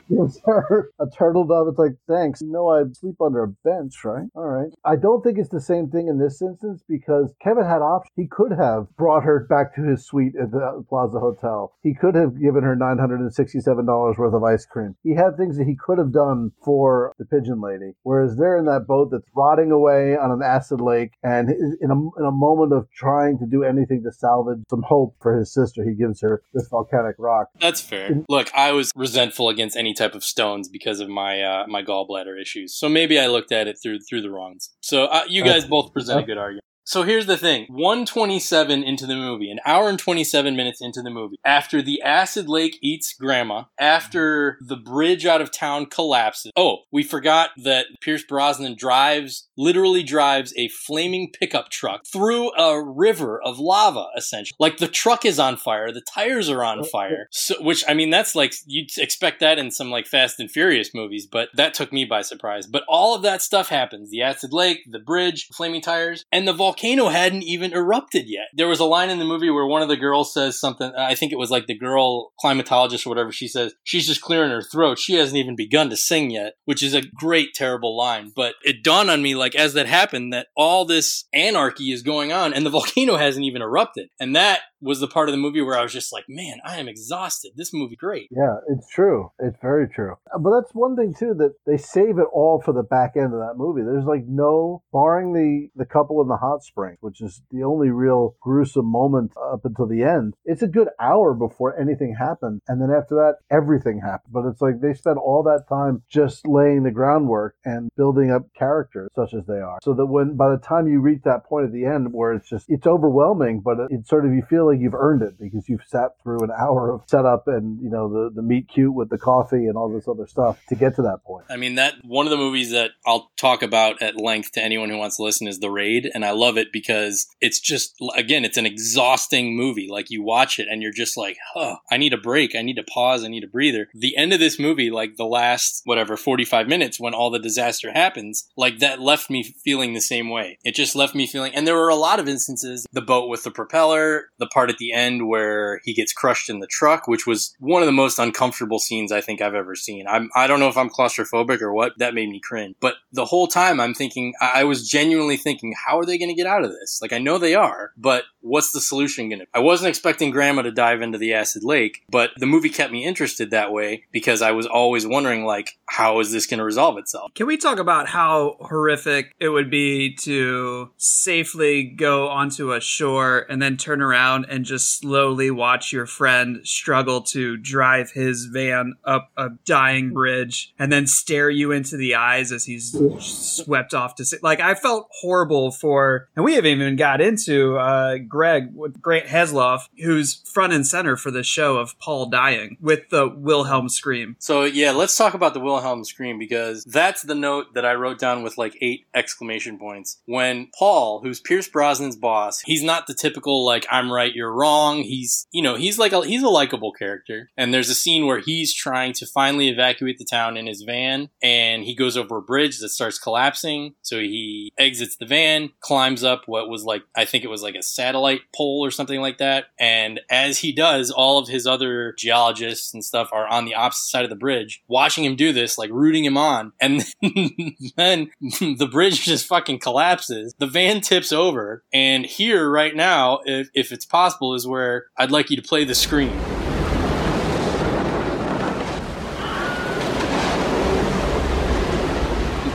gives 0.16 0.40
her 0.46 0.92
a 1.00 1.08
turtle 1.08 1.46
dove, 1.46 1.68
it's 1.70 1.80
like, 1.80 1.96
thanks. 2.08 2.42
You 2.42 2.52
know, 2.52 2.70
I 2.70 2.84
sleep 2.94 3.16
under 3.20 3.44
a 3.44 3.48
bench, 3.48 4.04
right? 4.04 4.28
All 4.36 4.46
right. 4.48 4.72
I 4.84 4.96
don't 4.96 5.24
think 5.24 5.40
it's 5.40 5.50
the 5.50 5.62
same 5.62 5.90
thing 5.90 6.08
in 6.08 6.20
this 6.20 6.42
instance 6.42 6.84
because 6.88 7.34
Kevin 7.42 7.66
had 7.66 7.82
options. 7.82 8.12
He 8.16 8.28
could 8.28 8.52
have 8.52 8.96
brought 8.96 9.15
her 9.24 9.46
back 9.50 9.76
to 9.76 9.84
his 9.84 10.06
suite 10.06 10.34
at 10.42 10.52
the 10.52 10.84
Plaza 10.90 11.20
Hotel. 11.20 11.74
He 11.82 11.94
could 11.94 12.16
have 12.16 12.40
given 12.40 12.64
her 12.64 12.76
$967 12.76 14.18
worth 14.18 14.34
of 14.34 14.44
ice 14.44 14.66
cream. 14.66 14.96
He 15.04 15.16
had 15.16 15.38
things 15.38 15.58
that 15.58 15.66
he 15.66 15.76
could 15.76 15.98
have 15.98 16.12
done 16.12 16.52
for 16.64 17.14
the 17.18 17.26
pigeon 17.26 17.62
lady. 17.62 17.94
Whereas 18.04 18.38
they're 18.38 18.58
in 18.58 18.66
that 18.66 18.88
boat 18.88 19.10
that's 19.12 19.26
rotting 19.36 19.72
away 19.72 20.16
on 20.16 20.32
an 20.32 20.42
acid 20.44 20.82
lake, 20.82 21.12
and 21.24 21.50
in 21.50 21.92
a, 21.92 22.20
in 22.20 22.26
a 22.26 22.32
moment 22.32 22.74
of 22.74 22.88
trying 22.92 23.38
to 23.40 23.46
do 23.46 23.64
anything 23.64 24.04
to 24.04 24.12
salvage 24.12 24.60
some 24.70 24.84
hope 24.84 25.16
for 25.22 25.38
his 25.38 25.54
sister, 25.54 25.84
he 25.84 25.96
gives 25.96 26.22
her 26.22 26.42
this 26.54 26.68
volcanic 26.68 27.16
rock. 27.18 27.50
That's 27.60 27.82
fair. 27.82 28.24
Look, 28.30 28.54
I 28.54 28.72
was 28.72 28.92
resentful 28.96 29.50
against 29.50 29.76
any 29.76 29.94
type 29.94 30.16
of 30.16 30.24
stones 30.24 30.70
because 30.70 31.00
of 31.00 31.10
my 31.10 31.42
uh, 31.42 31.68
my 31.68 31.84
gallbladder 31.84 32.40
issues. 32.40 32.76
So 32.76 32.90
maybe 32.90 33.20
I 33.20 33.28
looked 33.28 33.52
at 33.52 33.68
it 33.68 33.78
through 33.82 34.00
through 34.02 34.22
the 34.22 34.32
wrongs. 34.32 34.72
So 34.82 35.06
uh, 35.06 35.24
you 35.28 35.44
guys 35.44 35.66
both 35.66 35.94
present 35.94 36.20
a 36.20 36.24
good 36.24 36.38
argument. 36.38 36.65
So 36.88 37.02
here's 37.02 37.26
the 37.26 37.36
thing 37.36 37.66
127 37.70 38.84
into 38.84 39.08
the 39.08 39.16
movie, 39.16 39.50
an 39.50 39.60
hour 39.66 39.90
and 39.90 39.98
27 39.98 40.56
minutes 40.56 40.82
into 40.82 41.02
the 41.02 41.10
movie, 41.10 41.38
after 41.44 41.82
the 41.82 42.00
acid 42.04 42.48
lake 42.48 42.78
eats 42.80 43.12
grandma, 43.14 43.64
after 43.80 44.60
the 44.62 44.76
bridge 44.76 45.26
out 45.26 45.42
of 45.42 45.52
town 45.52 45.88
collapses. 45.88 46.52
Oh, 46.56 46.84
we 46.92 47.02
forgot 47.02 47.50
that 47.64 47.88
Pierce 48.02 48.24
Brosnan 48.24 48.76
drives, 48.78 49.50
literally 49.58 50.04
drives 50.04 50.54
a 50.56 50.68
flaming 50.68 51.32
pickup 51.32 51.70
truck 51.70 52.06
through 52.06 52.52
a 52.56 52.80
river 52.80 53.42
of 53.42 53.58
lava, 53.58 54.06
essentially. 54.16 54.56
Like 54.60 54.78
the 54.78 54.88
truck 54.88 55.26
is 55.26 55.40
on 55.40 55.58
fire, 55.58 55.92
the 55.92 56.04
tires 56.14 56.50
are 56.52 56.64
on 56.64 56.84
fire. 56.84 57.30
So, 57.32 57.56
which, 57.64 57.84
I 57.88 57.96
mean, 57.96 58.12
that's 58.12 58.36
like, 58.36 58.54
you'd 58.68 58.96
expect 59.00 59.40
that 59.40 59.58
in 59.58 59.72
some 59.72 59.90
like 59.90 60.06
Fast 60.06 60.40
and 60.40 60.52
Furious 60.52 60.94
movies, 60.94 61.26
but 61.26 61.50
that 61.56 61.74
took 61.74 61.92
me 61.92 62.06
by 62.06 62.22
surprise. 62.22 62.68
But 62.68 62.84
all 62.88 63.16
of 63.16 63.24
that 63.24 63.42
stuff 63.42 63.70
happens 63.70 64.12
the 64.12 64.22
acid 64.22 64.54
lake, 64.54 64.82
the 64.88 65.00
bridge, 65.00 65.48
flaming 65.52 65.82
tires, 65.82 66.24
and 66.32 66.48
the 66.48 66.54
volcano 66.54 66.75
hadn't 66.78 67.44
even 67.44 67.74
erupted 67.74 68.26
yet. 68.28 68.48
There 68.54 68.68
was 68.68 68.80
a 68.80 68.86
line 68.86 69.10
in 69.10 69.20
the 69.20 69.26
movie 69.26 69.50
where 69.50 69.66
one 69.66 69.82
of 69.82 69.90
the 69.90 69.98
girls 69.98 70.34
says 70.34 70.60
something, 70.60 70.92
I 70.98 71.16
think 71.16 71.32
it 71.32 71.40
was 71.40 71.52
like 71.52 71.68
the 71.68 71.78
girl 71.78 72.32
climatologist 72.44 73.06
or 73.06 73.10
whatever, 73.10 73.32
she 73.32 73.48
says, 73.48 73.74
she's 73.84 74.08
just 74.08 74.22
clearing 74.22 74.52
her 74.52 74.62
throat. 74.62 75.00
She 75.00 75.16
hasn't 75.16 75.38
even 75.38 75.56
begun 75.56 75.90
to 75.90 75.98
sing 75.98 76.32
yet, 76.32 76.54
which 76.66 76.84
is 76.84 76.94
a 76.94 77.02
great, 77.02 77.54
terrible 77.54 77.98
line. 77.98 78.32
But 78.36 78.56
it 78.64 78.84
dawned 78.84 79.10
on 79.10 79.22
me, 79.22 79.36
like, 79.36 79.56
as 79.56 79.74
that 79.74 79.88
happened, 79.88 80.34
that 80.34 80.48
all 80.56 80.86
this 80.86 81.26
anarchy 81.34 81.92
is 81.92 82.02
going 82.02 82.32
on 82.32 82.54
and 82.54 82.66
the 82.66 82.70
volcano 82.76 83.18
hasn't 83.18 83.46
even 83.46 83.62
erupted. 83.62 84.10
And 84.20 84.36
that 84.36 84.62
was 84.82 85.00
the 85.00 85.08
part 85.08 85.30
of 85.30 85.34
the 85.34 85.42
movie 85.42 85.62
where 85.62 85.78
I 85.78 85.84
was 85.84 85.94
just 85.94 86.14
like, 86.14 86.26
man, 86.28 86.60
I 86.64 86.78
am 86.78 86.88
exhausted. 86.88 87.54
This 87.56 87.74
movie 87.74 87.96
great. 87.96 88.30
Yeah, 88.32 88.58
it's 88.70 88.88
true. 88.90 89.32
It's 89.40 89.58
very 89.62 89.88
true. 89.88 90.16
But 90.40 90.52
that's 90.52 90.74
one 90.74 90.96
thing 90.96 91.14
too 91.18 91.34
that 91.36 91.56
they 91.66 91.78
save 91.78 92.18
it 92.18 92.28
all 92.34 92.62
for 92.62 92.74
the 92.74 92.84
back 92.84 93.14
end 93.16 93.34
of 93.34 93.40
that 93.40 93.56
movie. 93.58 93.82
There's 93.82 94.06
like 94.06 94.26
no 94.28 94.84
barring 94.92 95.34
the 95.34 95.70
the 95.76 95.86
couple 95.86 96.22
in 96.22 96.28
the 96.28 96.38
hot 96.38 96.64
spring, 96.64 96.98
which 97.00 97.22
is 97.22 97.42
the 97.52 97.64
only 97.64 97.90
real 97.90 98.36
gruesome 98.42 98.86
moment 98.86 99.32
up 99.52 99.66
until 99.66 99.88
the 99.88 100.04
end. 100.04 100.34
It's 100.46 100.62
a 100.62 100.68
good 100.68 100.90
hour 101.00 101.34
before 101.34 101.80
anything 101.80 102.16
happened, 102.18 102.62
and 102.68 102.82
then 102.82 102.92
after 102.92 103.16
that, 103.16 103.36
everything 103.50 104.02
happened. 104.02 104.34
But 104.34 104.46
it's 104.46 104.62
like 104.62 104.82
they 104.82 104.94
spent 104.94 105.18
all 105.18 105.44
that 105.44 105.66
time 105.70 106.04
just 106.10 106.48
laying 106.48 106.84
the 106.84 106.92
groundwork 106.92 107.56
and 107.66 107.90
building 107.96 108.32
up 108.32 108.44
characters 108.58 109.10
such 109.16 109.34
as 109.34 109.46
they 109.48 109.60
are, 109.60 109.80
so 109.82 109.94
that 109.94 110.06
when 110.06 110.36
by 110.36 110.50
the 110.50 110.58
time 110.58 110.88
you 110.88 111.00
reach 111.00 111.22
that 111.24 111.46
point 111.46 111.66
at 111.66 111.74
the 111.74 111.86
end 111.86 112.12
where 112.12 112.34
it's 112.34 112.50
just 112.50 112.66
it's 112.70 112.88
overwhelming, 112.88 113.62
but 113.62 113.78
it's 113.90 114.10
sort 114.10 114.26
of 114.26 114.34
you 114.34 114.44
feel 114.50 114.65
like 114.66 114.80
you've 114.80 114.96
earned 114.96 115.22
it 115.22 115.40
because 115.40 115.68
you've 115.68 115.84
sat 115.88 116.12
through 116.24 116.40
an 116.42 116.52
hour 116.52 116.92
of 116.92 117.02
setup 117.08 117.48
and 117.48 117.82
you 117.82 117.90
know 117.90 118.10
the 118.10 118.32
the 118.36 118.42
meet 118.42 118.68
cute 118.68 118.94
with 118.94 119.10
the 119.10 119.18
coffee 119.18 119.68
and 119.68 119.76
all 119.76 119.90
this 119.90 120.08
other 120.08 120.28
stuff 120.28 120.62
to 120.70 120.76
get 120.76 120.96
to 120.96 121.02
that 121.04 121.24
point. 121.24 121.46
I 121.50 121.58
mean, 121.58 121.76
that 121.76 121.96
one 122.04 122.26
of 122.26 122.32
the 122.32 122.38
movies 122.38 122.72
that 122.72 122.92
I'll 123.06 123.32
talk 123.38 123.62
about 123.62 124.02
at 124.02 124.18
length 124.18 124.54
to 124.54 124.62
anyone 124.62 124.90
who 124.90 124.98
wants 124.98 125.18
to 125.18 125.24
listen 125.24 125.48
is 125.48 125.60
The 125.60 125.72
Raid, 125.72 126.10
and 126.14 126.26
I 126.26 126.32
love 126.32 126.58
it 126.58 126.72
because 126.72 127.28
it's 127.42 127.60
just 127.60 127.96
again, 128.16 128.46
it's 128.46 128.58
an 128.58 128.66
exhausting 128.66 129.56
movie. 129.56 129.88
Like 129.90 130.10
you 130.10 130.24
watch 130.24 130.60
it 130.60 130.68
and 130.70 130.82
you're 130.82 130.92
just 130.92 131.18
like, 131.18 131.38
huh, 131.54 131.78
I 131.90 131.98
need 131.98 132.14
a 132.14 132.18
break, 132.18 132.56
I 132.56 132.62
need 132.62 132.76
to 132.76 132.84
pause, 132.84 133.24
I 133.24 133.28
need 133.28 133.44
a 133.44 133.48
breather. 133.48 133.88
The 133.94 134.18
end 134.18 134.34
of 134.34 134.40
this 134.40 134.60
movie, 134.60 134.90
like 134.90 135.16
the 135.18 135.26
last 135.26 135.82
whatever 135.86 136.18
45 136.18 136.68
minutes 136.68 137.00
when 137.00 137.14
all 137.14 137.30
the 137.30 137.40
disaster 137.40 137.92
happens, 137.92 138.50
like 138.58 138.80
that 138.80 139.00
left 139.00 139.30
me 139.30 139.44
feeling 139.44 139.94
the 139.94 140.02
same 140.02 140.30
way. 140.30 140.58
It 140.64 140.76
just 140.76 140.96
left 140.96 141.16
me 141.16 141.28
feeling, 141.28 141.54
and 141.56 141.68
there 141.68 141.76
were 141.76 141.90
a 141.90 141.96
lot 141.96 142.20
of 142.20 142.28
instances, 142.28 142.86
the 142.92 143.02
boat 143.02 143.30
with 143.30 143.44
the 143.44 143.52
propeller, 143.52 144.30
the 144.40 144.48
part 144.56 144.70
at 144.70 144.78
the 144.78 144.94
end 144.94 145.28
where 145.28 145.82
he 145.84 145.94
gets 145.94 146.14
crushed 146.14 146.50
in 146.50 146.60
the 146.60 146.68
truck, 146.68 147.08
which 147.08 147.28
was 147.28 147.54
one 147.60 147.82
of 147.82 147.86
the 147.86 147.92
most 147.92 148.18
uncomfortable 148.18 148.80
scenes 148.80 149.12
I 149.12 149.20
think 149.20 149.42
I've 149.42 149.54
ever 149.54 149.76
seen. 149.76 150.08
I'm, 150.08 150.30
I 150.34 150.48
don't 150.48 150.62
know 150.62 150.70
if 150.70 150.78
I'm 150.78 150.90
claustrophobic 150.90 151.62
or 151.62 151.74
what, 151.74 151.98
that 151.98 152.14
made 152.14 152.30
me 152.30 152.40
cringe. 152.40 152.76
But 152.80 152.96
the 153.12 153.26
whole 153.26 153.48
time 153.48 153.82
I'm 153.82 153.94
thinking, 153.94 154.34
I 154.42 154.64
was 154.64 154.90
genuinely 154.90 155.36
thinking, 155.36 155.74
how 155.86 156.00
are 156.00 156.06
they 156.06 156.18
going 156.18 156.30
to 156.30 156.36
get 156.36 156.48
out 156.48 156.64
of 156.64 156.72
this? 156.72 157.00
Like, 157.02 157.12
I 157.12 157.18
know 157.18 157.38
they 157.38 157.54
are, 157.54 157.92
but 157.98 158.24
what's 158.40 158.72
the 158.72 158.80
solution 158.80 159.28
going 159.30 159.40
to 159.40 159.48
I 159.54 159.60
wasn't 159.60 159.90
expecting 159.90 160.32
Grandma 160.32 160.62
to 160.62 160.72
dive 160.72 161.02
into 161.02 161.18
the 161.18 161.34
acid 161.34 161.64
lake, 161.64 162.04
but 162.10 162.32
the 162.38 162.46
movie 162.46 162.70
kept 162.70 162.92
me 162.92 163.04
interested 163.04 163.52
that 163.52 163.74
way 163.74 164.04
because 164.12 164.42
I 164.42 164.52
was 164.52 164.66
always 164.66 165.06
wondering, 165.06 165.46
like, 165.46 165.78
how 165.88 166.20
is 166.20 166.32
this 166.32 166.46
going 166.46 166.60
to 166.60 166.64
resolve 166.64 166.98
itself? 166.98 167.34
Can 167.34 167.48
we 167.48 167.58
talk 167.58 167.80
about 167.80 168.08
how 168.08 168.58
horrific 168.62 169.34
it 169.40 169.50
would 169.50 169.70
be 169.70 170.16
to 170.16 170.92
safely 170.98 171.84
go 171.84 172.28
onto 172.28 172.72
a 172.72 172.80
shore 172.80 173.46
and 173.50 173.62
then 173.62 173.78
turn 173.78 174.02
around 174.02 174.45
and 174.50 174.66
just 174.66 175.00
slowly 175.00 175.52
watch 175.52 175.92
your 175.92 176.06
friend 176.06 176.60
struggle 176.64 177.22
to 177.22 177.58
drive 177.58 178.12
his 178.12 178.46
van 178.46 178.96
up 179.04 179.32
a 179.38 179.50
dying 179.66 180.14
bridge 180.14 180.74
and 180.78 180.92
then 180.92 181.08
stare 181.08 181.50
you 181.50 181.72
into 181.72 181.98
the 181.98 182.16
eyes 182.16 182.52
as 182.52 182.66
he's 182.66 182.96
swept 183.20 183.94
off 183.94 184.16
to 184.16 184.26
sea? 184.26 184.38
Like, 184.42 184.60
I 184.60 184.76
felt 184.76 185.08
horrible 185.12 185.72
for, 185.72 186.30
and 186.36 186.46
we 186.46 186.56
haven't 186.56 186.72
even 186.72 186.96
got 186.96 187.22
into 187.22 187.78
uh, 187.78 188.18
Greg, 188.18 188.74
Grant 189.02 189.28
Heslov, 189.28 189.82
who's 190.04 190.36
front 190.46 190.74
and 190.74 190.86
center 190.86 191.18
for 191.18 191.32
the 191.32 191.44
show 191.44 191.78
of 191.78 191.98
Paul 192.00 192.28
dying 192.28 192.78
with 192.82 193.10
the 193.10 193.28
Wilhelm 193.28 193.90
scream. 193.90 194.36
So 194.40 194.64
yeah, 194.64 194.92
let's 194.92 195.18
talk 195.18 195.34
about 195.34 195.54
the 195.54 195.60
Wilhelm 195.60 196.04
scream 196.04 196.38
because 196.40 196.84
that's 196.84 197.22
the 197.24 197.36
note 197.36 197.74
that 197.74 197.86
I 197.86 197.94
wrote 197.94 198.20
down 198.20 198.44
with 198.44 198.58
like 198.58 198.78
eight 198.82 199.06
exclamation 199.14 199.78
points. 199.78 200.22
When 200.26 200.70
Paul, 200.78 201.22
who's 201.22 201.40
Pierce 201.40 201.70
Brosnan's 201.70 202.16
boss, 202.16 202.62
he's 202.62 202.84
not 202.84 203.08
the 203.08 203.14
typical 203.14 203.66
like 203.66 203.86
I'm 203.90 204.12
right, 204.12 204.34
you're 204.36 204.54
wrong. 204.54 205.04
He's 205.04 205.48
you 205.52 205.62
know 205.62 205.76
he's 205.76 205.98
like 205.98 206.12
a, 206.12 206.26
he's 206.26 206.44
a 206.44 206.50
likable 206.50 206.92
character. 206.92 207.50
And 207.58 207.74
there's 207.74 207.90
a 207.90 207.96
scene 207.96 208.26
where 208.26 208.40
he's 208.40 208.74
trying 208.74 209.14
to 209.14 209.26
finally 209.26 209.70
evacuate 209.70 210.18
the 210.18 210.26
town 210.26 210.58
in 210.58 210.68
his 210.68 210.84
van, 210.84 211.30
and 211.42 211.84
he 211.84 211.96
goes 211.96 212.18
over 212.18 212.38
a 212.38 212.42
bridge 212.42 212.80
that 212.80 212.90
starts 212.90 213.18
collapsing. 213.18 213.96
So 214.02 214.20
he 214.20 214.72
exits 214.78 215.16
the 215.16 215.26
van, 215.26 215.72
climbs 215.80 216.24
up 216.24 216.44
what 216.46 216.70
was 216.70 216.84
like 216.84 217.04
I 217.16 217.26
think 217.26 217.44
it 217.44 217.50
was 217.50 217.64
like 217.64 217.76
a 217.76 217.84
satellite 217.84 218.42
pole 218.56 218.86
or 218.86 218.92
something 218.92 219.22
like 219.22 219.38
that, 219.40 219.66
and 219.80 220.20
as 220.30 220.60
he 220.60 220.72
does, 220.72 221.12
all 221.12 221.40
of 221.40 221.48
his 221.48 221.66
other 221.66 222.14
geologists 222.18 222.94
and 222.94 223.04
stuff 223.04 223.30
are 223.32 223.48
on 223.48 223.66
the 223.66 223.76
opposite 223.76 224.10
side 224.10 224.24
of 224.24 224.30
the 224.30 224.36
bridge, 224.36 224.84
watching 224.88 225.24
him 225.24 225.36
do 225.36 225.54
this, 225.54 225.78
like 225.78 225.90
rooting 225.92 226.26
him 226.26 226.38
on. 226.38 226.74
And 226.80 227.06
then 227.96 228.32
the 228.42 228.90
bridge 228.92 229.24
just 229.24 229.48
fucking 229.48 229.80
collapses. 229.80 230.54
The 230.58 230.68
van 230.68 231.02
tips 231.02 231.32
over. 231.32 231.84
And 231.94 232.26
here, 232.26 232.70
right 232.70 232.96
now, 232.96 233.40
if, 233.46 233.70
if 233.74 233.92
it's 233.92 234.06
possible, 234.06 234.25
is 234.56 234.68
where 234.68 235.06
I'd 235.18 235.32
like 235.32 235.50
you 235.50 235.56
to 235.56 235.62
play 235.62 235.84
the 235.84 235.96
screen. 235.96 236.36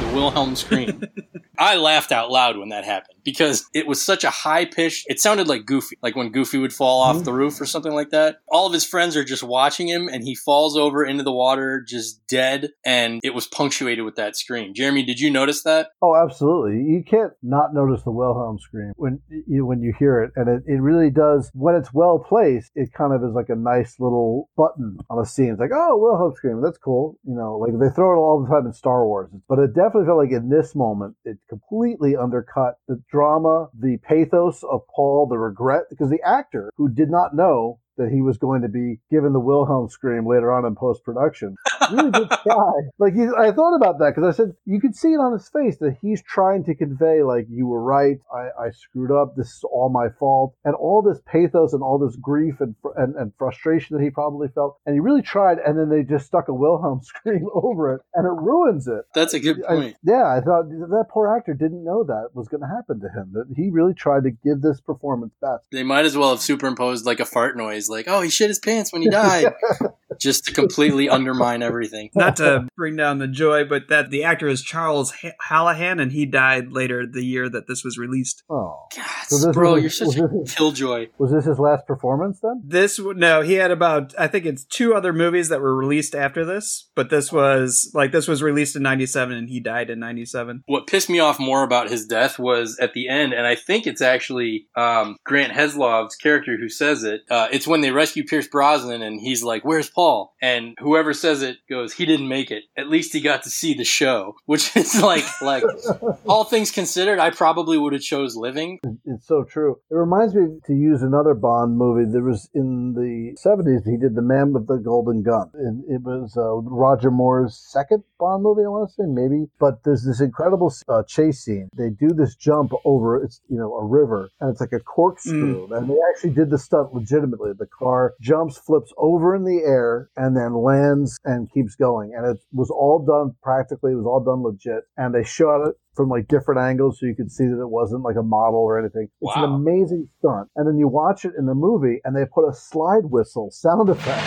The 0.01 0.11
Wilhelm 0.15 0.57
scream. 0.57 1.03
I 1.59 1.77
laughed 1.77 2.13
out 2.13 2.31
loud 2.31 2.57
when 2.57 2.71
that 2.71 2.85
happened 2.85 3.20
because 3.25 3.67
it 3.75 3.87
was 3.87 4.03
such 4.03 4.25
a 4.25 4.31
high 4.31 4.65
pitched. 4.65 5.07
It 5.09 5.21
sounded 5.21 5.49
like 5.49 5.67
Goofy, 5.67 5.97
like 6.03 6.17
when 6.17 6.31
Goofy 6.31 6.59
would 6.59 6.73
fall 6.73 7.01
off 7.03 7.17
mm-hmm. 7.17 7.25
the 7.25 7.33
roof 7.33 7.61
or 7.61 7.67
something 7.67 7.95
like 7.95 8.11
that. 8.11 8.39
All 8.49 8.67
of 8.67 8.73
his 8.73 8.85
friends 8.85 9.17
are 9.17 9.25
just 9.25 9.43
watching 9.43 9.89
him, 9.89 10.09
and 10.09 10.25
he 10.25 10.35
falls 10.35 10.77
over 10.77 11.05
into 11.05 11.25
the 11.25 11.33
water, 11.33 11.85
just 11.87 12.27
dead. 12.27 12.71
And 12.85 13.21
it 13.23 13.35
was 13.35 13.47
punctuated 13.47 14.05
with 14.05 14.17
that 14.17 14.37
scream. 14.37 14.75
Jeremy, 14.75 15.05
did 15.05 15.21
you 15.21 15.31
notice 15.31 15.63
that? 15.63 15.89
Oh, 16.03 16.17
absolutely. 16.17 16.83
You 16.83 17.03
can't 17.07 17.33
not 17.43 17.75
notice 17.75 18.03
the 18.03 18.11
Wilhelm 18.11 18.59
scream 18.59 18.93
when 18.97 19.21
you 19.47 19.67
when 19.67 19.83
you 19.83 19.93
hear 19.99 20.23
it, 20.23 20.33
and 20.37 20.49
it, 20.49 20.63
it 20.67 20.81
really 20.81 21.11
does. 21.11 21.51
When 21.55 21.75
it's 21.75 21.93
well 21.93 22.19
placed, 22.19 22.73
it 22.75 22.93
kind 22.93 23.13
of 23.13 23.23
is 23.23 23.35
like 23.35 23.49
a 23.49 23.57
nice 23.57 23.99
little 23.99 24.49
button 24.57 24.99
on 25.09 25.19
a 25.19 25.27
scene. 25.27 25.51
It's 25.51 25.61
like, 25.61 25.71
oh, 25.75 25.97
Wilhelm 25.97 26.35
scream, 26.37 26.63
that's 26.63 26.79
cool. 26.79 27.17
You 27.25 27.35
know, 27.35 27.59
like 27.59 27.73
they 27.79 27.95
throw 27.95 28.13
it 28.13 28.21
all 28.21 28.43
the 28.43 28.49
time 28.49 28.67
in 28.67 28.73
Star 28.73 29.07
Wars, 29.07 29.31
but 29.49 29.59
it 29.59 29.75
definitely 29.75 30.07
felt 30.07 30.19
like 30.19 30.33
in 30.33 30.49
this 30.49 30.75
moment, 30.75 31.17
it 31.25 31.39
completely 31.49 32.17
undercut 32.17 32.77
the 32.89 33.03
drama, 33.11 33.69
the 33.79 33.99
pathos 33.99 34.63
of 34.63 34.87
Paul, 34.95 35.27
the 35.27 35.39
regret, 35.39 35.85
because 35.91 36.11
the 36.11 36.23
actor 36.23 36.71
who 36.77 36.89
did 36.89 37.11
not 37.11 37.35
know 37.35 37.80
that 37.97 38.11
he 38.11 38.21
was 38.23 38.39
going 38.39 38.63
to 38.63 38.69
be 38.69 38.99
given 39.11 39.33
the 39.33 39.41
Wilhelm 39.41 39.89
scream 39.89 40.27
later 40.27 40.53
on 40.53 40.65
in 40.65 40.75
post 40.75 41.05
production. 41.05 41.57
Really 41.91 42.11
did 42.11 42.31
try. 42.31 42.73
Like 42.99 43.15
he, 43.15 43.23
I 43.23 43.51
thought 43.53 43.75
about 43.75 43.99
that 43.99 44.15
because 44.15 44.35
I 44.35 44.37
said 44.37 44.55
you 44.67 44.81
could 44.81 44.95
see 44.95 45.09
it 45.09 45.21
on 45.21 45.33
his 45.33 45.49
face 45.49 45.79
that 45.79 45.97
he's 46.03 46.23
trying 46.23 46.65
to 46.65 46.75
convey 46.75 47.23
like 47.23 47.47
you 47.49 47.67
were 47.67 47.83
right. 47.83 48.19
I, 48.33 48.67
I 48.67 48.71
screwed 48.71 49.11
up. 49.11 49.37
This 49.37 49.49
is 49.49 49.65
all 49.65 49.89
my 49.89 50.09
fault, 50.19 50.55
and 50.65 50.75
all 50.75 51.03
this 51.03 51.21
pathos 51.27 51.73
and 51.73 51.83
all 51.83 51.99
this 51.99 52.17
grief 52.17 52.61
and, 52.61 52.75
and 52.97 53.15
and 53.17 53.33
frustration 53.39 53.97
that 53.97 54.03
he 54.03 54.11
probably 54.11 54.49
felt. 54.49 54.79
And 54.87 54.95
he 54.95 55.01
really 55.01 55.23
tried, 55.23 55.59
and 55.59 55.79
then 55.79 55.89
they 55.89 56.03
just 56.03 56.27
stuck 56.27 56.49
a 56.49 56.55
Wilhelm 56.55 57.01
scream 57.03 57.47
over 57.55 57.95
it, 57.95 58.01
and 58.15 58.27
it 58.27 58.43
ruins 58.43 58.87
it. 58.87 59.05
That's 59.15 59.35
a 59.35 59.41
good 59.41 59.63
point. 59.63 59.95
I, 59.95 60.11
yeah, 60.11 60.27
I 60.27 60.41
thought 60.41 60.69
that 60.69 61.07
poor 61.11 61.35
actor 61.35 61.55
didn't 61.55 61.85
know 61.85 62.05
that 62.05 62.31
was 62.35 62.49
going 62.49 62.63
to 62.63 62.69
happen 62.69 63.01
to 63.01 63.09
him. 63.09 63.33
That 63.33 63.47
he 63.57 63.71
really 63.71 63.95
tried 63.95 64.25
to 64.25 64.31
give 64.31 64.61
this 64.61 64.81
performance 64.81 65.35
best. 65.41 65.67
They 65.73 65.83
might 65.83 66.05
as 66.05 66.17
well 66.17 66.31
have 66.31 66.41
superimposed 66.41 67.07
like 67.07 67.21
a 67.21 67.25
fart 67.25 67.57
noise, 67.57 67.89
like, 67.91 68.07
oh, 68.09 68.23
he 68.23 68.31
shit 68.31 68.49
his 68.49 68.59
pants 68.59 68.93
when 68.93 69.03
he 69.03 69.11
died, 69.11 69.53
just 70.21 70.47
to 70.47 70.53
completely 70.53 71.09
undermine 71.09 71.63
everything. 71.63 72.11
Not 72.15 72.37
to 72.37 72.69
bring 72.77 72.97
down 72.97 73.19
the 73.19 73.29
joy, 73.29 73.65
but 73.65 73.89
that 73.89 74.11
the 74.11 74.25
actor 74.25 74.49
is 74.49 74.63
Charles 74.63 75.13
H- 75.23 75.33
Hallahan, 75.51 76.01
and 76.01 76.13
he 76.13 76.27
died 76.27 76.73
later 76.73 77.07
the 77.07 77.25
year 77.25 77.49
that 77.49 77.67
this 77.67 77.85
was 77.85 77.99
released. 77.99 78.43
Oh, 78.49 78.87
God, 78.95 79.53
bro, 79.53 79.75
you're 79.77 79.91
such 79.91 80.17
a 80.17 80.29
killjoy. 80.47 81.09
Was 81.19 81.33
this 81.33 81.45
his 81.45 81.59
last 81.59 81.87
performance 81.87 82.41
then? 82.41 82.63
This 82.65 82.99
no, 82.99 83.43
he 83.43 83.55
had 83.55 83.71
about 83.71 84.15
I 84.19 84.29
think 84.29 84.47
it's 84.47 84.65
two 84.65 84.95
other 84.95 85.13
movies 85.13 85.49
that 85.49 85.61
were 85.61 85.75
released 85.75 86.15
after 86.15 86.45
this, 86.45 86.89
but 86.95 87.11
this 87.11 87.33
was 87.33 87.91
like 87.95 88.13
this 88.13 88.29
was 88.29 88.43
released 88.43 88.77
in 88.77 88.83
'97 88.83 89.37
and 89.37 89.49
he 89.49 89.61
died 89.61 89.91
in 89.91 89.99
'97. 89.99 90.63
What 90.67 90.87
pissed 90.87 91.11
me 91.11 91.19
off 91.19 91.39
more 91.39 91.63
about 91.63 91.91
his 91.91 92.07
death 92.07 92.39
was 92.39 92.79
at 92.79 92.93
the 92.93 93.09
end, 93.09 93.33
and 93.33 93.47
I 93.47 93.55
think 93.55 93.87
it's 93.87 94.03
actually 94.03 94.67
um, 94.77 95.17
Grant 95.25 95.53
Heslov's 95.53 96.17
character 96.17 96.57
who 96.59 96.69
says 96.69 97.05
it. 97.05 97.23
Uh, 97.31 97.49
it's 97.53 97.67
when 97.71 97.81
they 97.81 97.91
rescue 97.91 98.25
Pierce 98.25 98.49
Brosnan, 98.49 99.03
and 99.03 99.21
he's 99.21 99.43
like, 99.43 99.65
"Where's 99.65 99.89
Paul?" 99.89 100.35
And 100.43 100.75
whoever 100.81 101.15
says 101.15 101.43
it 101.43 101.59
goes, 101.69 101.95
"He 101.95 102.05
didn't 102.05 102.29
make 102.29 102.51
it. 102.51 102.65
At 102.77 102.89
least 102.89 103.13
he 103.13 103.21
got 103.21 103.45
to 103.45 103.51
see 103.51 103.75
the 103.75 103.85
show." 103.85 104.37
Which 104.47 104.77
is 104.77 105.01
like, 105.01 105.25
like 105.41 105.63
all 106.27 106.45
things 106.45 106.71
considered, 106.71 107.19
I 107.19 107.31
probably 107.31 107.79
would 107.79 107.93
have 107.93 108.03
chose 108.03 108.37
living. 108.37 108.81
It's 109.05 109.27
so 109.27 109.45
true. 109.45 109.79
It 109.91 109.95
reminds 109.95 110.35
me 110.35 110.59
to 110.67 110.75
use 110.75 111.03
another 111.03 111.35
Bond 111.35 111.79
movie. 111.79 112.11
There 112.11 112.23
was 112.23 112.51
in 112.53 112.95
the 112.95 113.37
seventies. 113.41 113.85
He 113.85 113.97
did 113.97 114.15
the 114.15 114.23
Man 114.23 114.53
with 114.53 114.67
the 114.67 114.77
Golden 114.77 115.23
Gun. 115.23 115.51
It, 115.55 115.95
it 115.95 116.03
was 116.03 116.37
uh, 116.37 116.57
Roger 116.57 117.11
Moore's 117.11 117.57
second 117.57 118.03
Bond 118.19 118.43
movie. 118.43 118.63
I 118.65 118.69
want 118.69 118.89
to 118.91 118.95
say 118.95 119.07
maybe, 119.07 119.47
but 119.61 119.85
there's 119.85 120.05
this 120.05 120.21
incredible 120.21 120.75
uh, 120.89 121.05
chase 121.05 121.45
scene. 121.45 121.69
They 121.77 121.91
do 121.91 122.09
this 122.09 122.35
jump 122.35 122.73
over 122.85 123.21
it's 123.23 123.41
you 123.49 123.57
know 123.57 123.75
a 123.75 123.85
river, 123.85 124.31
and 124.41 124.51
it's 124.51 124.61
like 124.61 124.73
a 124.73 124.81
corkscrew, 124.81 125.73
and 125.73 125.89
they 125.89 125.97
actually 126.11 126.31
did 126.31 126.51
the 126.51 126.59
stunt 126.59 126.93
legitimately. 126.95 127.53
The 127.61 127.67
car 127.67 128.15
jumps, 128.21 128.59
flips 128.59 128.93
over 128.99 129.35
in 129.37 129.45
the 129.45 129.63
air, 129.65 129.71
air 129.81 130.11
and 130.17 130.37
then 130.37 130.55
lands 130.55 131.19
and 131.25 131.51
keeps 131.53 131.75
going. 131.75 132.13
And 132.17 132.27
it 132.27 132.43
was 132.53 132.71
all 132.71 133.05
done 133.05 133.35
practically. 133.43 133.93
It 133.93 133.97
was 133.97 134.07
all 134.07 134.23
done 134.23 134.43
legit. 134.43 134.85
And 134.97 135.15
they 135.15 135.25
shot 135.25 135.67
it 135.67 135.75
from 135.95 136.09
like 136.09 136.29
different 136.29 136.61
angles 136.61 136.99
so 137.01 137.07
you 137.07 137.15
could 137.15 137.31
see 137.31 137.45
that 137.45 137.61
it 137.61 137.71
wasn't 137.71 138.03
like 138.03 138.17
a 138.17 138.23
model 138.23 138.61
or 138.61 138.79
anything. 138.79 139.09
It's 139.21 139.37
an 139.37 139.45
amazing 139.45 140.09
stunt. 140.19 140.49
And 140.57 140.67
then 140.67 140.79
you 140.79 140.89
watch 140.89 141.25
it 141.25 141.33
in 141.39 141.47
the 141.47 141.55
movie 141.55 142.01
and 142.05 142.17
they 142.17 142.25
put 142.33 142.49
a 142.49 142.55
slide 142.55 143.05
whistle 143.05 143.51
sound 143.51 143.89
effect. 143.89 144.27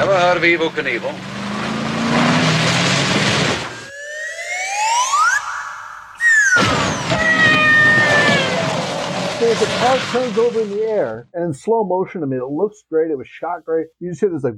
Ever 0.00 0.18
heard 0.18 0.36
of 0.36 0.42
Evel 0.42 0.70
Knievel? 0.70 1.45
So 9.58 9.64
the 9.64 9.72
car 9.72 9.96
turns 9.96 10.36
over 10.36 10.60
in 10.60 10.70
the 10.70 10.82
air 10.82 11.28
and 11.32 11.44
in 11.44 11.54
slow 11.54 11.82
motion, 11.82 12.22
I 12.22 12.26
mean, 12.26 12.40
it 12.40 12.50
looks 12.50 12.84
great. 12.90 13.10
It 13.10 13.16
was 13.16 13.26
shot 13.26 13.64
great. 13.64 13.86
You 14.00 14.10
just 14.10 14.20
hear 14.20 14.28
this 14.28 14.44
like 14.44 14.52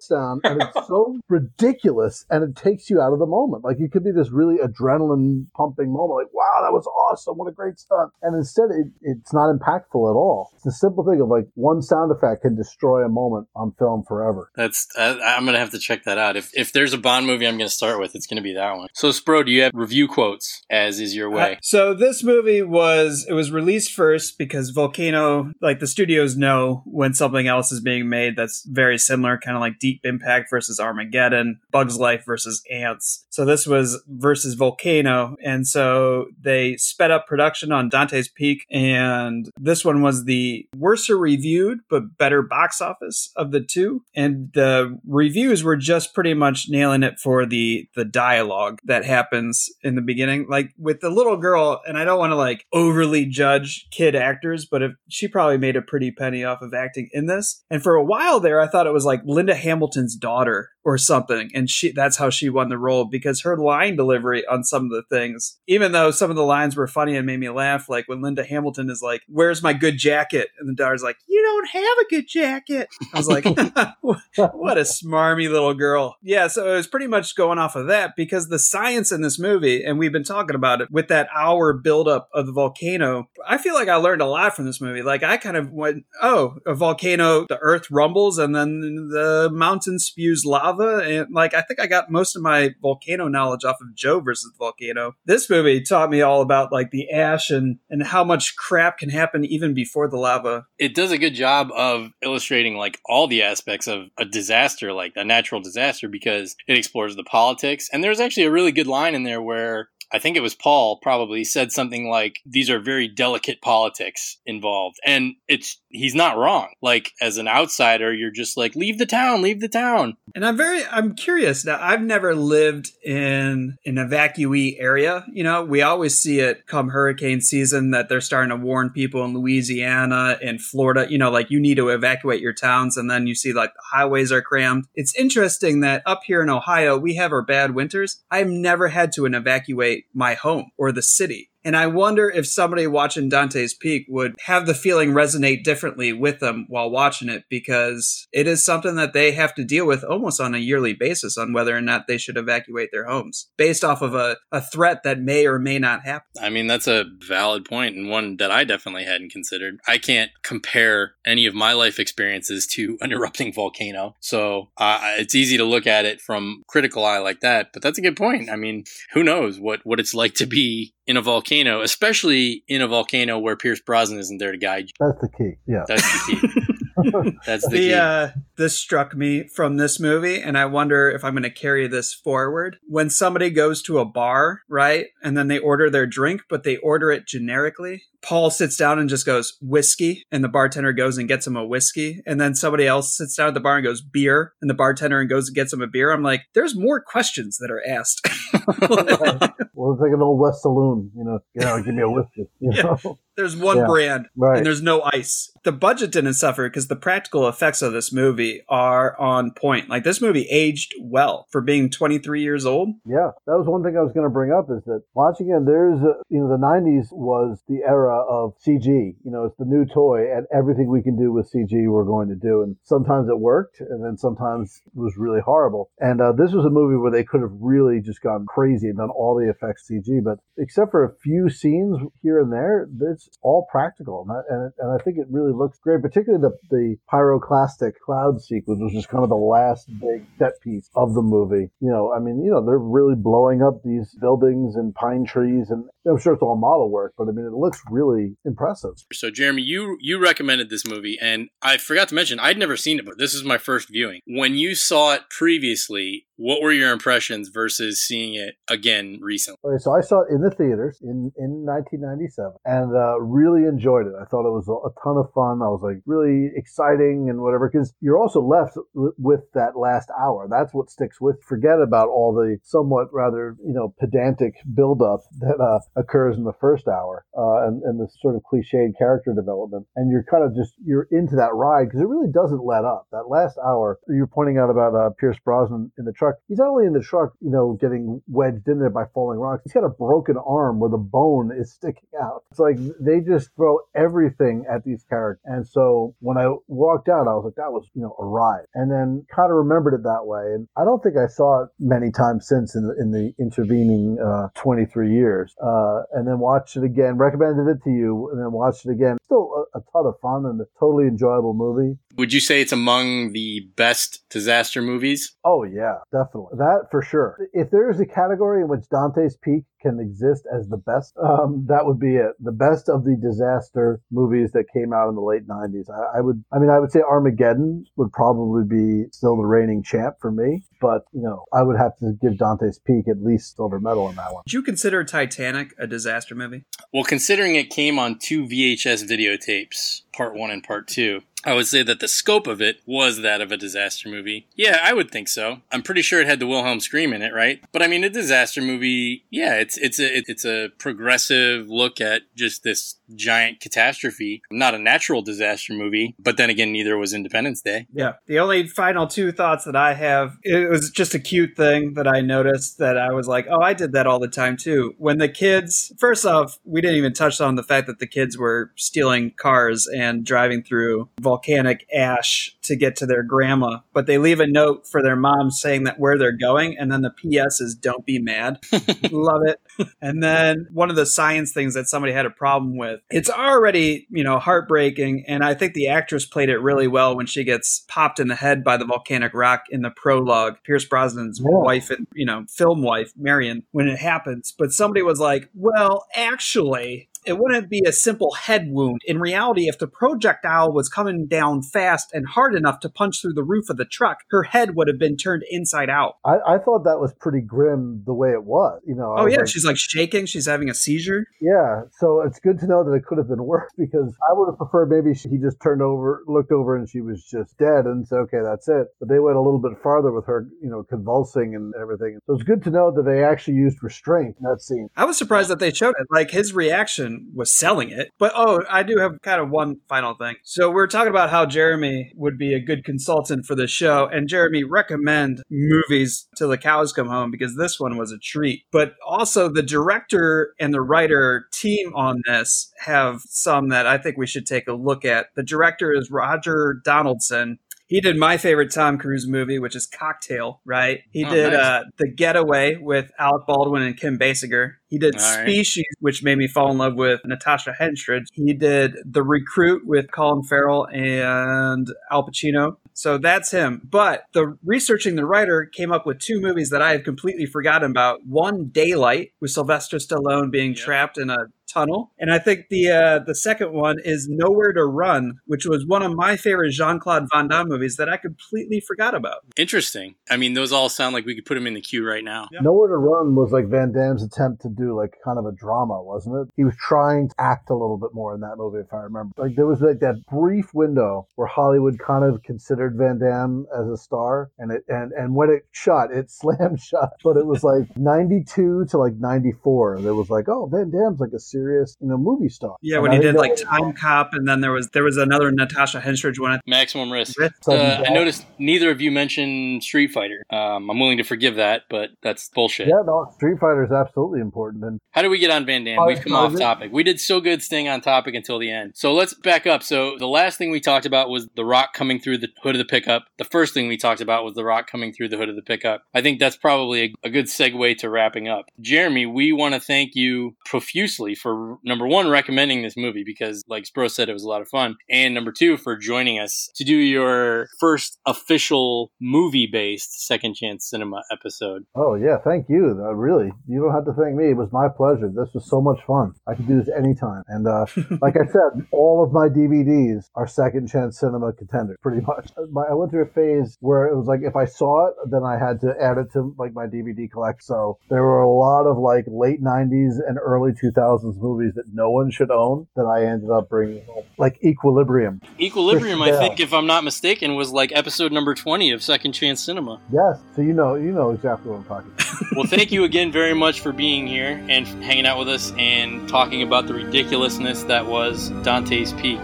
sound 0.00 0.40
and 0.44 0.62
it's 0.62 0.86
so 0.86 1.18
ridiculous 1.28 2.24
and 2.30 2.44
it 2.44 2.56
takes 2.56 2.90
you 2.90 3.00
out 3.00 3.12
of 3.12 3.18
the 3.18 3.26
moment. 3.26 3.64
Like 3.64 3.76
you 3.78 3.88
could 3.88 4.04
be 4.04 4.12
this 4.12 4.30
really 4.30 4.56
adrenaline 4.56 5.46
pumping 5.56 5.92
moment, 5.92 6.26
like, 6.26 6.34
wow, 6.34 6.62
that 6.62 6.72
was 6.72 6.86
awesome. 6.86 7.36
What 7.36 7.48
a 7.48 7.52
great 7.52 7.78
stunt. 7.78 8.12
And 8.22 8.36
instead, 8.36 8.70
it, 8.70 8.86
it's 9.02 9.32
not 9.32 9.54
impactful 9.54 9.94
at 9.94 10.16
all. 10.16 10.50
It's 10.56 10.66
a 10.66 10.72
simple 10.72 11.04
thing 11.04 11.20
of 11.20 11.28
like 11.28 11.46
one 11.54 11.82
sound 11.82 12.12
effect 12.12 12.42
can 12.42 12.56
destroy 12.56 13.04
a 13.04 13.08
moment 13.08 13.48
on 13.54 13.72
film 13.78 14.04
forever. 14.06 14.50
That's 14.56 14.86
I, 14.98 15.18
I'm 15.36 15.44
gonna 15.44 15.58
have 15.58 15.70
to 15.70 15.78
check 15.78 16.04
that 16.04 16.18
out. 16.18 16.36
If 16.36 16.50
if 16.54 16.72
there's 16.72 16.92
a 16.92 16.98
Bond 16.98 17.26
movie, 17.26 17.46
I'm 17.46 17.56
gonna 17.56 17.68
start 17.68 17.98
with. 17.98 18.14
It's 18.14 18.26
gonna 18.26 18.42
be 18.42 18.54
that 18.54 18.76
one. 18.76 18.88
So 18.94 19.08
Spro, 19.08 19.44
do 19.44 19.50
you 19.50 19.62
have 19.62 19.72
review 19.74 20.08
quotes 20.08 20.62
as 20.70 21.00
is 21.00 21.14
your 21.14 21.30
way? 21.30 21.54
Uh, 21.54 21.56
so 21.62 21.94
this 21.94 22.22
movie 22.22 22.62
was 22.62 23.26
it 23.28 23.32
was 23.32 23.50
released 23.50 23.92
first 23.92 24.38
because 24.38 24.70
Volcano, 24.70 25.52
like 25.60 25.80
the 25.80 25.86
studios 25.86 26.36
know 26.36 26.82
when 26.84 27.14
something 27.14 27.46
else 27.46 27.72
is 27.72 27.80
being 27.80 28.08
made 28.08 28.36
that's 28.36 28.64
very 28.66 28.98
similar, 28.98 29.38
kind 29.38 29.56
of 29.56 29.60
like 29.60 29.78
Deep 29.80 30.00
Impact 30.04 30.48
versus 30.50 30.78
Armageddon, 30.78 31.60
Bugs 31.70 31.98
Life 31.98 32.24
versus 32.26 32.62
Ants. 32.70 33.26
So 33.30 33.44
this 33.44 33.66
was 33.66 34.02
versus 34.08 34.54
Volcano, 34.54 35.36
and 35.42 35.66
so 35.66 36.26
they 36.40 36.76
sped 36.76 37.10
up 37.10 37.26
production 37.26 37.72
on 37.72 37.88
Dante's 37.88 38.28
Peak, 38.28 38.66
and 38.70 39.50
this 39.58 39.84
one 39.84 40.02
was 40.02 40.24
the 40.24 40.66
worse 40.76 41.08
reviewed 41.08 41.80
but 41.88 42.16
better 42.18 42.42
box 42.42 42.80
office 42.80 43.30
of 43.36 43.50
the 43.50 43.60
two, 43.60 44.02
and 44.14 44.50
the 44.54 44.98
reviews 45.06 45.64
were 45.64 45.76
just 45.76 46.14
pretty 46.14 46.34
much 46.34 46.66
nailing 46.68 47.02
it 47.02 47.18
for 47.18 47.46
the 47.46 47.88
the 47.94 48.04
dialogue 48.04 48.78
that 48.84 49.04
happens 49.04 49.68
in 49.82 49.94
the 49.94 50.02
beginning, 50.02 50.46
like 50.48 50.72
with 50.78 51.00
the 51.00 51.10
little 51.10 51.36
girl. 51.36 51.80
And 51.86 51.96
I 51.96 52.04
don't 52.04 52.18
want 52.18 52.32
to 52.32 52.36
like 52.36 52.66
overly 52.72 53.26
judge 53.26 53.86
kid 53.90 54.14
actors, 54.14 54.66
but 54.66 54.82
if 54.82 54.92
she 55.08 55.28
probably 55.28 55.58
made 55.58 55.76
a 55.76 55.82
pretty 55.82 56.10
penny 56.10 56.44
off 56.44 56.62
of 56.62 56.74
acting 56.74 57.08
in 57.12 57.26
this, 57.26 57.62
and 57.70 57.82
for 57.82 57.94
a 57.94 58.04
while 58.04 58.40
there, 58.40 58.60
I 58.60 58.66
thought 58.66 58.86
it 58.86 58.92
was 58.92 59.04
like 59.04 59.22
Linda 59.24 59.54
Hamilton's 59.70 60.16
daughter 60.16 60.70
or 60.84 60.96
something, 60.98 61.50
and 61.54 61.68
she 61.68 61.92
that's 61.92 62.16
how 62.16 62.30
she 62.30 62.48
won 62.48 62.68
the 62.68 62.78
role 62.78 63.04
because 63.04 63.42
her 63.42 63.56
line 63.56 63.96
delivery 63.96 64.46
on 64.46 64.64
some 64.64 64.84
of 64.84 64.90
the 64.90 65.02
things, 65.10 65.58
even 65.66 65.92
though 65.92 66.10
some 66.10 66.30
of 66.30 66.36
the 66.36 66.42
lines 66.42 66.76
were 66.76 66.86
funny 66.86 67.16
and 67.16 67.26
made 67.26 67.40
me 67.40 67.50
laugh, 67.50 67.88
like 67.88 68.08
when 68.08 68.22
Linda 68.22 68.44
Hamilton 68.44 68.90
is 68.90 69.02
like, 69.02 69.22
"Where's 69.28 69.62
my 69.62 69.72
good 69.72 69.98
jacket?" 69.98 70.48
and 70.58 70.68
the 70.68 70.74
daughter's 70.74 71.02
like, 71.02 71.16
"You 71.28 71.42
don't 71.42 71.68
have 71.68 71.98
a 71.98 72.08
good 72.08 72.28
jacket." 72.28 72.88
I 73.12 73.18
was 73.18 73.28
like, 73.28 73.44
what 74.02 74.78
a 74.78 74.82
smarmy 74.82 75.50
little 75.50 75.74
girl. 75.74 76.16
Yeah, 76.22 76.48
so 76.48 76.72
it 76.72 76.76
was 76.76 76.86
pretty 76.86 77.06
much 77.06 77.34
going 77.34 77.58
off 77.58 77.76
of 77.76 77.88
that 77.88 78.16
because 78.16 78.48
the 78.48 78.58
science 78.58 79.12
in 79.12 79.22
this 79.22 79.38
movie, 79.38 79.84
and 79.84 79.98
we've 79.98 80.12
been 80.12 80.24
talking 80.24 80.56
about 80.56 80.80
it 80.80 80.90
with 80.90 81.08
that 81.08 81.28
hour 81.34 81.72
buildup 81.72 82.28
of 82.32 82.46
the 82.46 82.52
volcano. 82.52 83.28
I 83.46 83.58
feel 83.58 83.74
like 83.74 83.88
I 83.88 83.96
learned 83.96 84.22
a 84.22 84.26
lot 84.26 84.56
from 84.56 84.66
this 84.66 84.80
movie. 84.80 85.02
Like 85.02 85.22
I 85.22 85.36
kind 85.36 85.56
of 85.56 85.70
went, 85.70 86.04
oh, 86.22 86.56
a 86.66 86.74
volcano, 86.74 87.46
the 87.48 87.58
earth 87.60 87.90
rumbles 87.90 88.38
and 88.38 88.54
then 88.54 88.80
the 89.10 89.50
mountain 89.52 89.98
spews 89.98 90.44
lava. 90.44 90.69
And 90.78 91.32
like 91.32 91.54
I 91.54 91.62
think 91.62 91.80
I 91.80 91.86
got 91.86 92.10
most 92.10 92.36
of 92.36 92.42
my 92.42 92.74
volcano 92.80 93.28
knowledge 93.28 93.64
off 93.64 93.80
of 93.80 93.94
Joe 93.94 94.20
versus 94.20 94.52
volcano. 94.58 95.14
This 95.24 95.48
movie 95.48 95.82
taught 95.82 96.10
me 96.10 96.20
all 96.20 96.42
about 96.42 96.72
like 96.72 96.90
the 96.90 97.10
ash 97.10 97.50
and 97.50 97.78
and 97.88 98.02
how 98.02 98.24
much 98.24 98.56
crap 98.56 98.98
can 98.98 99.10
happen 99.10 99.44
even 99.44 99.74
before 99.74 100.08
the 100.08 100.16
lava. 100.16 100.66
It 100.78 100.94
does 100.94 101.10
a 101.10 101.18
good 101.18 101.34
job 101.34 101.70
of 101.74 102.10
illustrating 102.22 102.76
like 102.76 103.00
all 103.06 103.26
the 103.26 103.42
aspects 103.42 103.86
of 103.86 104.08
a 104.18 104.24
disaster, 104.24 104.92
like 104.92 105.12
a 105.16 105.24
natural 105.24 105.60
disaster, 105.60 106.08
because 106.08 106.56
it 106.66 106.76
explores 106.76 107.16
the 107.16 107.24
politics. 107.24 107.88
And 107.92 108.02
there's 108.04 108.20
actually 108.20 108.44
a 108.44 108.50
really 108.50 108.72
good 108.72 108.86
line 108.86 109.14
in 109.14 109.22
there 109.22 109.42
where 109.42 109.88
I 110.12 110.18
think 110.18 110.36
it 110.36 110.40
was 110.40 110.54
Paul 110.54 110.98
probably 111.02 111.44
said 111.44 111.72
something 111.72 112.08
like, 112.08 112.40
these 112.44 112.70
are 112.70 112.80
very 112.80 113.08
delicate 113.08 113.60
politics 113.60 114.38
involved. 114.44 114.96
And 115.04 115.34
it's, 115.48 115.80
he's 115.88 116.14
not 116.14 116.36
wrong. 116.36 116.68
Like, 116.82 117.12
as 117.20 117.38
an 117.38 117.48
outsider, 117.48 118.12
you're 118.12 118.30
just 118.30 118.56
like, 118.56 118.74
leave 118.74 118.98
the 118.98 119.06
town, 119.06 119.42
leave 119.42 119.60
the 119.60 119.68
town. 119.68 120.16
And 120.34 120.44
I'm 120.44 120.56
very 120.56 120.84
I'm 120.90 121.14
curious 121.14 121.64
now. 121.64 121.78
I've 121.80 122.02
never 122.02 122.34
lived 122.34 122.90
in 123.04 123.76
an 123.84 123.96
evacuee 123.96 124.76
area. 124.78 125.24
You 125.32 125.44
know, 125.44 125.64
we 125.64 125.82
always 125.82 126.18
see 126.18 126.40
it 126.40 126.66
come 126.66 126.88
hurricane 126.88 127.40
season 127.40 127.90
that 127.92 128.08
they're 128.08 128.20
starting 128.20 128.50
to 128.50 128.56
warn 128.56 128.90
people 128.90 129.24
in 129.24 129.34
Louisiana 129.34 130.38
and 130.42 130.60
Florida, 130.60 131.06
you 131.10 131.18
know, 131.18 131.30
like 131.30 131.50
you 131.50 131.60
need 131.60 131.76
to 131.76 131.88
evacuate 131.88 132.40
your 132.40 132.52
towns 132.52 132.96
and 132.96 133.10
then 133.10 133.26
you 133.26 133.34
see 133.34 133.52
like 133.52 133.72
the 133.74 133.82
highways 133.92 134.32
are 134.32 134.42
crammed. 134.42 134.86
It's 134.94 135.14
interesting 135.16 135.80
that 135.80 136.02
up 136.06 136.22
here 136.24 136.42
in 136.42 136.50
Ohio 136.50 136.98
we 136.98 137.14
have 137.16 137.32
our 137.32 137.42
bad 137.42 137.74
winters. 137.74 138.22
I've 138.30 138.48
never 138.48 138.88
had 138.88 139.12
to 139.12 139.26
an 139.26 139.34
evacuate 139.34 139.99
my 140.14 140.34
home 140.34 140.70
or 140.76 140.92
the 140.92 141.02
city. 141.02 141.49
And 141.64 141.76
I 141.76 141.86
wonder 141.86 142.30
if 142.30 142.46
somebody 142.46 142.86
watching 142.86 143.28
Dante's 143.28 143.74
Peak 143.74 144.06
would 144.08 144.34
have 144.44 144.66
the 144.66 144.74
feeling 144.74 145.10
resonate 145.10 145.62
differently 145.62 146.12
with 146.12 146.40
them 146.40 146.66
while 146.68 146.90
watching 146.90 147.28
it 147.28 147.44
because 147.50 148.26
it 148.32 148.46
is 148.46 148.64
something 148.64 148.96
that 148.96 149.12
they 149.12 149.32
have 149.32 149.54
to 149.54 149.64
deal 149.64 149.86
with 149.86 150.02
almost 150.04 150.40
on 150.40 150.54
a 150.54 150.58
yearly 150.58 150.94
basis 150.94 151.36
on 151.36 151.52
whether 151.52 151.76
or 151.76 151.80
not 151.80 152.06
they 152.06 152.18
should 152.18 152.36
evacuate 152.36 152.90
their 152.92 153.06
homes 153.06 153.48
based 153.56 153.84
off 153.84 154.02
of 154.02 154.14
a, 154.14 154.36
a 154.52 154.60
threat 154.60 155.02
that 155.02 155.20
may 155.20 155.46
or 155.46 155.58
may 155.58 155.78
not 155.78 156.02
happen. 156.02 156.28
I 156.40 156.50
mean, 156.50 156.66
that's 156.66 156.86
a 156.86 157.04
valid 157.26 157.64
point 157.64 157.96
and 157.96 158.08
one 158.08 158.36
that 158.38 158.50
I 158.50 158.64
definitely 158.64 159.04
hadn't 159.04 159.32
considered. 159.32 159.80
I 159.86 159.98
can't 159.98 160.30
compare 160.42 161.14
any 161.26 161.46
of 161.46 161.54
my 161.54 161.72
life 161.72 161.98
experiences 161.98 162.66
to 162.68 162.96
an 163.00 163.12
erupting 163.12 163.52
volcano. 163.52 164.16
So 164.20 164.70
uh, 164.78 164.98
it's 165.18 165.34
easy 165.34 165.56
to 165.58 165.64
look 165.64 165.86
at 165.86 166.06
it 166.06 166.20
from 166.20 166.62
critical 166.68 167.04
eye 167.04 167.18
like 167.18 167.40
that. 167.40 167.68
But 167.72 167.82
that's 167.82 167.98
a 167.98 168.02
good 168.02 168.16
point. 168.16 168.50
I 168.50 168.56
mean, 168.56 168.84
who 169.12 169.22
knows 169.22 169.60
what, 169.60 169.80
what 169.84 170.00
it's 170.00 170.14
like 170.14 170.34
to 170.36 170.46
be 170.46 170.94
in 171.10 171.16
a 171.16 171.22
volcano, 171.22 171.80
especially 171.82 172.62
in 172.68 172.80
a 172.80 172.86
volcano 172.86 173.36
where 173.36 173.56
Pierce 173.56 173.80
Brosnan 173.80 174.20
isn't 174.20 174.38
there 174.38 174.52
to 174.52 174.58
guide 174.58 174.84
you. 174.84 174.92
That's 175.00 175.20
the 175.20 175.28
key. 175.28 175.56
Yeah. 175.66 175.84
That's 175.88 176.02
the 176.02 176.36
key. 176.36 177.38
That's 177.46 177.64
the, 177.64 177.70
the 177.70 177.76
key. 177.78 177.94
uh, 177.94 178.28
this 178.60 178.78
struck 178.78 179.16
me 179.16 179.48
from 179.48 179.76
this 179.78 179.98
movie, 179.98 180.40
and 180.40 180.56
I 180.56 180.66
wonder 180.66 181.10
if 181.10 181.24
I'm 181.24 181.32
going 181.32 181.42
to 181.44 181.50
carry 181.50 181.88
this 181.88 182.12
forward. 182.14 182.76
When 182.86 183.08
somebody 183.10 183.48
goes 183.50 183.82
to 183.84 183.98
a 183.98 184.04
bar, 184.04 184.60
right, 184.68 185.06
and 185.22 185.36
then 185.36 185.48
they 185.48 185.58
order 185.58 185.88
their 185.90 186.06
drink, 186.06 186.42
but 186.50 186.62
they 186.62 186.76
order 186.76 187.10
it 187.10 187.26
generically. 187.26 188.02
Paul 188.22 188.50
sits 188.50 188.76
down 188.76 188.98
and 188.98 189.08
just 189.08 189.24
goes 189.24 189.56
whiskey, 189.62 190.24
and 190.30 190.44
the 190.44 190.48
bartender 190.48 190.92
goes 190.92 191.16
and 191.16 191.26
gets 191.26 191.46
him 191.46 191.56
a 191.56 191.64
whiskey, 191.66 192.20
and 192.26 192.38
then 192.38 192.54
somebody 192.54 192.86
else 192.86 193.16
sits 193.16 193.34
down 193.34 193.48
at 193.48 193.54
the 193.54 193.60
bar 193.60 193.76
and 193.78 193.84
goes 193.84 194.02
beer, 194.02 194.52
and 194.60 194.68
the 194.68 194.74
bartender 194.74 195.20
and 195.20 195.30
goes 195.30 195.48
and 195.48 195.54
gets 195.54 195.72
him 195.72 195.80
a 195.80 195.86
beer. 195.86 196.12
I'm 196.12 196.22
like, 196.22 196.42
there's 196.54 196.76
more 196.76 197.00
questions 197.00 197.56
that 197.58 197.70
are 197.70 197.82
asked. 197.88 198.28
Well, 199.72 199.92
it's 199.92 200.02
like 200.02 200.12
an 200.12 200.20
old 200.20 200.38
West 200.38 200.60
Saloon, 200.60 201.10
you 201.16 201.24
know, 201.24 201.38
you 201.54 201.62
know, 201.62 201.82
give 201.82 201.94
me 201.94 202.02
a 202.02 202.10
whiskey. 202.10 202.46
You 202.60 202.70
Yeah. 202.74 202.96
know? 203.02 203.18
There's 203.36 203.56
one 203.56 203.78
Yeah. 203.78 203.86
brand 203.86 204.26
Right. 204.36 204.58
and 204.58 204.66
there's 204.66 204.82
no 204.82 205.00
ice. 205.02 205.50
The 205.64 205.72
budget 205.72 206.12
didn't 206.12 206.34
suffer 206.34 206.68
because 206.68 206.88
the 206.88 206.96
practical 206.96 207.48
effects 207.48 207.80
of 207.80 207.92
this 207.94 208.12
movie 208.12 208.49
are 208.68 209.18
on 209.20 209.52
point. 209.52 209.88
Like 209.88 210.04
this 210.04 210.20
movie 210.20 210.46
aged 210.50 210.94
well 211.00 211.46
for 211.50 211.60
being 211.60 211.90
23 211.90 212.42
years 212.42 212.66
old. 212.66 212.90
Yeah, 213.06 213.30
that 213.46 213.56
was 213.58 213.66
one 213.66 213.82
thing 213.82 213.96
I 213.96 214.02
was 214.02 214.12
going 214.12 214.26
to 214.26 214.32
bring 214.32 214.52
up 214.52 214.66
is 214.70 214.84
that 214.84 215.02
watching 215.14 215.50
it, 215.50 215.64
there's, 215.66 216.00
a, 216.00 216.14
you 216.28 216.40
know, 216.40 216.48
the 216.48 216.60
90s 216.60 217.08
was 217.12 217.58
the 217.68 217.80
era 217.86 218.18
of 218.28 218.54
CG. 218.66 218.86
You 218.86 219.30
know, 219.30 219.44
it's 219.44 219.56
the 219.58 219.64
new 219.64 219.84
toy, 219.84 220.30
and 220.32 220.46
everything 220.54 220.88
we 220.88 221.02
can 221.02 221.16
do 221.16 221.32
with 221.32 221.50
CG 221.52 221.88
we're 221.88 222.04
going 222.04 222.28
to 222.28 222.36
do. 222.36 222.62
And 222.62 222.76
sometimes 222.82 223.28
it 223.28 223.38
worked, 223.38 223.80
and 223.80 224.04
then 224.04 224.16
sometimes 224.16 224.80
it 224.86 224.98
was 224.98 225.16
really 225.16 225.40
horrible. 225.40 225.90
And 225.98 226.20
uh, 226.20 226.32
this 226.32 226.52
was 226.52 226.64
a 226.64 226.70
movie 226.70 226.96
where 226.96 227.12
they 227.12 227.24
could 227.24 227.40
have 227.40 227.54
really 227.60 228.00
just 228.00 228.22
gone 228.22 228.46
crazy 228.46 228.88
and 228.88 228.98
done 228.98 229.10
all 229.10 229.36
the 229.36 229.50
effects 229.50 229.90
CG, 229.90 230.22
but 230.22 230.38
except 230.58 230.90
for 230.90 231.04
a 231.04 231.14
few 231.22 231.48
scenes 231.48 231.96
here 232.22 232.40
and 232.40 232.52
there, 232.52 232.88
it's 233.12 233.28
all 233.42 233.66
practical. 233.70 234.26
And 234.26 234.32
I, 234.32 234.40
and, 234.48 234.72
and 234.78 235.00
I 235.00 235.02
think 235.02 235.18
it 235.18 235.26
really 235.30 235.52
looks 235.52 235.78
great, 235.78 236.02
particularly 236.02 236.42
the, 236.42 236.56
the 236.70 236.96
pyroclastic 237.12 237.92
cloud 238.04 238.39
sequence, 238.40 238.80
which 238.82 238.94
is 238.94 239.06
kind 239.06 239.22
of 239.22 239.30
the 239.30 239.36
last 239.36 239.88
big 240.00 240.24
set 240.38 240.60
piece 240.62 240.88
of 240.94 241.14
the 241.14 241.22
movie. 241.22 241.70
You 241.80 241.90
know, 241.90 242.12
I 242.12 242.18
mean, 242.18 242.42
you 242.44 242.50
know, 242.50 242.64
they're 242.64 242.78
really 242.78 243.14
blowing 243.14 243.62
up 243.62 243.82
these 243.84 244.14
buildings 244.20 244.76
and 244.76 244.94
pine 244.94 245.24
trees, 245.24 245.70
and 245.70 245.84
I'm 246.06 246.18
sure 246.18 246.34
it's 246.34 246.42
all 246.42 246.56
model 246.56 246.90
work, 246.90 247.14
but 247.16 247.28
I 247.28 247.32
mean, 247.32 247.46
it 247.46 247.52
looks 247.52 247.80
really 247.90 248.36
impressive. 248.44 248.92
So, 249.12 249.30
Jeremy, 249.30 249.62
you 249.62 249.96
you 250.00 250.18
recommended 250.18 250.70
this 250.70 250.86
movie, 250.86 251.18
and 251.20 251.48
I 251.62 251.76
forgot 251.76 252.08
to 252.08 252.14
mention 252.14 252.38
I'd 252.40 252.58
never 252.58 252.76
seen 252.76 252.98
it, 252.98 253.04
but 253.04 253.18
this 253.18 253.34
is 253.34 253.44
my 253.44 253.58
first 253.58 253.88
viewing. 253.90 254.20
When 254.26 254.54
you 254.54 254.74
saw 254.74 255.14
it 255.14 255.22
previously, 255.30 256.26
What 256.40 256.62
were 256.62 256.72
your 256.72 256.90
impressions 256.90 257.50
versus 257.50 258.02
seeing 258.02 258.32
it 258.32 258.54
again 258.66 259.18
recently? 259.20 259.58
Okay, 259.62 259.76
so 259.76 259.92
I 259.92 260.00
saw 260.00 260.22
it 260.22 260.28
in 260.30 260.40
the 260.40 260.50
theaters 260.50 260.96
in, 261.02 261.30
in 261.36 261.66
1997 261.66 262.52
and 262.64 262.96
uh, 262.96 263.20
really 263.20 263.68
enjoyed 263.68 264.06
it. 264.06 264.14
I 264.18 264.24
thought 264.24 264.48
it 264.48 264.56
was 264.56 264.66
a, 264.66 264.72
a 264.72 264.90
ton 265.04 265.18
of 265.18 265.30
fun. 265.34 265.60
I 265.60 265.68
was 265.68 265.82
like 265.82 266.00
really 266.06 266.48
exciting 266.56 267.28
and 267.28 267.42
whatever 267.42 267.68
because 267.68 267.92
you're 268.00 268.16
also 268.16 268.29
left 268.38 268.76
with 268.94 269.40
that 269.54 269.76
last 269.76 270.10
hour. 270.18 270.46
That's 270.48 270.72
what 270.72 270.90
sticks 270.90 271.20
with. 271.20 271.42
Forget 271.42 271.80
about 271.82 272.08
all 272.08 272.32
the 272.32 272.58
somewhat 272.62 273.08
rather 273.12 273.56
you 273.64 273.72
know 273.72 273.94
pedantic 273.98 274.54
buildup 274.74 275.20
that 275.40 275.58
uh, 275.60 275.80
occurs 275.98 276.36
in 276.36 276.44
the 276.44 276.54
first 276.60 276.86
hour 276.86 277.24
uh, 277.36 277.66
and, 277.66 277.82
and 277.82 277.98
the 277.98 278.08
sort 278.20 278.36
of 278.36 278.42
cliched 278.42 278.96
character 278.98 279.34
development, 279.34 279.86
and 279.96 280.10
you're 280.10 280.24
kind 280.30 280.44
of 280.44 280.54
just 280.54 280.74
you're 280.84 281.08
into 281.10 281.36
that 281.36 281.54
ride 281.54 281.86
because 281.86 282.00
it 282.00 282.08
really 282.08 282.30
doesn't 282.32 282.64
let 282.64 282.84
up. 282.84 283.06
That 283.10 283.28
last 283.28 283.58
hour 283.58 283.98
you're 284.08 284.26
pointing 284.26 284.58
out 284.58 284.70
about 284.70 284.94
uh, 284.94 285.10
Pierce 285.18 285.38
Brosnan 285.44 285.90
in 285.98 286.04
the 286.04 286.12
truck. 286.12 286.36
He's 286.48 286.58
not 286.58 286.68
only 286.68 286.86
in 286.86 286.92
the 286.92 287.02
truck, 287.02 287.32
you 287.40 287.50
know, 287.50 287.76
getting 287.80 288.22
wedged 288.28 288.68
in 288.68 288.78
there 288.78 288.90
by 288.90 289.04
falling 289.14 289.38
rocks. 289.38 289.62
He's 289.64 289.72
got 289.72 289.84
a 289.84 289.88
broken 289.88 290.36
arm 290.36 290.78
where 290.78 290.90
the 290.90 290.98
bone 290.98 291.50
is 291.56 291.72
sticking 291.72 292.08
out. 292.20 292.44
It's 292.50 292.60
like 292.60 292.76
they 293.00 293.20
just 293.20 293.50
throw 293.56 293.78
everything 293.94 294.64
at 294.70 294.84
these 294.84 295.04
characters. 295.08 295.42
And 295.44 295.66
so 295.66 296.14
when 296.20 296.36
I 296.36 296.52
walked 296.66 297.08
out, 297.08 297.28
I 297.28 297.34
was 297.34 297.44
like, 297.44 297.56
that 297.56 297.72
was, 297.72 297.88
you 297.94 298.02
know, 298.02 298.09
a 298.18 298.24
ride. 298.24 298.66
And 298.74 298.90
then 298.90 299.24
kind 299.34 299.50
of 299.50 299.56
remembered 299.56 299.94
it 299.94 300.02
that 300.04 300.26
way. 300.26 300.52
And 300.54 300.68
I 300.76 300.84
don't 300.84 301.02
think 301.02 301.16
I 301.16 301.26
saw 301.26 301.64
it 301.64 301.70
many 301.78 302.10
times 302.10 302.48
since 302.48 302.74
in 302.74 302.86
the, 302.86 302.94
in 303.00 303.10
the 303.10 303.32
intervening 303.38 304.18
uh, 304.18 304.48
23 304.54 305.12
years. 305.12 305.54
Uh, 305.62 306.02
and 306.12 306.26
then 306.26 306.38
watched 306.38 306.76
it 306.76 306.84
again, 306.84 307.16
recommended 307.16 307.70
it 307.70 307.82
to 307.84 307.90
you, 307.90 308.30
and 308.30 308.40
then 308.40 308.52
watched 308.52 308.86
it 308.86 308.90
again. 308.90 309.18
Still 309.24 309.66
a, 309.74 309.78
a 309.78 309.82
ton 309.92 310.06
of 310.06 310.14
fun 310.20 310.46
and 310.46 310.60
a 310.60 310.66
totally 310.78 311.06
enjoyable 311.06 311.54
movie. 311.54 311.98
Would 312.16 312.32
you 312.32 312.40
say 312.40 312.60
it's 312.60 312.72
among 312.72 313.32
the 313.32 313.68
best 313.76 314.24
disaster 314.30 314.82
movies? 314.82 315.36
Oh 315.44 315.64
yeah, 315.64 315.98
definitely. 316.12 316.58
That 316.58 316.88
for 316.90 317.02
sure. 317.02 317.38
If 317.52 317.70
there 317.70 317.90
is 317.90 318.00
a 318.00 318.06
category 318.06 318.62
in 318.62 318.68
which 318.68 318.84
Dante's 318.90 319.36
Peak 319.36 319.64
can 319.80 319.98
exist 319.98 320.46
as 320.54 320.68
the 320.68 320.76
best, 320.76 321.14
um, 321.22 321.64
that 321.68 321.86
would 321.86 321.98
be 321.98 322.16
it. 322.16 322.32
The 322.40 322.52
best 322.52 322.88
of 322.88 323.04
the 323.04 323.16
disaster 323.16 324.00
movies 324.10 324.52
that 324.52 324.64
came 324.72 324.92
out 324.92 325.08
in 325.08 325.14
the 325.14 325.20
late 325.20 325.46
'90s. 325.46 325.88
I, 325.90 326.18
I 326.18 326.20
would. 326.20 326.42
I 326.52 326.58
mean, 326.58 326.70
I 326.70 326.78
would 326.78 326.92
say 326.92 327.00
Armageddon 327.00 327.84
would 327.96 328.12
probably 328.12 328.64
be 328.64 329.08
still 329.12 329.36
the 329.36 329.44
reigning 329.44 329.82
champ 329.82 330.16
for 330.20 330.30
me. 330.30 330.64
But 330.80 331.02
you 331.12 331.22
know, 331.22 331.44
I 331.52 331.62
would 331.62 331.78
have 331.78 331.96
to 331.98 332.12
give 332.20 332.38
Dante's 332.38 332.78
Peak 332.78 333.06
at 333.08 333.22
least 333.22 333.56
silver 333.56 333.80
medal 333.80 334.08
in 334.08 334.16
that 334.16 334.32
one. 334.32 334.42
Would 334.46 334.52
you 334.52 334.62
consider 334.62 335.04
Titanic 335.04 335.74
a 335.78 335.86
disaster 335.86 336.34
movie? 336.34 336.64
Well, 336.92 337.04
considering 337.04 337.54
it 337.54 337.70
came 337.70 337.98
on 337.98 338.18
two 338.18 338.44
VHS 338.46 339.08
videotapes, 339.08 340.02
part 340.12 340.34
one 340.34 340.50
and 340.50 340.62
part 340.62 340.88
two, 340.88 341.22
I 341.44 341.54
would 341.54 341.66
say 341.66 341.82
that 341.82 342.00
the 342.00 342.08
scope 342.08 342.46
of 342.46 342.60
it 342.60 342.80
was 342.86 343.22
that 343.22 343.40
of 343.40 343.50
a 343.50 343.56
disaster 343.56 344.08
movie. 344.08 344.46
Yeah, 344.54 344.80
I 344.82 344.92
would 344.92 345.10
think 345.10 345.28
so. 345.28 345.60
I'm 345.72 345.82
pretty 345.82 346.02
sure 346.02 346.20
it 346.20 346.26
had 346.26 346.38
the 346.38 346.46
Wilhelm 346.46 346.80
scream 346.80 347.12
in 347.12 347.22
it, 347.22 347.32
right? 347.32 347.62
But 347.72 347.82
I 347.82 347.86
mean, 347.86 348.04
a 348.04 348.10
disaster 348.10 348.60
movie, 348.60 349.24
yeah, 349.30 349.54
it's 349.54 349.78
it's 349.78 349.98
a 349.98 350.18
it's 350.30 350.44
a 350.44 350.68
progressive 350.78 351.68
look 351.68 352.00
at 352.00 352.22
just 352.36 352.62
this 352.62 352.96
giant 353.14 353.60
catastrophe. 353.60 354.42
Not 354.50 354.74
a 354.74 354.78
natural 354.78 355.22
disaster 355.22 355.72
movie, 355.72 356.14
but 356.18 356.36
then 356.36 356.50
again, 356.50 356.72
neither 356.72 356.96
was 356.96 357.12
Independence 357.12 357.62
Day. 357.62 357.86
Yeah. 357.92 358.14
The 358.26 358.38
only 358.38 358.66
final 358.66 359.06
two 359.06 359.32
thoughts 359.32 359.64
that 359.64 359.76
I 359.76 359.94
have, 359.94 360.36
it 360.42 360.70
was 360.70 360.90
just 360.90 361.14
a 361.14 361.18
cute 361.18 361.56
thing 361.56 361.94
that 361.94 362.06
I 362.06 362.20
noticed 362.20 362.78
that 362.78 362.96
I 362.96 363.12
was 363.12 363.26
like, 363.26 363.46
oh, 363.50 363.60
I 363.60 363.72
did 363.72 363.92
that 363.92 364.06
all 364.06 364.18
the 364.18 364.28
time 364.28 364.56
too. 364.56 364.94
When 364.98 365.18
the 365.18 365.28
kids, 365.28 365.92
first 365.98 366.24
off, 366.24 366.58
we 366.64 366.80
didn't 366.80 366.96
even 366.96 367.12
touch 367.12 367.40
on 367.40 367.56
the 367.56 367.62
fact 367.62 367.86
that 367.86 367.98
the 367.98 368.06
kids 368.06 368.38
were 368.38 368.72
stealing 368.76 369.32
cars 369.36 369.86
and 369.86 370.24
driving 370.24 370.62
through 370.62 371.08
volcanic 371.30 371.86
ash 371.94 372.56
to 372.62 372.74
get 372.74 372.96
to 372.96 373.06
their 373.06 373.22
grandma, 373.22 373.78
but 373.92 374.06
they 374.06 374.18
leave 374.18 374.40
a 374.40 374.46
note 374.48 374.84
for 374.84 375.00
their 375.00 375.14
mom 375.14 375.48
saying 375.52 375.84
that 375.84 376.00
where 376.00 376.18
they're 376.18 376.36
going, 376.36 376.76
and 376.76 376.90
then 376.90 377.02
the 377.02 377.10
PS 377.10 377.60
is 377.60 377.76
"Don't 377.76 378.04
be 378.04 378.18
mad." 378.18 378.58
Love 379.12 379.42
it. 379.46 379.60
And 380.02 380.22
then 380.22 380.66
one 380.72 380.90
of 380.90 380.96
the 380.96 381.06
science 381.06 381.52
things 381.52 381.74
that 381.74 381.86
somebody 381.86 382.12
had 382.12 382.26
a 382.26 382.30
problem 382.30 382.76
with. 382.76 383.00
It's 383.10 383.30
already 383.30 384.08
you 384.10 384.24
know 384.24 384.40
heartbreaking, 384.40 385.24
and 385.28 385.44
I 385.44 385.54
think 385.54 385.74
the 385.74 385.86
actress 385.86 386.26
played 386.26 386.48
it 386.48 386.58
really 386.58 386.88
well 386.88 387.16
when 387.16 387.26
she 387.26 387.44
gets 387.44 387.84
popped 387.86 388.18
in 388.18 388.26
the 388.26 388.34
head 388.34 388.64
by 388.64 388.76
the 388.76 388.84
volcanic 388.84 389.32
rock 389.32 389.64
in 389.70 389.82
the 389.82 389.90
prologue. 389.90 390.56
Pierce 390.64 390.86
Brosnan's 390.86 391.40
wife 391.40 391.90
and 391.90 392.08
you 392.12 392.26
know 392.26 392.44
film 392.48 392.82
wife 392.82 393.12
Marion 393.16 393.62
when 393.70 393.86
it 393.86 394.00
happens, 394.00 394.52
but 394.58 394.72
somebody 394.72 395.02
was 395.02 395.20
like, 395.20 395.48
"Well, 395.54 396.06
actually." 396.16 397.09
It 397.24 397.38
wouldn't 397.38 397.68
be 397.68 397.82
a 397.86 397.92
simple 397.92 398.32
head 398.32 398.68
wound. 398.70 399.00
In 399.04 399.20
reality, 399.20 399.68
if 399.68 399.78
the 399.78 399.86
projectile 399.86 400.72
was 400.72 400.88
coming 400.88 401.26
down 401.26 401.62
fast 401.62 402.12
and 402.12 402.26
hard 402.26 402.54
enough 402.54 402.80
to 402.80 402.88
punch 402.88 403.20
through 403.20 403.34
the 403.34 403.42
roof 403.42 403.68
of 403.70 403.76
the 403.76 403.84
truck, 403.84 404.18
her 404.30 404.44
head 404.44 404.74
would 404.74 404.88
have 404.88 404.98
been 404.98 405.16
turned 405.16 405.42
inside 405.50 405.90
out. 405.90 406.16
I, 406.24 406.36
I 406.46 406.58
thought 406.58 406.84
that 406.84 406.98
was 407.00 407.12
pretty 407.14 407.40
grim 407.40 408.02
the 408.06 408.14
way 408.14 408.30
it 408.30 408.44
was. 408.44 408.80
You 408.86 408.94
know. 408.94 409.14
Oh 409.16 409.26
yeah, 409.26 409.38
like- 409.38 409.48
she's 409.48 409.64
like 409.64 409.76
shaking. 409.76 410.26
She's 410.26 410.46
having 410.46 410.70
a 410.70 410.74
seizure. 410.74 411.26
Yeah, 411.40 411.82
so 411.98 412.20
it's 412.22 412.38
good 412.38 412.58
to 412.60 412.66
know 412.66 412.84
that 412.84 412.92
it 412.92 413.04
could 413.04 413.18
have 413.18 413.28
been 413.28 413.44
worse 413.44 413.70
because 413.76 414.14
I 414.30 414.32
would 414.34 414.46
have 414.46 414.58
preferred 414.58 414.90
maybe 414.90 415.14
she, 415.14 415.28
he 415.28 415.38
just 415.38 415.60
turned 415.60 415.82
over, 415.82 416.22
looked 416.26 416.52
over, 416.52 416.76
and 416.76 416.88
she 416.88 417.00
was 417.00 417.24
just 417.24 417.56
dead, 417.58 417.86
and 417.86 418.06
said, 418.06 418.18
"Okay, 418.18 418.40
that's 418.42 418.68
it." 418.68 418.88
But 418.98 419.08
they 419.08 419.18
went 419.18 419.36
a 419.36 419.40
little 419.40 419.60
bit 419.60 419.72
farther 419.82 420.12
with 420.12 420.26
her, 420.26 420.46
you 420.62 420.70
know, 420.70 420.82
convulsing 420.82 421.54
and 421.54 421.74
everything. 421.80 422.18
So 422.26 422.34
it's 422.34 422.42
good 422.42 422.62
to 422.64 422.70
know 422.70 422.90
that 422.90 423.02
they 423.02 423.24
actually 423.24 423.54
used 423.54 423.82
restraint 423.82 424.36
in 424.40 424.44
that 424.48 424.60
scene. 424.62 424.88
I 424.96 425.04
was 425.04 425.16
surprised 425.18 425.50
that 425.50 425.58
they 425.58 425.72
showed 425.72 425.94
it. 425.98 426.06
Like 426.10 426.30
his 426.30 426.52
reaction 426.52 427.09
was 427.34 427.52
selling 427.52 427.90
it. 427.90 428.10
But 428.18 428.32
oh, 428.34 428.62
I 428.70 428.82
do 428.82 428.98
have 428.98 429.20
kind 429.22 429.40
of 429.40 429.50
one 429.50 429.76
final 429.88 430.14
thing. 430.14 430.36
So 430.44 430.70
we're 430.70 430.86
talking 430.86 431.10
about 431.10 431.30
how 431.30 431.46
Jeremy 431.46 432.12
would 432.16 432.38
be 432.38 432.54
a 432.54 432.60
good 432.60 432.84
consultant 432.84 433.46
for 433.46 433.54
the 433.54 433.66
show, 433.66 434.06
and 434.12 434.28
Jeremy 434.28 434.64
recommend 434.64 435.42
movies 435.50 436.26
till 436.36 436.48
the 436.48 436.58
cows 436.58 436.92
come 436.92 437.08
home 437.08 437.30
because 437.30 437.56
this 437.56 437.78
one 437.78 437.96
was 437.96 438.12
a 438.12 438.18
treat. 438.18 438.64
But 438.72 438.94
also 439.06 439.48
the 439.48 439.62
director 439.62 440.54
and 440.58 440.72
the 440.74 440.80
writer 440.82 441.46
team 441.52 441.92
on 441.94 442.22
this 442.26 442.72
have 442.84 443.20
some 443.26 443.68
that 443.70 443.86
I 443.86 443.98
think 443.98 444.16
we 444.16 444.26
should 444.26 444.46
take 444.46 444.68
a 444.68 444.72
look 444.72 445.04
at. 445.04 445.26
The 445.36 445.42
director 445.42 445.92
is 445.92 446.10
Roger 446.10 446.80
Donaldson. 446.84 447.58
He 447.86 448.00
did 448.00 448.16
my 448.16 448.36
favorite 448.36 448.70
Tom 448.72 448.98
Cruise 448.98 449.26
movie, 449.26 449.58
which 449.58 449.74
is 449.74 449.84
Cocktail, 449.84 450.60
right? 450.64 451.00
He 451.10 451.24
Oh, 451.24 451.30
did 451.30 451.52
nice. 451.52 451.60
uh, 451.60 451.82
The 451.98 452.08
Getaway 452.08 452.76
with 452.76 453.10
Alec 453.18 453.46
Baldwin 453.48 453.82
and 453.82 453.96
Kim 453.96 454.16
Basinger. 454.16 454.74
He 454.90 454.98
did 454.98 455.16
All 455.16 455.22
right. 455.22 455.46
Species, 455.46 455.86
which 456.00 456.22
made 456.22 456.36
me 456.36 456.48
fall 456.48 456.70
in 456.70 456.78
love 456.78 456.96
with 456.96 457.20
Natasha 457.24 457.74
Henstridge. 457.80 458.26
He 458.32 458.52
did 458.52 458.96
The 459.04 459.22
Recruit 459.22 459.86
with 459.86 460.10
Colin 460.10 460.42
Farrell 460.42 460.86
and 460.92 461.88
Al 462.10 462.26
Pacino. 462.26 462.76
So 462.92 463.16
that's 463.16 463.50
him. 463.50 463.80
But 463.88 464.24
the 464.32 464.58
researching 464.64 465.14
the 465.14 465.24
writer 465.24 465.64
came 465.64 465.92
up 465.92 466.06
with 466.06 466.18
two 466.18 466.40
movies 466.40 466.70
that 466.70 466.82
I 466.82 466.92
have 466.92 467.04
completely 467.04 467.46
forgotten 467.46 467.90
about. 467.90 468.26
One, 468.26 468.68
Daylight, 468.68 469.32
with 469.40 469.52
Sylvester 469.52 469.96
Stallone 469.96 470.50
being 470.50 470.74
trapped 470.74 471.16
in 471.16 471.30
a 471.30 471.46
tunnel, 471.72 472.10
and 472.18 472.32
I 472.32 472.38
think 472.38 472.66
the 472.68 472.90
uh, 472.90 473.18
the 473.20 473.34
second 473.34 473.72
one 473.72 473.96
is 474.04 474.28
Nowhere 474.28 474.72
to 474.72 474.84
Run, 474.84 475.40
which 475.46 475.66
was 475.66 475.86
one 475.86 476.02
of 476.02 476.12
my 476.12 476.36
favorite 476.36 476.72
Jean 476.72 476.98
Claude 476.98 477.26
Van 477.32 477.48
Damme 477.48 477.68
movies 477.68 477.96
that 477.96 478.08
I 478.08 478.16
completely 478.16 478.80
forgot 478.80 479.14
about. 479.14 479.38
Interesting. 479.56 480.16
I 480.28 480.36
mean, 480.36 480.54
those 480.54 480.72
all 480.72 480.88
sound 480.88 481.14
like 481.14 481.24
we 481.24 481.34
could 481.34 481.46
put 481.46 481.54
them 481.54 481.66
in 481.66 481.74
the 481.74 481.80
queue 481.80 482.06
right 482.06 482.24
now. 482.24 482.48
Nowhere 482.60 482.88
to 482.88 482.96
Run 482.96 483.34
was 483.34 483.52
like 483.52 483.66
Van 483.66 483.92
Damme's 483.92 484.22
attempt 484.22 484.62
to 484.62 484.68
do 484.80 484.96
like 484.96 485.14
kind 485.24 485.38
of 485.38 485.46
a 485.46 485.52
drama, 485.52 486.02
wasn't 486.02 486.36
it? 486.36 486.48
He 486.56 486.64
was 486.64 486.74
trying 486.76 487.28
to 487.28 487.34
act 487.38 487.70
a 487.70 487.74
little 487.74 487.98
bit 487.98 488.10
more 488.14 488.34
in 488.34 488.40
that 488.40 488.56
movie, 488.56 488.78
if 488.80 488.92
I 488.92 489.02
remember. 489.02 489.32
Like 489.36 489.54
there 489.56 489.66
was 489.66 489.80
like 489.80 490.00
that 490.00 490.24
brief 490.30 490.72
window 490.74 491.28
where 491.36 491.46
Hollywood 491.46 491.98
kind 491.98 492.24
of 492.24 492.42
considered 492.42 492.96
Van 492.96 493.18
Damme 493.18 493.66
as 493.78 493.86
a 493.88 493.96
star, 493.96 494.50
and 494.58 494.72
it 494.72 494.82
and 494.88 495.12
and 495.12 495.34
when 495.34 495.50
it 495.50 495.62
shut, 495.72 496.10
it 496.10 496.30
slammed 496.40 496.80
shut. 496.80 497.10
But 497.22 497.36
it 497.36 497.46
was 497.46 497.62
like 497.62 497.96
'92 497.96 498.86
to 498.90 498.98
like 498.98 499.14
'94. 499.14 500.00
There 500.00 500.14
was 500.14 500.30
like, 500.30 500.48
oh, 500.48 500.66
Van 500.66 500.90
Damme's 500.90 501.20
like 501.20 501.32
a 501.34 501.38
serious, 501.38 501.96
you 502.00 502.08
know, 502.08 502.16
movie 502.18 502.48
star. 502.48 502.76
Yeah, 502.82 502.96
And 502.96 503.02
when 503.02 503.12
I 503.12 503.14
he 503.16 503.20
didn't 503.22 503.34
did 503.36 503.42
know 503.42 503.48
like 503.48 503.56
Time 503.82 503.92
Cop, 503.92 504.30
and 504.32 504.46
then 504.48 504.60
there 504.60 504.72
was 504.72 504.88
there 504.90 505.04
was 505.04 505.16
another 505.16 505.50
Natasha 505.52 506.00
Henstridge 506.00 506.40
one. 506.40 506.52
At- 506.52 506.60
Maximum 506.66 507.10
risk. 507.12 507.38
Risk. 507.38 507.54
Uh, 507.66 508.04
I 508.06 508.12
noticed 508.12 508.44
neither 508.58 508.90
of 508.90 509.00
you 509.00 509.10
mentioned 509.10 509.82
Street 509.82 510.12
Fighter. 510.12 510.42
Um, 510.50 510.90
I'm 510.90 510.98
willing 510.98 511.18
to 511.18 511.24
forgive 511.24 511.56
that, 511.56 511.82
but 511.90 512.10
that's 512.22 512.48
bullshit. 512.48 512.88
Yeah, 512.88 513.02
no, 513.04 513.30
Street 513.34 513.58
Fighter 513.58 513.84
is 513.84 513.92
absolutely 513.92 514.40
important, 514.40 514.69
and 514.74 515.00
How 515.10 515.22
do 515.22 515.30
we 515.30 515.38
get 515.38 515.50
on 515.50 515.66
Van 515.66 515.84
Damme? 515.84 516.06
We've 516.06 516.20
come 516.20 516.34
off 516.34 516.58
topic. 516.58 516.92
We 516.92 517.02
did 517.02 517.20
so 517.20 517.40
good 517.40 517.62
staying 517.62 517.88
on 517.88 518.00
topic 518.00 518.34
until 518.34 518.58
the 518.58 518.70
end. 518.70 518.92
So 518.94 519.12
let's 519.12 519.34
back 519.34 519.66
up. 519.66 519.82
So 519.82 520.16
the 520.18 520.28
last 520.28 520.58
thing 520.58 520.70
we 520.70 520.80
talked 520.80 521.06
about 521.06 521.30
was 521.30 521.48
The 521.56 521.64
Rock 521.64 521.92
coming 521.94 522.20
through 522.20 522.38
the 522.38 522.48
hood 522.62 522.74
of 522.74 522.78
the 522.78 522.84
pickup. 522.84 523.24
The 523.38 523.44
first 523.44 523.74
thing 523.74 523.88
we 523.88 523.96
talked 523.96 524.20
about 524.20 524.44
was 524.44 524.54
The 524.54 524.64
Rock 524.64 524.90
coming 524.90 525.12
through 525.12 525.28
the 525.28 525.36
hood 525.36 525.48
of 525.48 525.56
the 525.56 525.62
pickup. 525.62 526.02
I 526.14 526.22
think 526.22 526.38
that's 526.38 526.56
probably 526.56 527.02
a, 527.02 527.28
a 527.28 527.30
good 527.30 527.46
segue 527.46 527.98
to 527.98 528.10
wrapping 528.10 528.48
up. 528.48 528.66
Jeremy, 528.80 529.26
we 529.26 529.52
want 529.52 529.74
to 529.74 529.80
thank 529.80 530.14
you 530.14 530.56
profusely 530.66 531.34
for 531.34 531.78
number 531.84 532.06
one, 532.06 532.28
recommending 532.28 532.82
this 532.82 532.96
movie 532.96 533.24
because, 533.24 533.62
like 533.68 533.84
Spro 533.84 534.10
said, 534.10 534.28
it 534.28 534.32
was 534.32 534.44
a 534.44 534.48
lot 534.48 534.62
of 534.62 534.68
fun. 534.68 534.96
And 535.08 535.34
number 535.34 535.52
two, 535.52 535.76
for 535.76 535.96
joining 535.96 536.38
us 536.38 536.70
to 536.76 536.84
do 536.84 536.96
your 536.96 537.68
first 537.78 538.18
official 538.26 539.12
movie 539.20 539.68
based 539.70 540.26
Second 540.26 540.54
Chance 540.54 540.88
Cinema 540.88 541.22
episode. 541.30 541.84
Oh 541.94 542.14
yeah, 542.14 542.38
thank 542.44 542.68
you. 542.68 543.00
Uh, 543.02 543.14
really, 543.14 543.50
you 543.66 543.80
don't 543.80 543.94
have 543.94 544.04
to 544.06 544.12
thank 544.12 544.36
me. 544.36 544.54
Was 544.60 544.72
my 544.72 544.88
pleasure. 544.88 545.28
This 545.28 545.52
was 545.54 545.68
so 545.68 545.80
much 545.80 546.00
fun. 546.06 546.34
I 546.46 546.54
could 546.54 546.68
do 546.68 546.78
this 546.78 546.92
anytime. 546.96 547.42
And 547.48 547.66
uh, 547.66 547.86
like 548.20 548.36
I 548.36 548.46
said, 548.46 548.86
all 548.92 549.24
of 549.24 549.32
my 549.32 549.48
DVDs 549.48 550.28
are 550.34 550.46
second 550.46 550.88
chance 550.88 551.18
cinema 551.18 551.52
contenders, 551.52 551.96
pretty 552.02 552.20
much. 552.20 552.50
I 552.58 552.94
went 552.94 553.10
through 553.10 553.24
a 553.24 553.32
phase 553.32 553.78
where 553.80 554.06
it 554.06 554.16
was 554.16 554.26
like 554.26 554.40
if 554.42 554.56
I 554.56 554.66
saw 554.66 555.08
it, 555.08 555.14
then 555.30 555.42
I 555.42 555.58
had 555.58 555.80
to 555.80 555.94
add 556.00 556.18
it 556.18 556.32
to 556.34 556.54
like 556.58 556.74
my 556.74 556.86
DVD 556.86 557.30
collect. 557.30 557.64
So 557.64 557.98
there 558.10 558.22
were 558.22 558.42
a 558.42 558.50
lot 558.50 558.86
of 558.86 558.98
like 558.98 559.24
late 559.26 559.62
90s 559.62 560.20
and 560.26 560.38
early 560.38 560.72
2000s 560.72 561.36
movies 561.38 561.72
that 561.76 561.84
no 561.92 562.10
one 562.10 562.30
should 562.30 562.50
own 562.50 562.86
that 562.96 563.04
I 563.04 563.24
ended 563.24 563.50
up 563.50 563.68
bringing 563.68 564.04
home, 564.04 564.24
like 564.38 564.62
Equilibrium. 564.62 565.40
Equilibrium, 565.58 566.20
I 566.20 566.32
think, 566.32 566.60
if 566.60 566.74
I'm 566.74 566.86
not 566.86 567.04
mistaken, 567.04 567.54
was 567.54 567.72
like 567.72 567.92
episode 567.94 568.32
number 568.32 568.54
20 568.54 568.90
of 568.90 569.02
Second 569.02 569.32
Chance 569.32 569.62
Cinema. 569.62 570.00
Yes, 570.12 570.38
so 570.54 570.62
you 570.62 570.74
know, 570.74 570.96
you 570.96 571.12
know 571.12 571.30
exactly 571.30 571.70
what 571.70 571.78
I'm 571.78 571.84
talking 571.84 572.12
about. 572.12 572.56
well, 572.56 572.66
thank 572.66 572.92
you 572.92 573.04
again 573.04 573.32
very 573.32 573.54
much 573.54 573.80
for 573.80 573.92
being 573.92 574.26
here 574.26 574.49
and 574.50 574.86
hanging 575.02 575.26
out 575.26 575.38
with 575.38 575.48
us 575.48 575.72
and 575.78 576.28
talking 576.28 576.62
about 576.62 576.86
the 576.86 576.94
ridiculousness 576.94 577.84
that 577.84 578.06
was 578.06 578.50
Dante's 578.62 579.12
Peak. 579.14 579.40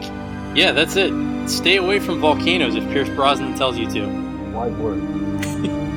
Yeah, 0.55 0.73
that's 0.73 0.97
it. 0.97 1.13
Stay 1.49 1.77
away 1.77 1.99
from 1.99 2.21
volcanoes 2.21 2.75
if 2.75 2.85
Pierce 2.91 3.09
Brosnan 3.11 3.57
tells 3.57 3.79
you 3.79 3.91
to. 3.91 4.07
Wise 4.53 4.73
word. 4.75 5.97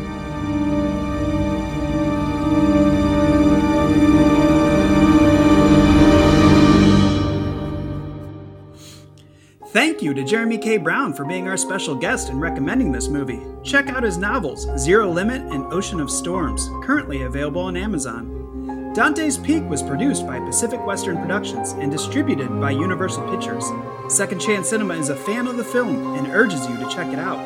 Thank 9.72 10.02
you 10.02 10.16
to 10.16 10.24
Jeremy 10.24 10.58
K. 10.58 10.78
Brown 10.78 11.14
for 11.14 11.26
being 11.26 11.48
our 11.48 11.56
special 11.56 11.94
guest 11.94 12.30
and 12.30 12.42
recommending 12.42 12.92
this 12.92 13.08
movie. 13.08 13.40
Check 13.64 13.88
out 13.90 14.02
his 14.02 14.18
novels, 14.18 14.68
Zero 14.80 15.12
Limit 15.12 15.42
and 15.54 15.72
Ocean 15.72 16.00
of 16.00 16.10
Storms, 16.10 16.70
currently 16.84 17.22
available 17.22 17.62
on 17.62 17.78
Amazon. 17.78 18.49
Dante's 18.94 19.38
Peak 19.38 19.64
was 19.70 19.84
produced 19.84 20.26
by 20.26 20.40
Pacific 20.40 20.84
Western 20.84 21.18
Productions 21.18 21.74
and 21.74 21.92
distributed 21.92 22.50
by 22.60 22.72
Universal 22.72 23.30
Pictures. 23.30 23.64
Second 24.08 24.40
Chance 24.42 24.70
Cinema 24.70 24.96
is 24.96 25.10
a 25.10 25.16
fan 25.16 25.46
of 25.46 25.58
the 25.58 25.64
film 25.64 26.16
and 26.16 26.28
urges 26.30 26.68
you 26.68 26.76
to 26.78 26.90
check 26.90 27.08
it 27.14 27.20
out. 27.20 27.38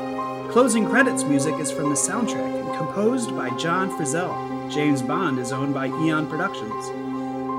Closing 0.52 0.88
credits 0.88 1.26
music 1.26 1.60
is 1.60 1.70
from 1.70 1.90
the 1.90 1.96
soundtrack 1.96 2.62
and 2.62 2.78
composed 2.78 3.36
by 3.36 3.50
John 3.58 3.92
Frizzell. 3.92 4.72
James 4.72 5.02
Bond 5.02 5.38
is 5.38 5.52
owned 5.52 5.74
by 5.74 5.88
Eon 5.88 6.28
Productions. 6.28 6.88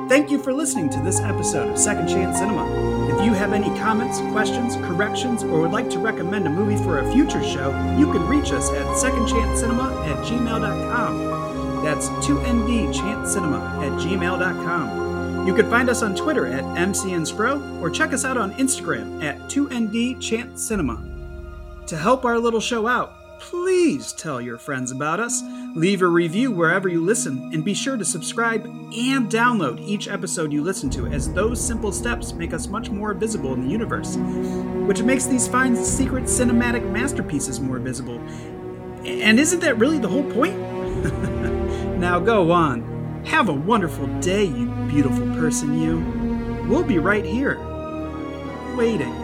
Thank 0.08 0.30
you 0.30 0.38
for 0.38 0.54
listening 0.54 0.88
to 0.88 1.00
this 1.00 1.20
episode 1.20 1.68
of 1.68 1.78
Second 1.78 2.08
Chance 2.08 2.38
Cinema. 2.38 2.66
If 3.14 3.26
you 3.26 3.34
have 3.34 3.52
any 3.52 3.68
comments, 3.78 4.18
questions, 4.32 4.76
corrections, 4.76 5.44
or 5.44 5.60
would 5.60 5.72
like 5.72 5.90
to 5.90 5.98
recommend 5.98 6.46
a 6.46 6.50
movie 6.50 6.82
for 6.82 7.00
a 7.00 7.12
future 7.12 7.44
show, 7.44 7.68
you 7.98 8.10
can 8.10 8.26
reach 8.28 8.50
us 8.50 8.70
at 8.70 8.86
secondchancecinema 8.96 10.06
at 10.08 10.16
gmail.com. 10.24 11.33
That's 11.84 12.08
2ndchancecinema 12.26 13.60
at 13.84 13.92
gmail.com. 14.00 15.46
You 15.46 15.54
can 15.54 15.68
find 15.68 15.90
us 15.90 16.02
on 16.02 16.14
Twitter 16.14 16.46
at 16.46 16.64
MCNSpro 16.64 17.82
or 17.82 17.90
check 17.90 18.14
us 18.14 18.24
out 18.24 18.38
on 18.38 18.54
Instagram 18.54 19.22
at 19.22 19.38
2ndchancecinema. 19.40 21.86
To 21.86 21.98
help 21.98 22.24
our 22.24 22.38
little 22.38 22.60
show 22.60 22.86
out, 22.86 23.12
please 23.40 24.14
tell 24.14 24.40
your 24.40 24.56
friends 24.56 24.90
about 24.90 25.20
us. 25.20 25.42
Leave 25.74 26.00
a 26.00 26.06
review 26.06 26.50
wherever 26.50 26.88
you 26.88 27.04
listen, 27.04 27.50
and 27.52 27.62
be 27.62 27.74
sure 27.74 27.98
to 27.98 28.04
subscribe 28.04 28.64
and 28.64 29.30
download 29.30 29.86
each 29.86 30.08
episode 30.08 30.50
you 30.50 30.62
listen 30.62 30.88
to, 30.88 31.06
as 31.08 31.30
those 31.34 31.62
simple 31.62 31.92
steps 31.92 32.32
make 32.32 32.54
us 32.54 32.68
much 32.68 32.88
more 32.88 33.12
visible 33.12 33.52
in 33.52 33.62
the 33.62 33.70
universe, 33.70 34.16
which 34.86 35.02
makes 35.02 35.26
these 35.26 35.46
fine 35.46 35.76
secret 35.76 36.24
cinematic 36.24 36.90
masterpieces 36.90 37.60
more 37.60 37.78
visible. 37.78 38.18
And 39.04 39.38
isn't 39.38 39.60
that 39.60 39.78
really 39.78 39.98
the 39.98 40.08
whole 40.08 40.24
point? 40.32 40.54
now 41.98 42.18
go 42.18 42.50
on. 42.50 43.22
Have 43.26 43.48
a 43.48 43.54
wonderful 43.54 44.06
day, 44.20 44.44
you 44.44 44.66
beautiful 44.88 45.26
person, 45.34 45.80
you. 45.80 45.98
We'll 46.68 46.84
be 46.84 46.98
right 46.98 47.24
here, 47.24 47.58
waiting. 48.76 49.23